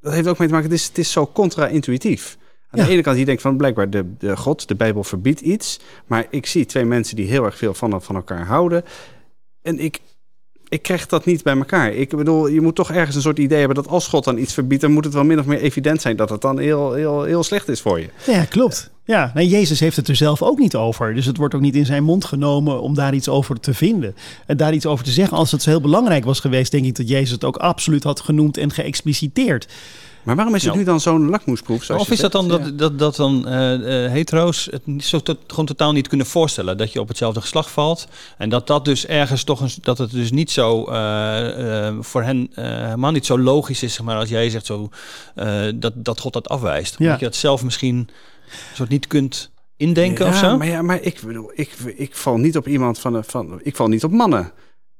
dat 0.00 0.12
heeft 0.12 0.28
ook 0.28 0.38
mee 0.38 0.48
te 0.48 0.54
maken, 0.54 0.70
het 0.70 0.78
is, 0.80 0.86
het 0.86 0.98
is 0.98 1.12
zo 1.12 1.30
contra-intuïtief. 1.32 2.36
Aan 2.80 2.86
de 2.86 2.92
ene 2.92 3.02
kant, 3.02 3.18
je 3.18 3.24
denkt 3.24 3.42
van 3.42 3.56
blijkbaar 3.56 3.90
de, 3.90 4.16
de 4.18 4.36
God, 4.36 4.68
de 4.68 4.74
Bijbel 4.74 5.04
verbiedt 5.04 5.40
iets. 5.40 5.80
Maar 6.06 6.26
ik 6.30 6.46
zie 6.46 6.66
twee 6.66 6.84
mensen 6.84 7.16
die 7.16 7.26
heel 7.26 7.44
erg 7.44 7.56
veel 7.56 7.74
van, 7.74 8.02
van 8.02 8.16
elkaar 8.16 8.46
houden. 8.46 8.84
En 9.62 9.78
ik, 9.78 10.00
ik 10.68 10.82
krijg 10.82 11.06
dat 11.06 11.24
niet 11.24 11.42
bij 11.42 11.56
elkaar. 11.56 11.92
Ik 11.92 12.16
bedoel, 12.16 12.46
je 12.46 12.60
moet 12.60 12.74
toch 12.74 12.90
ergens 12.90 13.16
een 13.16 13.22
soort 13.22 13.38
idee 13.38 13.58
hebben 13.58 13.76
dat 13.76 13.88
als 13.88 14.08
God 14.08 14.24
dan 14.24 14.38
iets 14.38 14.54
verbiedt, 14.54 14.80
dan 14.80 14.92
moet 14.92 15.04
het 15.04 15.14
wel 15.14 15.24
min 15.24 15.38
of 15.38 15.46
meer 15.46 15.60
evident 15.60 16.00
zijn 16.00 16.16
dat 16.16 16.30
het 16.30 16.40
dan 16.40 16.58
heel, 16.58 16.92
heel, 16.92 17.22
heel 17.22 17.42
slecht 17.42 17.68
is 17.68 17.80
voor 17.80 18.00
je. 18.00 18.08
ja 18.26 18.44
klopt. 18.44 18.90
Ja, 19.06 19.30
nou, 19.34 19.46
Jezus 19.46 19.80
heeft 19.80 19.96
het 19.96 20.08
er 20.08 20.16
zelf 20.16 20.42
ook 20.42 20.58
niet 20.58 20.74
over. 20.76 21.14
Dus 21.14 21.26
het 21.26 21.36
wordt 21.36 21.54
ook 21.54 21.60
niet 21.60 21.76
in 21.76 21.86
zijn 21.86 22.02
mond 22.04 22.24
genomen 22.24 22.80
om 22.80 22.94
daar 22.94 23.14
iets 23.14 23.28
over 23.28 23.60
te 23.60 23.74
vinden. 23.74 24.16
En 24.46 24.56
daar 24.56 24.74
iets 24.74 24.86
over 24.86 25.04
te 25.04 25.10
zeggen. 25.10 25.36
Als 25.36 25.50
het 25.52 25.64
heel 25.64 25.80
belangrijk 25.80 26.24
was 26.24 26.40
geweest, 26.40 26.70
denk 26.72 26.84
ik 26.84 26.96
dat 26.96 27.08
Jezus 27.08 27.30
het 27.30 27.44
ook 27.44 27.56
absoluut 27.56 28.02
had 28.04 28.20
genoemd 28.20 28.56
en 28.56 28.70
geëxpliciteerd. 28.72 29.66
Maar 30.22 30.36
waarom 30.36 30.54
is 30.54 30.64
het 30.64 30.74
nu 30.74 30.84
dan 30.84 31.00
zo'n 31.00 31.28
lakmoesproef? 31.28 31.82
zoals 31.84 32.00
Of 32.02 32.08
je 32.08 32.14
is 32.14 32.20
dat 32.20 32.32
dan 32.32 32.46
Ja. 32.46 32.58
dat, 32.58 32.78
dat, 32.78 32.98
dat 32.98 33.16
dan 33.16 33.48
eh, 33.48 34.04
eh, 34.04 34.10
hetero's 34.12 34.68
het 34.70 35.04
zo 35.04 35.18
tot- 35.20 35.38
gewoon 35.46 35.66
totaal 35.66 35.92
niet 35.92 36.08
kunnen 36.08 36.26
voorstellen 36.26 36.76
dat 36.76 36.92
je 36.92 37.00
op 37.00 37.08
hetzelfde 37.08 37.40
geslacht 37.40 37.70
valt 37.70 38.08
en 38.38 38.48
dat 38.48 38.66
dat 38.66 38.84
dus 38.84 39.06
ergens 39.06 39.44
toch 39.44 39.60
een, 39.60 39.70
dat 39.80 39.98
het 39.98 40.10
dus 40.10 40.30
niet 40.30 40.50
zo 40.50 40.84
eh, 40.84 41.94
voor 42.00 42.22
hen 42.22 42.48
eh, 42.54 42.64
helemaal 42.64 43.10
niet 43.10 43.26
zo 43.26 43.38
logisch 43.38 43.82
is, 43.82 43.94
zeg 43.94 44.06
maar, 44.06 44.16
als 44.16 44.28
jij 44.28 44.50
zegt 44.50 44.66
zo 44.66 44.88
eh, 45.34 45.62
dat 45.74 45.92
dat 45.96 46.20
God 46.20 46.32
dat 46.32 46.48
afwijst, 46.48 46.94
Ja. 46.98 47.04
omdat 47.04 47.18
je 47.20 47.24
dat 47.26 47.36
zelf 47.36 47.64
misschien 47.64 48.08
een 48.70 48.76
soort 48.76 48.88
niet 48.88 49.06
kunt 49.06 49.50
indenken 49.76 50.24
ja, 50.26 50.30
of 50.30 50.38
zo. 50.38 50.56
Maar 50.56 50.66
ja, 50.66 50.82
maar 50.82 51.00
ik 51.02 51.20
bedoel, 51.26 51.50
ik, 51.54 51.70
ik 51.96 52.14
val 52.16 52.36
niet 52.38 52.56
op 52.56 52.66
iemand 52.68 52.98
van, 52.98 53.14
een- 53.14 53.24
van 53.24 53.60
ik 53.62 53.76
val 53.76 53.88
niet 53.88 54.04
op 54.04 54.10
mannen. 54.12 54.52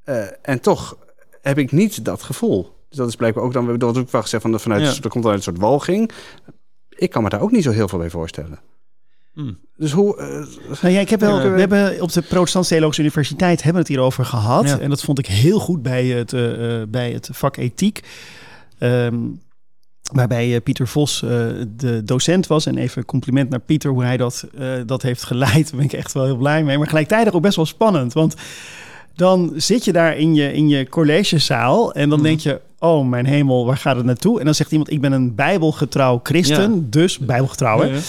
Eh, 0.05 0.25
en 0.43 0.61
toch 0.61 0.97
heb 1.43 1.59
ik 1.59 1.73
niet 1.73 2.05
dat 2.05 2.23
gevoel. 2.23 2.75
Dus 2.89 2.99
dat 2.99 3.09
is 3.09 3.17
blijkbaar 3.17 3.45
ook 3.45 3.53
dan, 3.53 3.79
dat 3.79 3.99
ook 3.99 4.11
wel 4.11 4.23
gezegd 4.23 4.43
van, 4.43 4.61
vanuit, 4.61 4.83
Ja. 4.97 5.03
er 5.03 5.09
komt 5.09 5.25
uit 5.27 5.37
een 5.37 5.43
soort 5.43 5.59
walging. 5.59 6.11
Ik 6.89 7.11
kan 7.11 7.23
me 7.23 7.29
daar 7.29 7.41
ook 7.41 7.51
niet 7.53 7.63
zo 7.63 7.71
heel 7.71 7.89
veel 7.89 7.99
bij 7.99 8.11
voorstellen. 8.11 8.59
Hmm. 9.35 9.59
Dus 9.77 9.93
hoe... 9.93 10.17
eh, 10.17 10.47
Nou 10.83 10.95
ja, 10.95 11.01
ik 11.01 11.11
heb 11.11 11.21
wel, 11.21 11.51
we 11.51 11.59
hebben 11.61 12.01
op 12.03 12.13
de 12.13 12.23
Protestantse 12.23 12.71
Theologische 12.71 13.03
Universiteit 13.03 13.57
hebben 13.63 13.73
we 13.73 13.79
het 13.89 13.89
hierover 13.97 14.25
gehad. 14.25 14.69
Ja. 14.69 14.79
En 14.79 14.91
dat 14.91 15.03
vond 15.03 15.19
ik 15.19 15.27
heel 15.27 15.59
goed 15.59 15.83
bij 15.83 16.07
het, 16.07 16.33
eh, 16.33 16.81
eh, 16.81 16.89
bij 16.89 17.13
het 17.13 17.29
vak 17.33 17.57
ethiek. 17.57 18.01
Ehm, 18.79 19.17
waarbij 20.12 20.55
eh, 20.55 20.62
Pieter 20.62 20.88
Vos 20.88 21.23
eh, 21.23 21.29
de 21.77 22.03
docent 22.05 22.47
was. 22.47 22.66
En 22.66 22.79
even 22.79 23.05
compliment 23.05 23.51
naar 23.51 23.61
Pieter 23.61 23.90
hoe 23.90 24.05
hij 24.05 24.16
dat, 24.16 24.47
eh, 24.59 24.69
dat 24.87 25.03
heeft 25.03 25.23
geleid. 25.23 25.64
Daar 25.71 25.77
ben 25.77 25.85
ik 25.85 25.92
echt 25.92 26.12
wel 26.12 26.25
heel 26.25 26.37
blij 26.37 26.64
mee. 26.64 26.79
Maar 26.79 26.88
gelijktijdig 26.88 27.33
ook 27.33 27.42
best 27.42 27.57
wel 27.57 27.66
spannend. 27.66 28.12
Want 28.12 28.35
dan 29.14 29.53
zit 29.57 29.85
je 29.85 29.92
daar 29.92 30.16
in 30.16 30.35
je, 30.35 30.53
in 30.53 30.69
je 30.69 30.88
collegezaal 30.88 31.92
en 31.92 32.09
dan 32.09 32.19
Mhm. 32.19 32.29
denk 32.29 32.40
je... 32.40 32.61
Oh, 32.79 33.09
mijn 33.09 33.27
hemel, 33.27 33.67
waar 33.67 33.77
gaat 33.77 33.97
het 33.97 34.05
naartoe? 34.05 34.39
En 34.39 34.45
dan 34.45 34.55
zegt 34.55 34.71
iemand, 34.71 34.91
ik 34.91 35.01
ben 35.01 35.12
een 35.12 35.35
bijbelgetrouw 35.35 36.21
christen, 36.23 36.75
Ja. 36.75 36.81
dus 36.83 37.19
bijbelgetrouw. 37.19 37.81
hè? 37.81 37.87
Ja, 37.87 37.93
ja. 37.95 38.01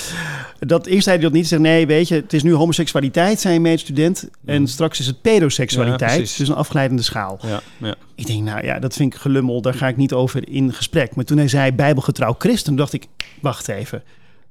Dat 0.60 0.86
eerst 0.86 1.04
zei 1.04 1.16
hij 1.16 1.26
dat 1.26 1.34
niet. 1.34 1.48
Zegt 1.48 1.62
nee, 1.62 1.88
weet 1.88 2.08
je, 2.08 2.16
het 2.16 2.34
is 2.34 2.44
nu 2.44 2.54
homoseksualiteit, 2.54 3.40
zijn 3.40 3.62
medestudent. 3.62 4.30
En 4.46 4.68
straks 4.68 5.00
is 5.00 5.08
het 5.08 5.22
pedoseksualiteit. 5.22 6.38
dus 6.38 6.48
een 6.48 6.56
afgeleidende 6.56 7.04
schaal. 7.04 7.40
Ja, 7.42 7.62
ja. 7.78 7.96
Ik 8.16 8.26
denk, 8.28 8.44
nou 8.44 8.66
ja, 8.66 8.80
dat 8.80 8.94
vind 8.94 9.14
ik 9.14 9.20
gelummel. 9.20 9.62
Daar 9.62 9.74
ga 9.74 9.88
ik 9.88 9.98
niet 9.98 10.14
over 10.14 10.50
in 10.50 10.74
gesprek. 10.74 11.16
Maar 11.16 11.26
toen 11.26 11.38
hij 11.38 11.48
zei 11.48 11.72
bijbelgetrouw 11.72 12.36
christen, 12.38 12.76
dacht 12.76 12.94
ik, 12.94 13.06
wacht 13.42 13.68
even. 13.68 14.04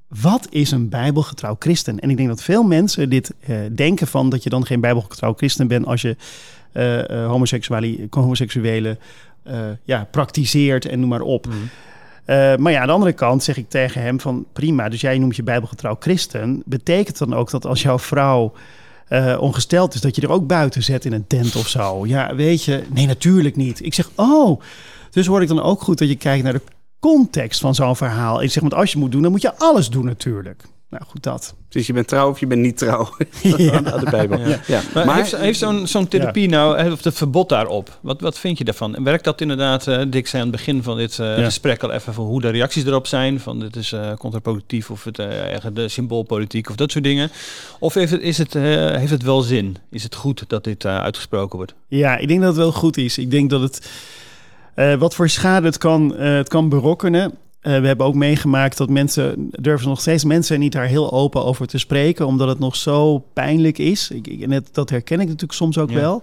Wat 0.09 0.47
is 0.51 0.71
een 0.71 0.89
bijbelgetrouw 0.89 1.57
christen? 1.59 2.01
En 2.01 2.11
ik 2.11 2.17
denk 2.17 2.29
dat 2.29 2.43
veel 2.43 2.63
mensen 2.63 3.09
dit 3.11 3.33
eh, 3.41 3.57
denken 3.73 4.07
van 4.07 4.29
dat 4.29 4.43
je 4.43 4.51
dan 4.51 4.67
geen 4.67 4.81
bijbelgetrouw 4.81 5.33
christen 5.33 5.69
bent 5.69 5.87
als 5.87 6.03
je 6.03 6.17
eh 6.73 7.11
eh, 7.11 7.31
homoseksuele 8.11 8.99
ja, 9.83 10.09
praktiseert 10.11 10.87
en 10.87 11.01
noem 11.01 11.09
maar 11.09 11.21
op. 11.21 11.47
Mhm. 11.47 11.57
Eh, 12.27 12.57
maar 12.57 12.73
ja, 12.73 12.81
aan 12.81 12.87
de 12.87 12.93
andere 12.93 13.13
kant 13.13 13.43
zeg 13.43 13.57
ik 13.57 13.69
tegen 13.69 14.03
hem 14.03 14.21
van 14.21 14.47
prima, 14.53 14.89
dus 14.89 15.01
jij 15.01 15.19
noemt 15.19 15.37
je 15.37 15.43
bijbelgetrouw 15.43 15.97
christen. 15.99 16.63
Betekent 16.65 17.19
dan 17.19 17.35
ook 17.35 17.51
dat 17.51 17.67
als 17.67 17.83
jouw 17.83 17.99
vrouw 17.99 18.53
eh, 19.09 19.37
ongesteld 19.41 19.95
is, 19.95 20.01
dat 20.01 20.17
je 20.17 20.23
er 20.23 20.31
ook 20.31 20.47
buiten 20.47 20.83
zet 20.83 21.05
in 21.05 21.13
een 21.13 21.27
tent 21.27 21.57
of 21.57 21.69
zo? 21.69 22.07
Ja, 22.07 22.35
weet 22.35 22.65
je, 22.65 22.83
nee, 22.93 23.07
natuurlijk 23.07 23.57
niet. 23.57 23.85
Ik 23.85 23.95
zeg, 23.95 24.11
oh, 24.15 24.61
dus 25.11 25.27
hoor 25.27 25.43
ik 25.43 25.49
dan 25.49 25.63
ook 25.63 25.83
goed 25.83 25.99
dat 25.99 26.09
je 26.09 26.17
kijkt 26.17 26.45
naar 26.45 26.53
de 26.53 26.63
context 27.01 27.61
van 27.61 27.75
zo'n 27.75 27.97
verhaal. 27.97 28.43
Ik 28.43 28.51
zeg, 28.51 28.63
want 28.63 28.75
als 28.75 28.93
je 28.93 28.99
moet 28.99 29.13
doen, 29.13 29.23
dan 29.23 29.31
moet 29.31 29.43
je 29.43 29.59
alles 29.59 29.91
doen 29.91 30.05
natuurlijk. 30.05 30.63
Nou, 30.91 31.05
goed 31.07 31.23
dat. 31.23 31.55
dus 31.69 31.87
je 31.87 31.93
bent 31.93 32.09
trouw 32.09 32.31
of 32.31 32.41
je 32.41 32.47
bent 32.47 32.61
niet 32.61 32.79
trouw 32.79 33.09
Ja. 33.43 33.73
aan 33.85 34.01
de 34.05 34.11
Bijbel. 34.11 34.39
Ja. 34.39 34.61
Ja. 34.67 34.81
Maar, 34.95 35.17
heeft, 35.17 35.37
heeft 35.37 35.59
zo'n 35.59 35.87
zo'n 35.87 36.09
therapie 36.09 36.49
nou, 36.49 36.79
hè, 36.79 36.91
of 36.93 37.05
het 37.05 37.15
verbod 37.17 37.49
daarop, 37.49 37.99
wat, 38.03 38.21
wat 38.21 38.39
vind 38.39 38.59
je 38.59 38.65
daarvan? 38.65 38.95
En 38.97 39.03
werkt 39.03 39.25
dat 39.25 39.41
inderdaad, 39.41 39.87
eh 39.87 40.03
Dick 40.09 40.27
zei 40.27 40.43
aan 40.43 40.49
het 40.49 40.57
begin 40.57 40.83
van 40.83 40.97
dit 40.97 41.19
eh, 41.19 41.39
Ja. 41.39 41.45
gesprek 41.45 41.83
al 41.83 41.93
even 41.93 42.15
van 42.15 42.25
hoe 42.25 42.41
de 42.41 42.49
reacties 42.49 42.85
erop 42.85 43.07
zijn, 43.07 43.41
van 43.41 43.61
dit 43.61 43.77
is 43.77 43.93
eh 43.93 44.13
contraproductief 44.15 44.91
of 44.91 45.05
het, 45.05 45.19
eh, 45.19 45.27
de 45.73 45.89
symboolpolitiek 45.89 46.69
of 46.71 46.77
dat 46.77 46.91
soort 46.91 47.05
dingen. 47.05 47.31
Of 47.79 47.95
heeft 47.95 48.13
het, 48.13 48.23
is 48.23 48.39
het, 48.39 48.55
eh, 48.55 48.63
heeft 48.97 49.11
het 49.11 49.23
wel 49.23 49.41
zin? 49.41 49.77
Is 49.91 50.03
het 50.03 50.15
goed 50.15 50.45
dat 50.49 50.65
dit 50.65 50.85
eh, 50.85 50.99
uitgesproken 51.01 51.57
wordt? 51.57 51.75
Ja, 51.89 52.17
ik 52.17 52.29
denk 52.29 52.41
dat 52.41 52.49
het 52.49 52.59
wel 52.59 52.73
goed 52.73 52.97
is. 52.97 53.19
Ik 53.19 53.31
denk 53.31 53.51
dat 53.51 53.61
het. 53.61 53.91
eh, 54.75 54.95
wat 54.95 55.15
voor 55.15 55.29
schade 55.29 55.67
het 55.67 55.79
kan, 55.79 56.17
eh, 56.17 56.35
het 56.37 56.49
kan 56.49 56.69
berokkenen. 56.69 57.33
Eh, 57.67 57.81
we 57.81 57.87
hebben 57.87 58.07
ook 58.07 58.15
meegemaakt 58.15 58.77
dat 58.77 58.89
mensen. 58.89 59.49
durven 59.51 59.89
nog 59.89 60.01
steeds 60.01 60.25
mensen 60.25 60.59
niet 60.59 60.73
daar 60.73 60.87
heel 60.87 61.13
open 61.13 61.45
over 61.45 61.67
te 61.67 61.79
spreken. 61.79 62.27
omdat 62.27 62.49
het 62.49 62.59
nog 62.59 62.77
zo 62.77 63.19
pijnlijk 63.33 63.79
is. 63.79 64.11
Ik, 64.11 64.27
ik, 64.27 64.47
net, 64.47 64.69
dat 64.73 64.91
herken 64.91 65.21
ik 65.21 65.27
natuurlijk 65.27 65.53
soms 65.53 65.79
ook 65.79 65.91
Ja. 65.91 65.97
wel. 65.97 66.17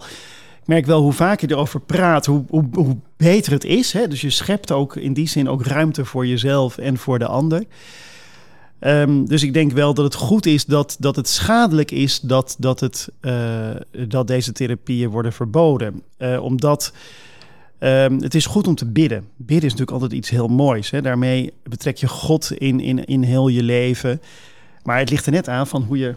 Ik 0.62 0.67
merk 0.67 0.86
wel 0.86 1.01
hoe 1.01 1.13
vaker 1.13 1.47
je 1.47 1.53
erover 1.53 1.79
praat, 1.82 2.25
hoe, 2.25 2.43
hoe, 2.49 2.65
hoe 2.73 2.97
beter 3.17 3.51
het 3.51 3.63
is. 3.63 3.93
Hè? 3.93 4.08
Dus 4.08 4.21
je 4.21 4.29
schept 4.29 4.71
ook 4.71 4.95
in 4.95 5.13
die 5.13 5.27
zin 5.27 5.49
ook 5.49 5.65
ruimte 5.65 6.06
voor 6.06 6.27
jezelf 6.27 6.77
en 6.77 6.97
voor 6.97 7.19
de 7.19 7.27
ander. 7.27 7.63
Ehm, 8.79 9.25
dus 9.25 9.43
ik 9.43 9.53
denk 9.53 9.71
wel 9.71 9.93
dat 9.93 10.06
het 10.06 10.15
goed 10.15 10.45
is 10.45 10.65
dat, 10.65 10.95
dat 10.99 11.15
het 11.15 11.27
schadelijk 11.29 11.91
is 11.91 12.19
dat, 12.19 12.56
dat, 12.60 12.79
het, 12.79 13.10
eh, 13.19 13.69
dat 14.08 14.27
deze 14.27 14.51
therapieën 14.51 15.10
worden 15.10 15.34
verboden. 15.34 16.01
Eh, 16.17 16.43
omdat 16.43 16.93
ehm, 17.84 18.22
het 18.22 18.36
is 18.36 18.46
goed 18.46 18.67
om 18.67 18.76
te 18.76 18.86
bidden. 18.86 19.28
Bidden 19.36 19.56
is 19.65 19.72
natuurlijk 19.72 19.91
altijd 19.91 20.12
iets 20.12 20.30
heel 20.30 20.48
moois. 20.48 20.89
Hè? 20.89 21.02
Daarmee 21.02 21.54
betrek 21.63 21.98
je 21.98 22.08
God 22.08 22.52
in, 22.52 22.80
in, 22.80 23.06
in 23.06 23.24
heel 23.24 23.48
je 23.48 23.63
leven. 23.63 24.22
Maar 24.84 25.00
het 25.00 25.10
ligt 25.10 25.26
er 25.26 25.32
net 25.32 25.48
aan 25.50 25.67
van 25.67 25.84
hoe 25.84 25.98
je, 25.98 26.15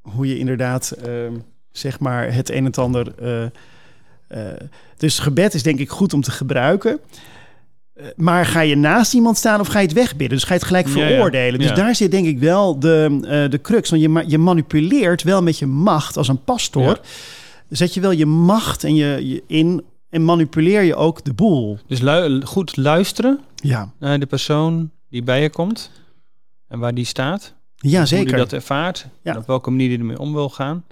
hoe 0.00 0.26
je 0.28 0.38
inderdaad 0.38 0.90
ehm, 0.90 1.32
zeg 1.72 2.00
maar 2.00 2.32
het 2.34 2.50
een 2.50 2.56
en 2.56 2.64
het 2.64 2.78
ander. 2.78 3.14
eh, 3.18 3.42
eh, 4.28 4.60
dus 4.96 5.18
gebed 5.18 5.54
is 5.54 5.62
denk 5.62 5.78
ik 5.78 5.90
goed 5.90 6.12
om 6.12 6.20
te 6.22 6.30
gebruiken. 6.30 6.98
Eh, 7.94 8.06
Maar 8.16 8.46
ga 8.46 8.60
je 8.60 8.76
naast 8.76 9.14
iemand 9.14 9.36
staan 9.36 9.60
of 9.60 9.66
ga 9.68 9.78
je 9.78 9.86
het 9.86 9.94
wegbidden? 9.94 10.28
Dus 10.38 10.42
ga 10.44 10.52
je 10.52 10.58
het 10.58 10.68
gelijk 10.68 10.88
Ja, 10.88 10.94
ja. 11.00 11.06
veroordelen. 11.08 11.58
Dus 11.58 11.68
Ja. 11.68 11.74
daar 11.74 11.94
zit 11.94 12.10
denk 12.10 12.26
ik 12.26 12.38
wel 12.38 12.78
de, 12.78 13.46
de 13.50 13.60
crux. 13.60 13.90
Want 13.90 14.02
je, 14.02 14.24
je 14.26 14.38
manipuleert 14.38 15.22
wel 15.22 15.42
met 15.42 15.58
je 15.58 15.66
macht 15.66 16.16
als 16.16 16.28
een 16.28 16.44
pastoor. 16.44 17.00
Zet 17.76 17.94
je 17.94 18.00
wel 18.00 18.10
je 18.10 18.26
macht 18.26 18.84
en 18.84 18.94
je, 18.94 19.28
je 19.28 19.42
in 19.46 19.84
en 20.08 20.24
manipuleer 20.24 20.82
je 20.82 20.94
ook 20.96 21.24
de 21.24 21.32
boel. 21.32 21.78
Dus 21.86 22.00
lu- 22.00 22.42
goed 22.44 22.76
luisteren 22.76 23.40
Ja, 23.54 23.92
naar 23.98 24.18
de 24.18 24.26
persoon 24.26 24.90
die 25.10 25.22
bij 25.22 25.42
je 25.42 25.50
komt 25.50 25.90
en 26.68 26.78
waar 26.78 26.94
die 26.94 27.04
staat. 27.04 27.54
ja 27.76 27.98
Hoe 27.98 28.06
zeker. 28.06 28.26
die 28.26 28.36
dat 28.36 28.52
ervaart 28.52 29.06
Ja. 29.22 29.32
en 29.32 29.38
op 29.38 29.46
welke 29.46 29.70
manier 29.70 29.88
die 29.88 29.98
ermee 29.98 30.18
om 30.18 30.32
wil 30.32 30.48
gaan. 30.48 30.84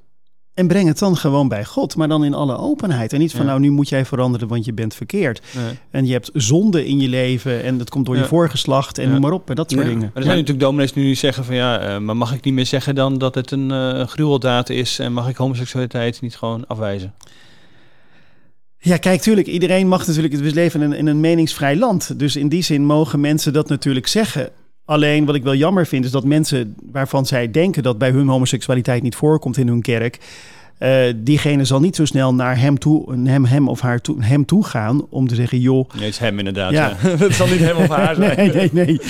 En 0.60 0.66
breng 0.66 0.88
het 0.88 0.98
dan 0.98 1.16
gewoon 1.16 1.48
bij 1.48 1.64
God, 1.64 1.96
maar 1.96 2.08
dan 2.08 2.24
in 2.24 2.34
alle 2.34 2.56
openheid. 2.56 3.12
En 3.12 3.18
niet 3.18 3.30
van 3.30 3.40
Ja. 3.40 3.46
nou, 3.46 3.60
nu 3.60 3.70
moet 3.70 3.88
jij 3.88 4.04
veranderen, 4.04 4.48
want 4.48 4.64
je 4.64 4.72
bent 4.72 4.94
verkeerd. 4.94 5.40
Nee. 5.56 5.78
En 5.90 6.06
je 6.06 6.12
hebt 6.12 6.30
zonde 6.34 6.86
in 6.86 7.00
je 7.00 7.08
leven 7.08 7.62
en 7.62 7.78
dat 7.78 7.90
komt 7.90 8.06
door 8.06 8.16
je 8.16 8.24
voorgeslacht 8.24 8.98
en 8.98 9.04
Ja. 9.06 9.10
noem 9.12 9.20
maar 9.20 9.32
op 9.32 9.48
en 9.50 9.54
dat 9.54 9.70
soort 9.70 9.82
Ja. 9.82 9.88
dingen. 9.88 10.02
Maar 10.04 10.16
er 10.16 10.22
zijn 10.22 10.36
natuurlijk 10.36 10.64
dominees 10.64 10.92
die 10.92 11.04
nu 11.04 11.14
zeggen 11.14 11.44
van 11.44 11.54
ja, 11.54 11.78
eh, 11.80 11.98
maar 11.98 12.16
mag 12.16 12.34
ik 12.34 12.44
niet 12.44 12.54
meer 12.54 12.66
zeggen 12.66 12.94
dan 12.94 13.18
dat 13.18 13.34
het 13.34 13.50
een 13.50 13.70
eh 13.70 14.06
gruweldaad 14.06 14.68
is 14.70 14.98
en 14.98 15.12
mag 15.12 15.28
ik 15.28 15.36
homoseksualiteit 15.36 16.20
niet 16.20 16.36
gewoon 16.36 16.66
afwijzen? 16.66 17.14
Ja, 18.78 18.96
kijk, 18.96 19.20
tuurlijk, 19.20 19.46
iedereen 19.46 19.88
mag 19.88 20.06
natuurlijk, 20.06 20.34
we 20.34 20.52
leven 20.54 20.82
in 20.82 20.90
een, 20.90 20.98
in 20.98 21.06
een 21.06 21.20
meningsvrij 21.20 21.76
land. 21.76 22.18
Dus 22.18 22.36
in 22.36 22.48
die 22.48 22.62
zin 22.62 22.84
mogen 22.84 23.20
mensen 23.20 23.52
dat 23.52 23.68
natuurlijk 23.68 24.06
zeggen. 24.06 24.48
Alleen 24.90 25.24
wat 25.24 25.35
ik 25.35 25.42
wel 25.42 25.55
jammer 25.55 25.87
vind, 25.87 26.05
is 26.05 26.11
dat 26.11 26.24
mensen 26.24 26.74
waarvan 26.92 27.26
zij 27.26 27.50
denken 27.50 27.83
dat 27.83 27.98
bij 27.98 28.11
hun 28.11 28.29
homoseksualiteit 28.29 29.03
niet 29.03 29.14
voorkomt 29.14 29.57
in 29.57 29.68
hun 29.68 29.83
kerk, 29.83 30.18
eh, 30.79 31.00
diegene 31.16 31.64
zal 31.64 31.81
niet 31.81 31.96
zo 31.96 32.05
snel 32.05 32.35
naar 32.35 32.59
hem 32.59 32.79
toe, 32.79 33.14
hem, 33.24 33.44
hem 33.44 33.68
of 33.68 33.81
haar 33.81 34.00
toe, 34.00 34.24
hem 34.24 34.44
toe 34.44 34.64
gaan 34.64 35.07
om 35.09 35.29
te 35.29 35.35
zeggen, 35.35 35.61
joh, 35.61 35.88
Nee, 35.94 36.05
het 36.05 36.12
is 36.12 36.18
hem 36.18 36.38
inderdaad. 36.38 36.72
Ja. 36.72 36.96
Ja. 37.03 37.09
het 37.26 37.35
zal 37.35 37.46
niet 37.46 37.59
hem 37.59 37.76
of 37.76 37.88
haar 37.88 38.14
zijn. 38.20 38.37
nee, 38.37 38.53
nee, 38.53 38.70
nee. 38.72 39.00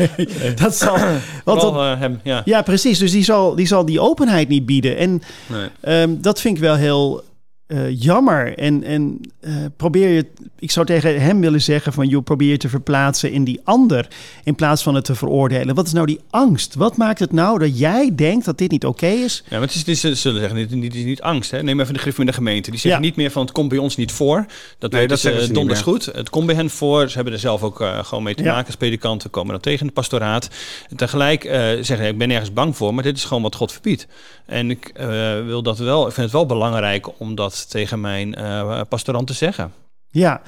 dat 0.62 0.76
zal, 0.76 0.96
want 1.44 1.60
Vooral, 1.60 1.72
dat, 1.72 1.94
eh, 1.94 2.00
hem, 2.00 2.20
ja. 2.22 2.42
ja, 2.44 2.62
precies. 2.62 2.98
Dus 2.98 3.10
die 3.12 3.24
zal, 3.24 3.54
die 3.54 3.66
zal 3.66 3.84
die 3.84 4.00
openheid 4.00 4.48
niet 4.48 4.66
bieden. 4.66 4.96
En 4.96 5.22
Nee. 5.46 5.68
Ehm, 5.80 6.10
dat 6.20 6.40
vind 6.40 6.56
ik 6.56 6.62
wel 6.62 6.76
heel 6.76 7.22
eh, 7.66 8.00
jammer. 8.00 8.58
En, 8.58 8.82
en 8.82 9.20
eh, 9.40 9.54
probeer 9.76 10.08
je, 10.08 10.26
ik 10.58 10.70
zou 10.70 10.86
tegen 10.86 11.20
hem 11.20 11.40
willen 11.40 11.62
zeggen 11.62 11.92
van, 11.92 12.08
joh, 12.08 12.24
probeer 12.24 12.50
je 12.50 12.56
te 12.56 12.68
verplaatsen 12.68 13.32
in 13.32 13.44
die 13.44 13.60
ander 13.64 14.08
in 14.44 14.54
plaats 14.54 14.82
van 14.82 14.94
het 14.94 15.04
te 15.04 15.14
veroordelen. 15.14 15.74
Wat 15.74 15.86
is 15.86 15.92
nou 15.92 16.06
die 16.06 16.20
angst? 16.30 16.74
Wat 16.74 16.96
maakt 16.96 17.18
het 17.18 17.32
nou 17.32 17.58
dat 17.58 17.78
jij 17.78 18.14
denkt 18.14 18.44
dat 18.44 18.58
dit 18.58 18.70
niet 18.70 18.84
oké 18.84 19.06
is? 19.06 19.42
Ja, 19.48 19.58
maar 19.58 19.68
het 19.68 19.86
is, 19.86 20.00
ze 20.00 20.14
zullen 20.14 20.40
zeggen, 20.40 20.56
dit, 20.68 20.80
dit 20.82 20.94
is 20.94 21.04
niet 21.04 21.22
angst. 21.22 21.50
Hè? 21.50 21.62
Neem 21.62 21.80
even 21.80 21.94
de 21.94 22.00
griff 22.00 22.18
in 22.18 22.26
de 22.26 22.32
gemeente. 22.32 22.70
Die 22.70 22.80
zeggen 22.80 23.00
Ja. 23.00 23.06
niet 23.06 23.16
meer 23.16 23.30
van 23.30 23.42
het 23.42 23.52
komt 23.52 23.68
bij 23.68 23.78
ons 23.78 23.96
niet 23.96 24.12
voor. 24.12 24.46
Dat, 24.78 24.90
Nee, 24.90 25.00
weten 25.00 25.08
dat 25.08 25.18
ze 25.18 25.28
zeggen 25.28 25.46
ze 25.46 25.52
donders 25.52 25.80
goed. 25.80 26.04
Het 26.04 26.30
komt 26.30 26.46
bij 26.46 26.54
hen 26.54 26.70
voor. 26.70 27.08
Ze 27.08 27.14
hebben 27.14 27.32
er 27.32 27.38
zelf 27.38 27.62
ook 27.62 27.80
eh, 27.80 28.04
gewoon 28.04 28.24
mee 28.24 28.34
te 28.34 28.42
Ja. 28.42 28.52
maken 28.52 28.66
als 28.66 28.76
predikanten. 28.76 29.30
Komen 29.30 29.52
dan 29.52 29.60
tegen 29.60 29.80
in 29.80 29.86
het 29.86 29.94
pastoraat. 29.94 30.48
En 30.90 30.96
tegelijk 30.96 31.44
eh, 31.44 31.60
zeggen, 31.80 32.06
ik 32.06 32.18
ben 32.18 32.30
ergens 32.30 32.52
bang 32.52 32.76
voor. 32.76 32.94
Maar 32.94 33.04
dit 33.04 33.16
is 33.16 33.24
gewoon 33.24 33.42
wat 33.42 33.54
God 33.54 33.72
verbiedt. 33.72 34.06
En 34.46 34.70
ik 34.70 34.88
eh, 34.88 35.06
wil 35.44 35.62
dat 35.62 35.78
wel. 35.78 36.06
Ik 36.06 36.12
vind 36.12 36.26
het 36.26 36.34
wel 36.34 36.46
belangrijk 36.46 37.20
om 37.20 37.34
dat 37.34 37.70
tegen 37.70 38.00
mijn 38.00 38.34
eh 38.34 38.80
pastorant 38.88 39.26
te 39.26 39.32
zeggen. 39.32 39.72
Ja. 40.10 40.42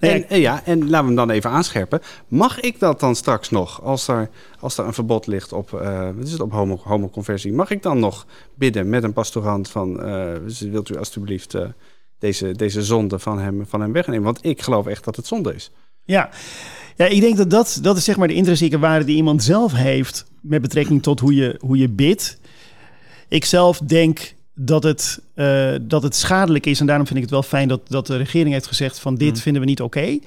En, 0.00 0.28
en 0.28 0.40
ja, 0.40 0.64
en 0.64 0.78
laten 0.78 1.00
we 1.00 1.06
hem 1.06 1.14
dan 1.14 1.30
even 1.30 1.50
aanscherpen. 1.50 2.00
Mag 2.28 2.60
ik 2.60 2.78
dat 2.78 3.00
dan 3.00 3.14
straks 3.14 3.50
nog, 3.50 3.82
als 3.82 4.08
er, 4.08 4.30
als 4.60 4.78
er 4.78 4.86
een 4.86 4.94
verbod 4.94 5.26
ligt 5.26 5.52
op, 5.52 5.72
eh, 5.74 6.08
wat 6.16 6.26
is 6.26 6.32
het, 6.32 6.40
op 6.40 6.52
homo, 6.52 6.80
homoconversie, 6.84 7.52
mag 7.52 7.70
ik 7.70 7.82
dan 7.82 7.98
nog 7.98 8.26
bidden 8.54 8.88
met 8.88 9.02
een 9.02 9.12
pastorant 9.12 9.68
van, 9.68 10.02
eh, 10.02 10.32
wilt 10.70 10.88
u 10.88 10.96
alstublieft 10.96 11.56
deze, 12.18 12.52
deze 12.52 12.82
zonde 12.82 13.18
van 13.18 13.38
hem, 13.38 13.66
van 13.66 13.80
hem 13.80 13.92
wegnemen? 13.92 14.24
Want 14.24 14.44
ik 14.44 14.62
geloof 14.62 14.86
echt 14.86 15.04
dat 15.04 15.16
het 15.16 15.26
zonde 15.26 15.54
is. 15.54 15.70
Ja. 16.04 16.30
ja, 16.96 17.06
ik 17.06 17.20
denk 17.20 17.36
dat 17.36 17.50
dat, 17.50 17.78
dat 17.82 17.96
is 17.96 18.04
zeg 18.04 18.16
maar 18.16 18.28
de 18.28 18.34
intrinsieke 18.34 18.78
waarde 18.78 19.04
die 19.04 19.16
iemand 19.16 19.42
zelf 19.42 19.72
heeft 19.72 20.24
met 20.40 20.62
betrekking 20.62 21.02
tot 21.02 21.20
hoe 21.20 21.34
je, 21.34 21.56
hoe 21.60 21.78
je 21.78 21.88
bidt. 21.88 22.39
Ik 23.30 23.44
zelf 23.44 23.78
denk 23.78 24.34
dat 24.54 24.82
het, 24.82 25.20
eh, 25.34 25.74
dat 25.80 26.02
het 26.02 26.16
schadelijk 26.16 26.66
is 26.66 26.80
en 26.80 26.86
daarom 26.86 27.06
vind 27.06 27.18
ik 27.18 27.24
het 27.24 27.34
wel 27.34 27.42
fijn 27.42 27.68
dat, 27.68 27.80
dat 27.88 28.06
de 28.06 28.16
regering 28.16 28.52
heeft 28.52 28.66
gezegd 28.66 28.98
van 28.98 29.14
dit 29.14 29.34
Mm. 29.34 29.40
vinden 29.40 29.62
we 29.62 29.68
niet 29.68 29.80
oké. 29.80 30.18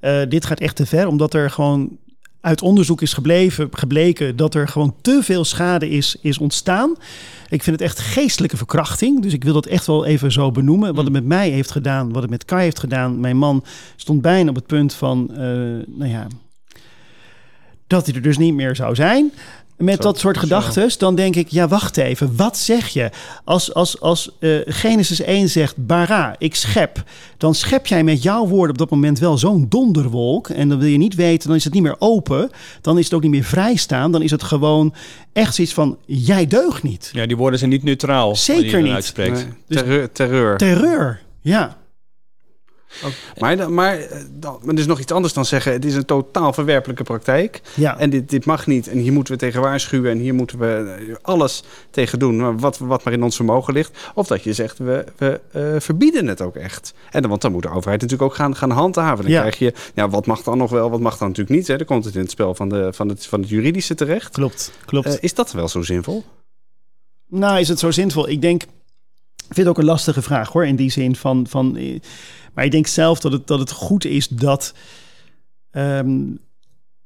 Eh, 0.00 0.20
dit 0.28 0.44
gaat 0.44 0.60
echt 0.60 0.76
te 0.76 0.86
ver, 0.86 1.06
omdat 1.06 1.34
er 1.34 1.50
gewoon 1.50 1.98
uit 2.40 2.62
onderzoek 2.62 3.02
is 3.02 3.12
gebleven, 3.12 3.68
gebleken 3.70 4.36
dat 4.36 4.54
er 4.54 4.68
gewoon 4.68 4.94
te 5.00 5.20
veel 5.22 5.44
schade 5.44 5.88
is, 5.88 6.16
is 6.20 6.38
ontstaan. 6.38 6.96
Ik 7.48 7.62
vind 7.62 7.80
het 7.80 7.88
echt 7.88 7.98
geestelijke 7.98 8.56
verkrachting. 8.56 9.22
Dus 9.22 9.32
ik 9.32 9.44
wil 9.44 9.52
dat 9.52 9.66
echt 9.66 9.86
wel 9.86 10.04
even 10.04 10.32
zo 10.32 10.50
benoemen. 10.50 10.94
Wat 10.94 11.04
het 11.04 11.12
met 11.12 11.24
mij 11.24 11.50
heeft 11.50 11.70
gedaan, 11.70 12.12
wat 12.12 12.22
het 12.22 12.30
met 12.30 12.44
Kai 12.44 12.62
heeft 12.62 12.78
gedaan. 12.78 13.20
Mijn 13.20 13.36
man 13.36 13.64
stond 13.96 14.22
bijna 14.22 14.48
op 14.50 14.54
het 14.54 14.66
punt 14.66 14.94
van, 14.94 15.28
uh, 15.30 15.38
nou 15.86 16.06
ja, 16.06 16.26
dat 17.86 18.06
hij 18.06 18.14
er 18.14 18.22
dus 18.22 18.38
niet 18.38 18.54
meer 18.54 18.76
zou 18.76 18.94
zijn 18.94 19.32
met 19.76 20.02
dat 20.02 20.18
soort 20.18 20.38
gedachten, 20.38 20.90
dan 20.98 21.14
denk 21.14 21.36
ik, 21.36 21.48
ja, 21.48 21.68
wacht 21.68 21.96
even, 21.96 22.36
wat 22.36 22.58
zeg 22.58 22.88
je? 22.88 23.10
Als, 23.44 23.74
als, 23.74 24.00
als 24.00 24.30
uh, 24.40 24.60
Genesis 24.64 25.20
1 25.20 25.48
zegt, 25.48 25.86
bara, 25.86 26.34
ik 26.38 26.54
schep, 26.54 27.02
dan 27.38 27.54
schep 27.54 27.86
jij 27.86 28.04
met 28.04 28.22
jouw 28.22 28.46
woorden 28.46 28.70
op 28.70 28.78
dat 28.78 28.90
moment 28.90 29.18
wel 29.18 29.38
zo'n 29.38 29.66
donderwolk. 29.68 30.48
En 30.48 30.68
dan 30.68 30.78
wil 30.78 30.88
je 30.88 30.98
niet 30.98 31.14
weten, 31.14 31.48
dan 31.48 31.56
is 31.56 31.64
het 31.64 31.72
niet 31.72 31.82
meer 31.82 31.96
open, 31.98 32.50
dan 32.80 32.98
is 32.98 33.04
het 33.04 33.14
ook 33.14 33.22
niet 33.22 33.30
meer 33.30 33.44
vrijstaan, 33.44 34.12
dan 34.12 34.22
is 34.22 34.30
het 34.30 34.42
gewoon 34.42 34.94
echt 35.32 35.54
zoiets 35.54 35.74
van, 35.74 35.98
jij 36.06 36.46
deugt 36.46 36.82
niet. 36.82 37.10
Ja, 37.12 37.26
die 37.26 37.36
woorden 37.36 37.58
zijn 37.58 37.70
niet 37.70 37.82
neutraal. 37.82 38.36
Zeker 38.36 38.82
niet. 38.82 38.92
Uitspreekt. 38.92 39.46
Nee, 39.66 39.78
terreur, 39.78 40.12
terreur. 40.12 40.56
Terreur, 40.56 41.20
ja. 41.40 41.76
Maar, 43.38 43.72
maar, 43.72 43.98
eh, 43.98 44.18
er 44.66 44.78
is 44.78 44.86
nog 44.86 45.00
iets 45.00 45.12
anders 45.12 45.32
dan 45.32 45.44
zeggen: 45.44 45.72
het 45.72 45.84
is 45.84 45.94
een 45.94 46.04
totaal 46.04 46.52
verwerpelijke 46.52 47.02
praktijk. 47.02 47.60
Ja. 47.74 47.98
En 47.98 48.10
dit, 48.10 48.30
dit 48.30 48.44
mag 48.44 48.66
niet. 48.66 48.88
En 48.88 48.98
hier 48.98 49.12
moeten 49.12 49.32
we 49.32 49.38
tegen 49.38 49.60
waarschuwen. 49.60 50.10
En 50.10 50.18
hier 50.18 50.34
moeten 50.34 50.58
we 50.58 50.96
eh, 51.08 51.14
alles 51.22 51.62
tegen 51.90 52.18
doen. 52.18 52.58
Wat, 52.58 52.78
wat 52.78 53.04
maar 53.04 53.12
in 53.12 53.22
ons 53.22 53.36
vermogen 53.36 53.74
ligt. 53.74 53.98
Of 54.14 54.26
dat 54.26 54.42
je 54.42 54.52
zegt: 54.52 54.78
we, 54.78 55.04
we 55.16 55.40
uh, 55.56 55.80
verbieden 55.80 56.26
het 56.26 56.40
ook 56.40 56.56
echt. 56.56 56.94
En 57.10 57.20
dan, 57.20 57.30
want 57.30 57.42
dan 57.42 57.52
moet 57.52 57.62
de 57.62 57.68
overheid 57.68 58.00
natuurlijk 58.00 58.30
ook 58.30 58.36
gaan, 58.36 58.56
gaan 58.56 58.70
handhaven. 58.70 59.24
Dan 59.24 59.32
ja. 59.32 59.40
krijg 59.40 59.58
je: 59.58 59.72
ja, 59.94 60.08
wat 60.08 60.26
mag 60.26 60.42
dan 60.42 60.58
nog 60.58 60.70
wel, 60.70 60.90
wat 60.90 61.00
mag 61.00 61.18
dan 61.18 61.28
natuurlijk 61.28 61.56
niet. 61.56 61.66
Hè? 61.68 61.76
Dan 61.76 61.86
komt 61.86 62.04
het 62.04 62.14
in 62.14 62.20
het 62.20 62.30
spel 62.30 62.54
van, 62.54 62.68
de, 62.68 62.92
van, 62.92 63.08
het, 63.08 63.26
van 63.26 63.40
het 63.40 63.48
juridische 63.48 63.94
terecht. 63.94 64.32
Klopt. 64.32 64.72
klopt. 64.84 65.06
Uh, 65.06 65.14
is 65.20 65.34
dat 65.34 65.52
wel 65.52 65.68
zo 65.68 65.82
zinvol? 65.82 66.24
Nou, 67.28 67.60
is 67.60 67.68
het 67.68 67.78
zo 67.78 67.90
zinvol? 67.90 68.28
Ik 68.28 68.40
denk. 68.40 68.62
Ik 69.48 69.54
vind 69.54 69.66
het 69.66 69.76
ook 69.76 69.78
een 69.78 69.84
lastige 69.84 70.22
vraag 70.22 70.52
hoor. 70.52 70.66
In 70.66 70.76
die 70.76 70.90
zin 70.90 71.16
van. 71.16 71.46
van 71.48 71.78
maar 72.54 72.64
ik 72.64 72.70
denk 72.70 72.86
zelf 72.86 73.20
dat 73.20 73.32
het, 73.32 73.46
dat 73.46 73.58
het 73.58 73.70
goed 73.70 74.04
is 74.04 74.28
dat, 74.28 74.74
um, 75.70 76.38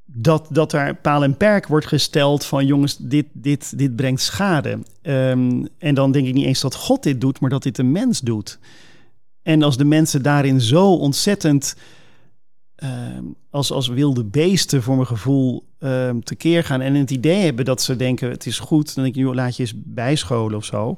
dat, 0.05 0.47
dat 0.51 0.72
er 0.72 0.95
paal 0.95 1.22
en 1.22 1.36
perk 1.36 1.66
wordt 1.66 1.86
gesteld 1.86 2.45
van 2.45 2.66
jongens, 2.66 2.97
dit, 2.97 3.26
dit, 3.32 3.78
dit 3.78 3.97
brengt 3.97 4.20
schade. 4.20 4.78
Um, 5.03 5.68
en 5.78 5.95
dan 5.95 6.12
denk 6.12 6.26
ik 6.26 6.34
niet 6.34 6.47
eens 6.47 6.61
dat 6.61 6.74
God 6.74 7.03
dit 7.03 7.20
doet, 7.20 7.41
maar 7.41 7.51
dat 7.51 7.62
dit 7.62 7.78
een 7.78 7.93
mens 7.93 8.20
doet. 8.20 8.59
En 9.43 9.62
als 9.62 9.76
de 9.76 9.84
mensen 9.84 10.22
daarin 10.22 10.61
zo 10.61 10.95
ontzettend 10.95 11.76
um, 12.76 13.34
als, 13.51 13.72
als 13.72 13.89
wilde 13.89 14.24
beesten 14.24 14.82
voor 14.82 14.95
mijn 14.95 15.07
gevoel 15.07 15.64
um, 15.78 16.24
tekeer 16.24 16.64
gaan 16.64 16.80
en 16.80 16.95
het 16.95 17.11
idee 17.11 17.45
hebben 17.45 17.64
dat 17.64 17.82
ze 17.82 17.97
denken 17.97 18.30
het 18.30 18.47
is 18.47 18.59
goed, 18.59 18.95
dan 18.95 19.05
ik, 19.05 19.14
joh, 19.14 19.34
laat 19.34 19.57
je 19.57 19.62
eens 19.62 19.74
bijscholen 19.76 20.57
of 20.57 20.64
zo. 20.64 20.97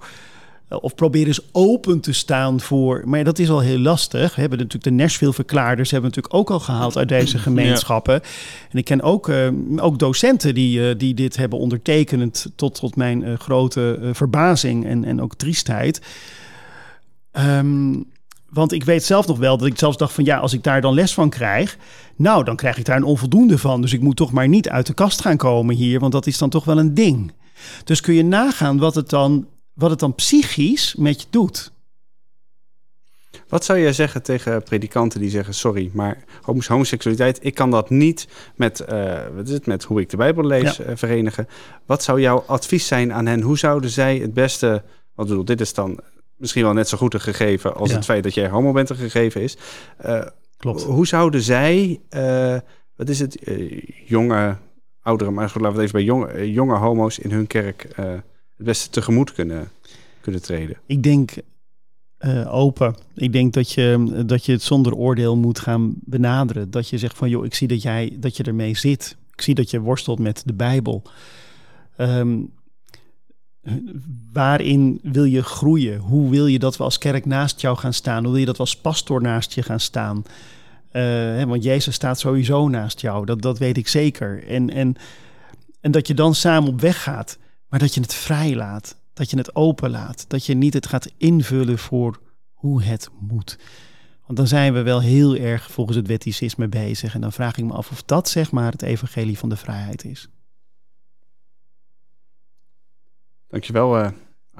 Eh, 0.70 0.78
of 0.80 0.94
probeer 0.94 1.26
eens 1.26 1.40
open 1.52 2.00
te 2.00 2.12
staan 2.12 2.60
voor. 2.60 3.02
Maar 3.04 3.24
dat 3.24 3.38
is 3.38 3.50
al 3.50 3.60
heel 3.60 3.78
lastig. 3.78 4.34
We 4.34 4.40
hebben 4.40 4.58
natuurlijk 4.58 4.84
de 4.84 5.02
Nashville-verklaarders 5.02 5.90
hebben 5.90 6.10
natuurlijk 6.10 6.34
ook 6.34 6.50
al 6.50 6.60
gehaald 6.60 6.96
uit 6.96 7.08
deze 7.08 7.38
gemeenschappen. 7.38 8.14
En 8.70 8.78
ik 8.78 8.84
ken 8.84 9.02
ook, 9.02 9.28
uh, 9.28 9.48
ook 9.76 9.98
docenten 9.98 10.54
die, 10.54 10.78
uh, 10.78 10.94
die 10.98 11.14
dit 11.14 11.36
hebben 11.36 11.58
ondertekend 11.58 12.52
tot, 12.56 12.74
tot 12.74 12.96
mijn 12.96 13.22
uh, 13.22 13.38
grote 13.38 13.98
verbazing 14.12 14.86
en, 14.86 15.04
en 15.04 15.22
ook 15.22 15.34
triestheid. 15.34 16.00
Um, 17.32 18.04
want 18.48 18.72
ik 18.72 18.84
weet 18.84 19.04
zelf 19.04 19.26
nog 19.26 19.38
wel 19.38 19.56
dat 19.56 19.66
ik 19.66 19.78
zelfs 19.78 19.96
dacht 19.96 20.12
van 20.12 20.24
ja, 20.24 20.38
als 20.38 20.52
ik 20.52 20.62
daar 20.62 20.80
dan 20.80 20.94
les 20.94 21.14
van 21.14 21.30
krijg, 21.30 21.76
nou 22.16 22.44
dan 22.44 22.56
krijg 22.56 22.78
ik 22.78 22.84
daar 22.84 22.96
een 22.96 23.04
onvoldoende 23.04 23.58
van. 23.58 23.80
Dus 23.80 23.92
ik 23.92 24.00
moet 24.00 24.16
toch 24.16 24.32
maar 24.32 24.48
niet 24.48 24.68
uit 24.68 24.86
de 24.86 24.94
kast 24.94 25.20
gaan 25.20 25.36
komen 25.36 25.74
hier, 25.74 26.00
want 26.00 26.12
dat 26.12 26.26
is 26.26 26.38
dan 26.38 26.50
toch 26.50 26.64
wel 26.64 26.78
een 26.78 26.94
ding. 26.94 27.32
Dus 27.84 28.00
kun 28.00 28.14
je 28.14 28.24
nagaan 28.24 28.78
wat 28.78 28.94
het 28.94 29.08
dan 29.08 29.46
wat 29.80 29.90
het 29.90 29.98
dan 29.98 30.14
psychisch 30.14 30.94
met 30.94 31.20
je 31.20 31.26
doet. 31.30 31.72
Wat 33.48 33.64
zou 33.64 33.78
jij 33.80 33.92
zeggen 33.92 34.22
tegen 34.22 34.62
predikanten 34.62 35.20
die 35.20 35.30
zeggen: 35.30 35.54
Sorry, 35.54 35.90
maar 35.92 36.24
homoseksualiteit, 36.42 37.38
ik 37.42 37.54
kan 37.54 37.70
dat 37.70 37.90
niet 37.90 38.28
met, 38.54 38.84
uh, 38.90 39.18
wat 39.34 39.46
is 39.46 39.52
het, 39.52 39.66
met 39.66 39.84
hoe 39.84 40.00
ik 40.00 40.08
de 40.08 40.16
Bijbel 40.16 40.44
lees 40.44 40.76
ja. 40.76 40.84
uh, 40.84 40.92
verenigen. 40.94 41.48
Wat 41.86 42.02
zou 42.02 42.20
jouw 42.20 42.44
advies 42.46 42.86
zijn 42.86 43.12
aan 43.12 43.26
hen? 43.26 43.40
Hoe 43.40 43.58
zouden 43.58 43.90
zij 43.90 44.16
het 44.16 44.34
beste, 44.34 44.82
wat 45.14 45.26
bedoel, 45.28 45.44
dit 45.44 45.60
is 45.60 45.74
dan 45.74 46.00
misschien 46.36 46.62
wel 46.62 46.72
net 46.72 46.88
zo 46.88 46.96
goed 46.98 47.14
een 47.14 47.20
gegeven 47.20 47.74
als 47.74 47.90
ja. 47.90 47.96
het 47.96 48.04
feit 48.04 48.22
dat 48.22 48.34
jij 48.34 48.48
homo 48.48 48.72
bent 48.72 48.90
een 48.90 48.96
gegeven 48.96 49.42
is. 49.42 49.56
Uh, 50.06 50.22
Klopt. 50.56 50.82
Hoe 50.82 51.06
zouden 51.06 51.42
zij, 51.42 52.00
wat 52.96 53.08
is 53.08 53.18
het, 53.20 53.38
jonge, 54.04 54.56
oudere, 55.02 55.30
maar 55.30 55.52
laten 55.54 55.60
we 55.60 55.68
het 55.68 55.78
even 55.78 55.92
bij 55.92 56.02
jonge, 56.02 56.52
jonge 56.52 56.76
homo's 56.76 57.18
in 57.18 57.30
hun 57.30 57.46
kerk 57.46 57.88
het 58.60 58.68
beste 58.68 58.90
tegemoet 58.90 59.32
kunnen, 59.32 59.68
kunnen 60.20 60.42
treden? 60.42 60.76
Ik 60.86 61.02
denk 61.02 61.32
uh, 62.20 62.54
open. 62.54 62.94
Ik 63.14 63.32
denk 63.32 63.52
dat 63.52 63.72
je, 63.72 64.22
dat 64.26 64.44
je 64.44 64.52
het 64.52 64.62
zonder 64.62 64.94
oordeel 64.94 65.36
moet 65.36 65.58
gaan 65.58 65.94
benaderen. 65.96 66.70
Dat 66.70 66.88
je 66.88 66.98
zegt 66.98 67.16
van 67.16 67.28
joh, 67.28 67.44
ik 67.44 67.54
zie 67.54 67.68
dat 67.68 67.82
jij 67.82 68.16
dat 68.18 68.36
je 68.36 68.42
ermee 68.42 68.76
zit. 68.76 69.16
Ik 69.32 69.40
zie 69.40 69.54
dat 69.54 69.70
je 69.70 69.80
worstelt 69.80 70.18
met 70.18 70.42
de 70.44 70.52
Bijbel. 70.52 71.02
Um, 71.98 72.52
waarin 74.32 75.00
wil 75.02 75.24
je 75.24 75.42
groeien? 75.42 75.98
Hoe 75.98 76.30
wil 76.30 76.46
je 76.46 76.58
dat 76.58 76.76
we 76.76 76.82
als 76.82 76.98
kerk 76.98 77.26
naast 77.26 77.60
jou 77.60 77.76
gaan 77.76 77.92
staan? 77.92 78.22
Hoe 78.22 78.30
wil 78.30 78.40
je 78.40 78.46
dat 78.46 78.56
we 78.56 78.62
als 78.62 78.76
pastor 78.76 79.22
naast 79.22 79.52
je 79.52 79.62
gaan 79.62 79.80
staan? 79.80 80.16
Uh, 80.16 81.02
hè, 81.02 81.46
want 81.46 81.62
Jezus 81.62 81.94
staat 81.94 82.18
sowieso 82.18 82.68
naast 82.68 83.00
jou, 83.00 83.26
dat, 83.26 83.42
dat 83.42 83.58
weet 83.58 83.76
ik 83.76 83.88
zeker. 83.88 84.48
En, 84.48 84.70
en, 84.70 84.96
en 85.80 85.90
dat 85.90 86.06
je 86.06 86.14
dan 86.14 86.34
samen 86.34 86.68
op 86.68 86.80
weg 86.80 87.02
gaat. 87.02 87.38
Maar 87.70 87.78
dat 87.78 87.94
je 87.94 88.00
het 88.00 88.14
vrij 88.14 88.54
laat, 88.54 88.96
dat 89.12 89.30
je 89.30 89.36
het 89.36 89.54
open 89.54 89.90
laat, 89.90 90.24
dat 90.28 90.46
je 90.46 90.54
niet 90.54 90.74
het 90.74 90.86
gaat 90.86 91.12
invullen 91.16 91.78
voor 91.78 92.20
hoe 92.52 92.82
het 92.82 93.08
moet. 93.18 93.58
Want 94.26 94.38
dan 94.38 94.46
zijn 94.46 94.72
we 94.72 94.82
wel 94.82 95.00
heel 95.00 95.36
erg 95.36 95.70
volgens 95.70 95.96
het 95.96 96.06
wetticisme 96.06 96.68
bezig. 96.68 97.14
En 97.14 97.20
dan 97.20 97.32
vraag 97.32 97.56
ik 97.56 97.64
me 97.64 97.72
af 97.72 97.90
of 97.90 98.02
dat 98.02 98.28
zeg 98.28 98.50
maar 98.50 98.72
het 98.72 98.82
evangelie 98.82 99.38
van 99.38 99.48
de 99.48 99.56
vrijheid 99.56 100.04
is. 100.04 100.28
Dankjewel, 103.48 103.98
uh, 103.98 104.10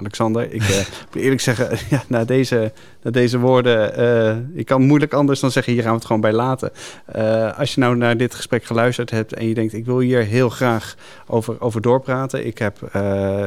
Alexander. 0.00 0.52
Ik 0.52 0.62
uh, 0.70 0.76
moet 1.12 1.22
eerlijk 1.22 1.40
zeggen, 1.40 1.78
ja, 1.94 2.02
na, 2.06 2.24
deze, 2.24 2.72
na 3.02 3.10
deze 3.10 3.38
woorden, 3.38 4.00
uh, 4.00 4.58
ik 4.58 4.66
kan 4.66 4.82
moeilijk 4.82 5.12
anders 5.12 5.40
dan 5.40 5.50
zeggen, 5.50 5.72
hier 5.72 5.82
gaan 5.82 5.90
we 5.90 5.96
het 5.96 6.06
gewoon 6.06 6.20
bij 6.20 6.32
laten. 6.32 6.70
Uh, 7.16 7.58
als 7.58 7.74
je 7.74 7.80
nou 7.80 7.96
naar 7.96 8.16
dit 8.16 8.34
gesprek 8.34 8.64
geluisterd 8.64 9.10
hebt 9.10 9.32
en 9.32 9.48
je 9.48 9.54
denkt, 9.54 9.72
ik 9.72 9.84
wil 9.84 9.98
hier 9.98 10.22
heel 10.22 10.48
graag 10.48 10.94
over, 11.26 11.60
over 11.60 11.80
doorpraten. 11.80 12.46
Ik 12.46 12.58
heb, 12.58 12.78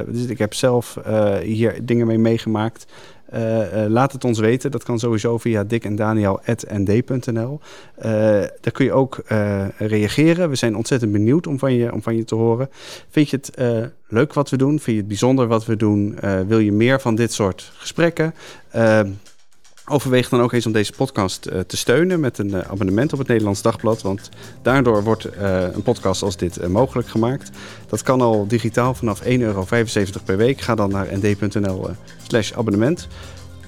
dus 0.08 0.26
ik 0.26 0.38
heb 0.38 0.54
zelf 0.54 0.98
hier 1.44 1.86
dingen 1.86 2.08
mee 2.08 2.18
meegemaakt. 2.18 2.86
Uh, 3.34 3.84
uh, 3.84 3.90
laat 3.90 4.12
het 4.12 4.24
ons 4.24 4.40
weten. 4.40 4.72
Dat 4.72 4.84
kan 4.84 5.00
sowieso 5.00 5.38
via 5.38 5.64
dikendaniel.nd.nl. 5.64 7.60
Uh, 7.98 8.06
daar 8.62 8.72
kun 8.72 8.86
je 8.86 8.94
ook 8.94 9.24
reageren. 9.78 10.50
We 10.50 10.56
zijn 10.56 10.76
ontzettend 10.76 11.12
benieuwd 11.12 11.48
om 11.48 11.60
van 11.60 11.74
je, 11.74 11.94
om 11.94 12.02
van 12.02 12.16
je 12.16 12.24
te 12.24 12.36
horen. 12.36 12.70
Vind 13.10 13.30
je 13.30 13.38
het 13.38 13.52
leuk 14.08 14.34
wat 14.34 14.50
we 14.50 14.58
doen? 14.58 14.80
Vind 14.80 14.86
je 14.86 14.98
het 14.98 15.08
bijzonder 15.08 15.48
wat 15.48 15.66
we 15.66 15.76
doen? 15.76 16.18
wil 16.48 16.60
je 16.60 16.72
meer 16.72 17.02
van 17.02 17.16
dit 17.16 17.34
soort 17.34 17.72
gesprekken? 17.76 18.34
Overweeg 19.86 20.30
dan 20.30 20.42
ook 20.42 20.52
eens 20.52 20.66
om 20.66 20.72
deze 20.72 20.92
podcast 20.92 21.48
uh, 21.48 21.60
te 21.60 21.78
steunen 21.78 22.20
met 22.20 22.38
een 22.38 22.50
uh, 22.50 22.60
abonnement 22.60 23.14
op 23.14 23.20
het 23.20 23.28
Nederlands 23.28 23.62
Dagblad. 23.62 24.02
Want 24.02 24.30
daardoor 24.62 25.04
wordt 25.04 25.26
uh, 25.26 25.62
een 25.62 25.82
podcast 25.82 26.22
als 26.22 26.38
dit 26.38 26.68
mogelijk 26.68 27.08
gemaakt. 27.08 27.50
Dat 27.88 28.02
kan 28.02 28.22
al 28.22 28.48
digitaal 28.48 28.94
vanaf 28.94 29.24
1,75 29.24 29.28
euro 29.28 29.66
per 30.26 30.38
week. 30.38 30.62
Ga 30.62 30.76
dan 30.76 30.90
naar 30.90 31.08
nd.nl 31.12 31.90
slash 32.28 32.54
abonnement. 32.54 33.08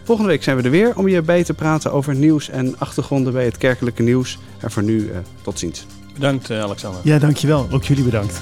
Volgende 0.03 0.32
week 0.32 0.43
zijn 0.43 0.57
we 0.57 0.63
er 0.63 0.70
weer 0.70 0.97
om 0.97 1.07
je 1.07 1.22
bij 1.22 1.43
te 1.43 1.53
praten 1.53 1.91
over 1.91 2.16
nieuws 2.16 2.49
en 2.49 2.80
achtergronden 2.80 3.34
bij 3.34 3.45
het 3.45 3.57
kerkelijke 3.57 4.03
nieuws. 4.03 4.39
En 4.59 4.72
voor 4.72 4.84
nu 4.84 5.11
tot 5.41 5.59
ziens. 5.59 5.86
Bedankt 6.13 6.51
Alexander. 6.51 7.01
Ja, 7.03 7.20
dankjewel. 7.20 7.68
Ook 7.72 7.84
jullie 7.84 8.03
bedankt. 8.03 8.41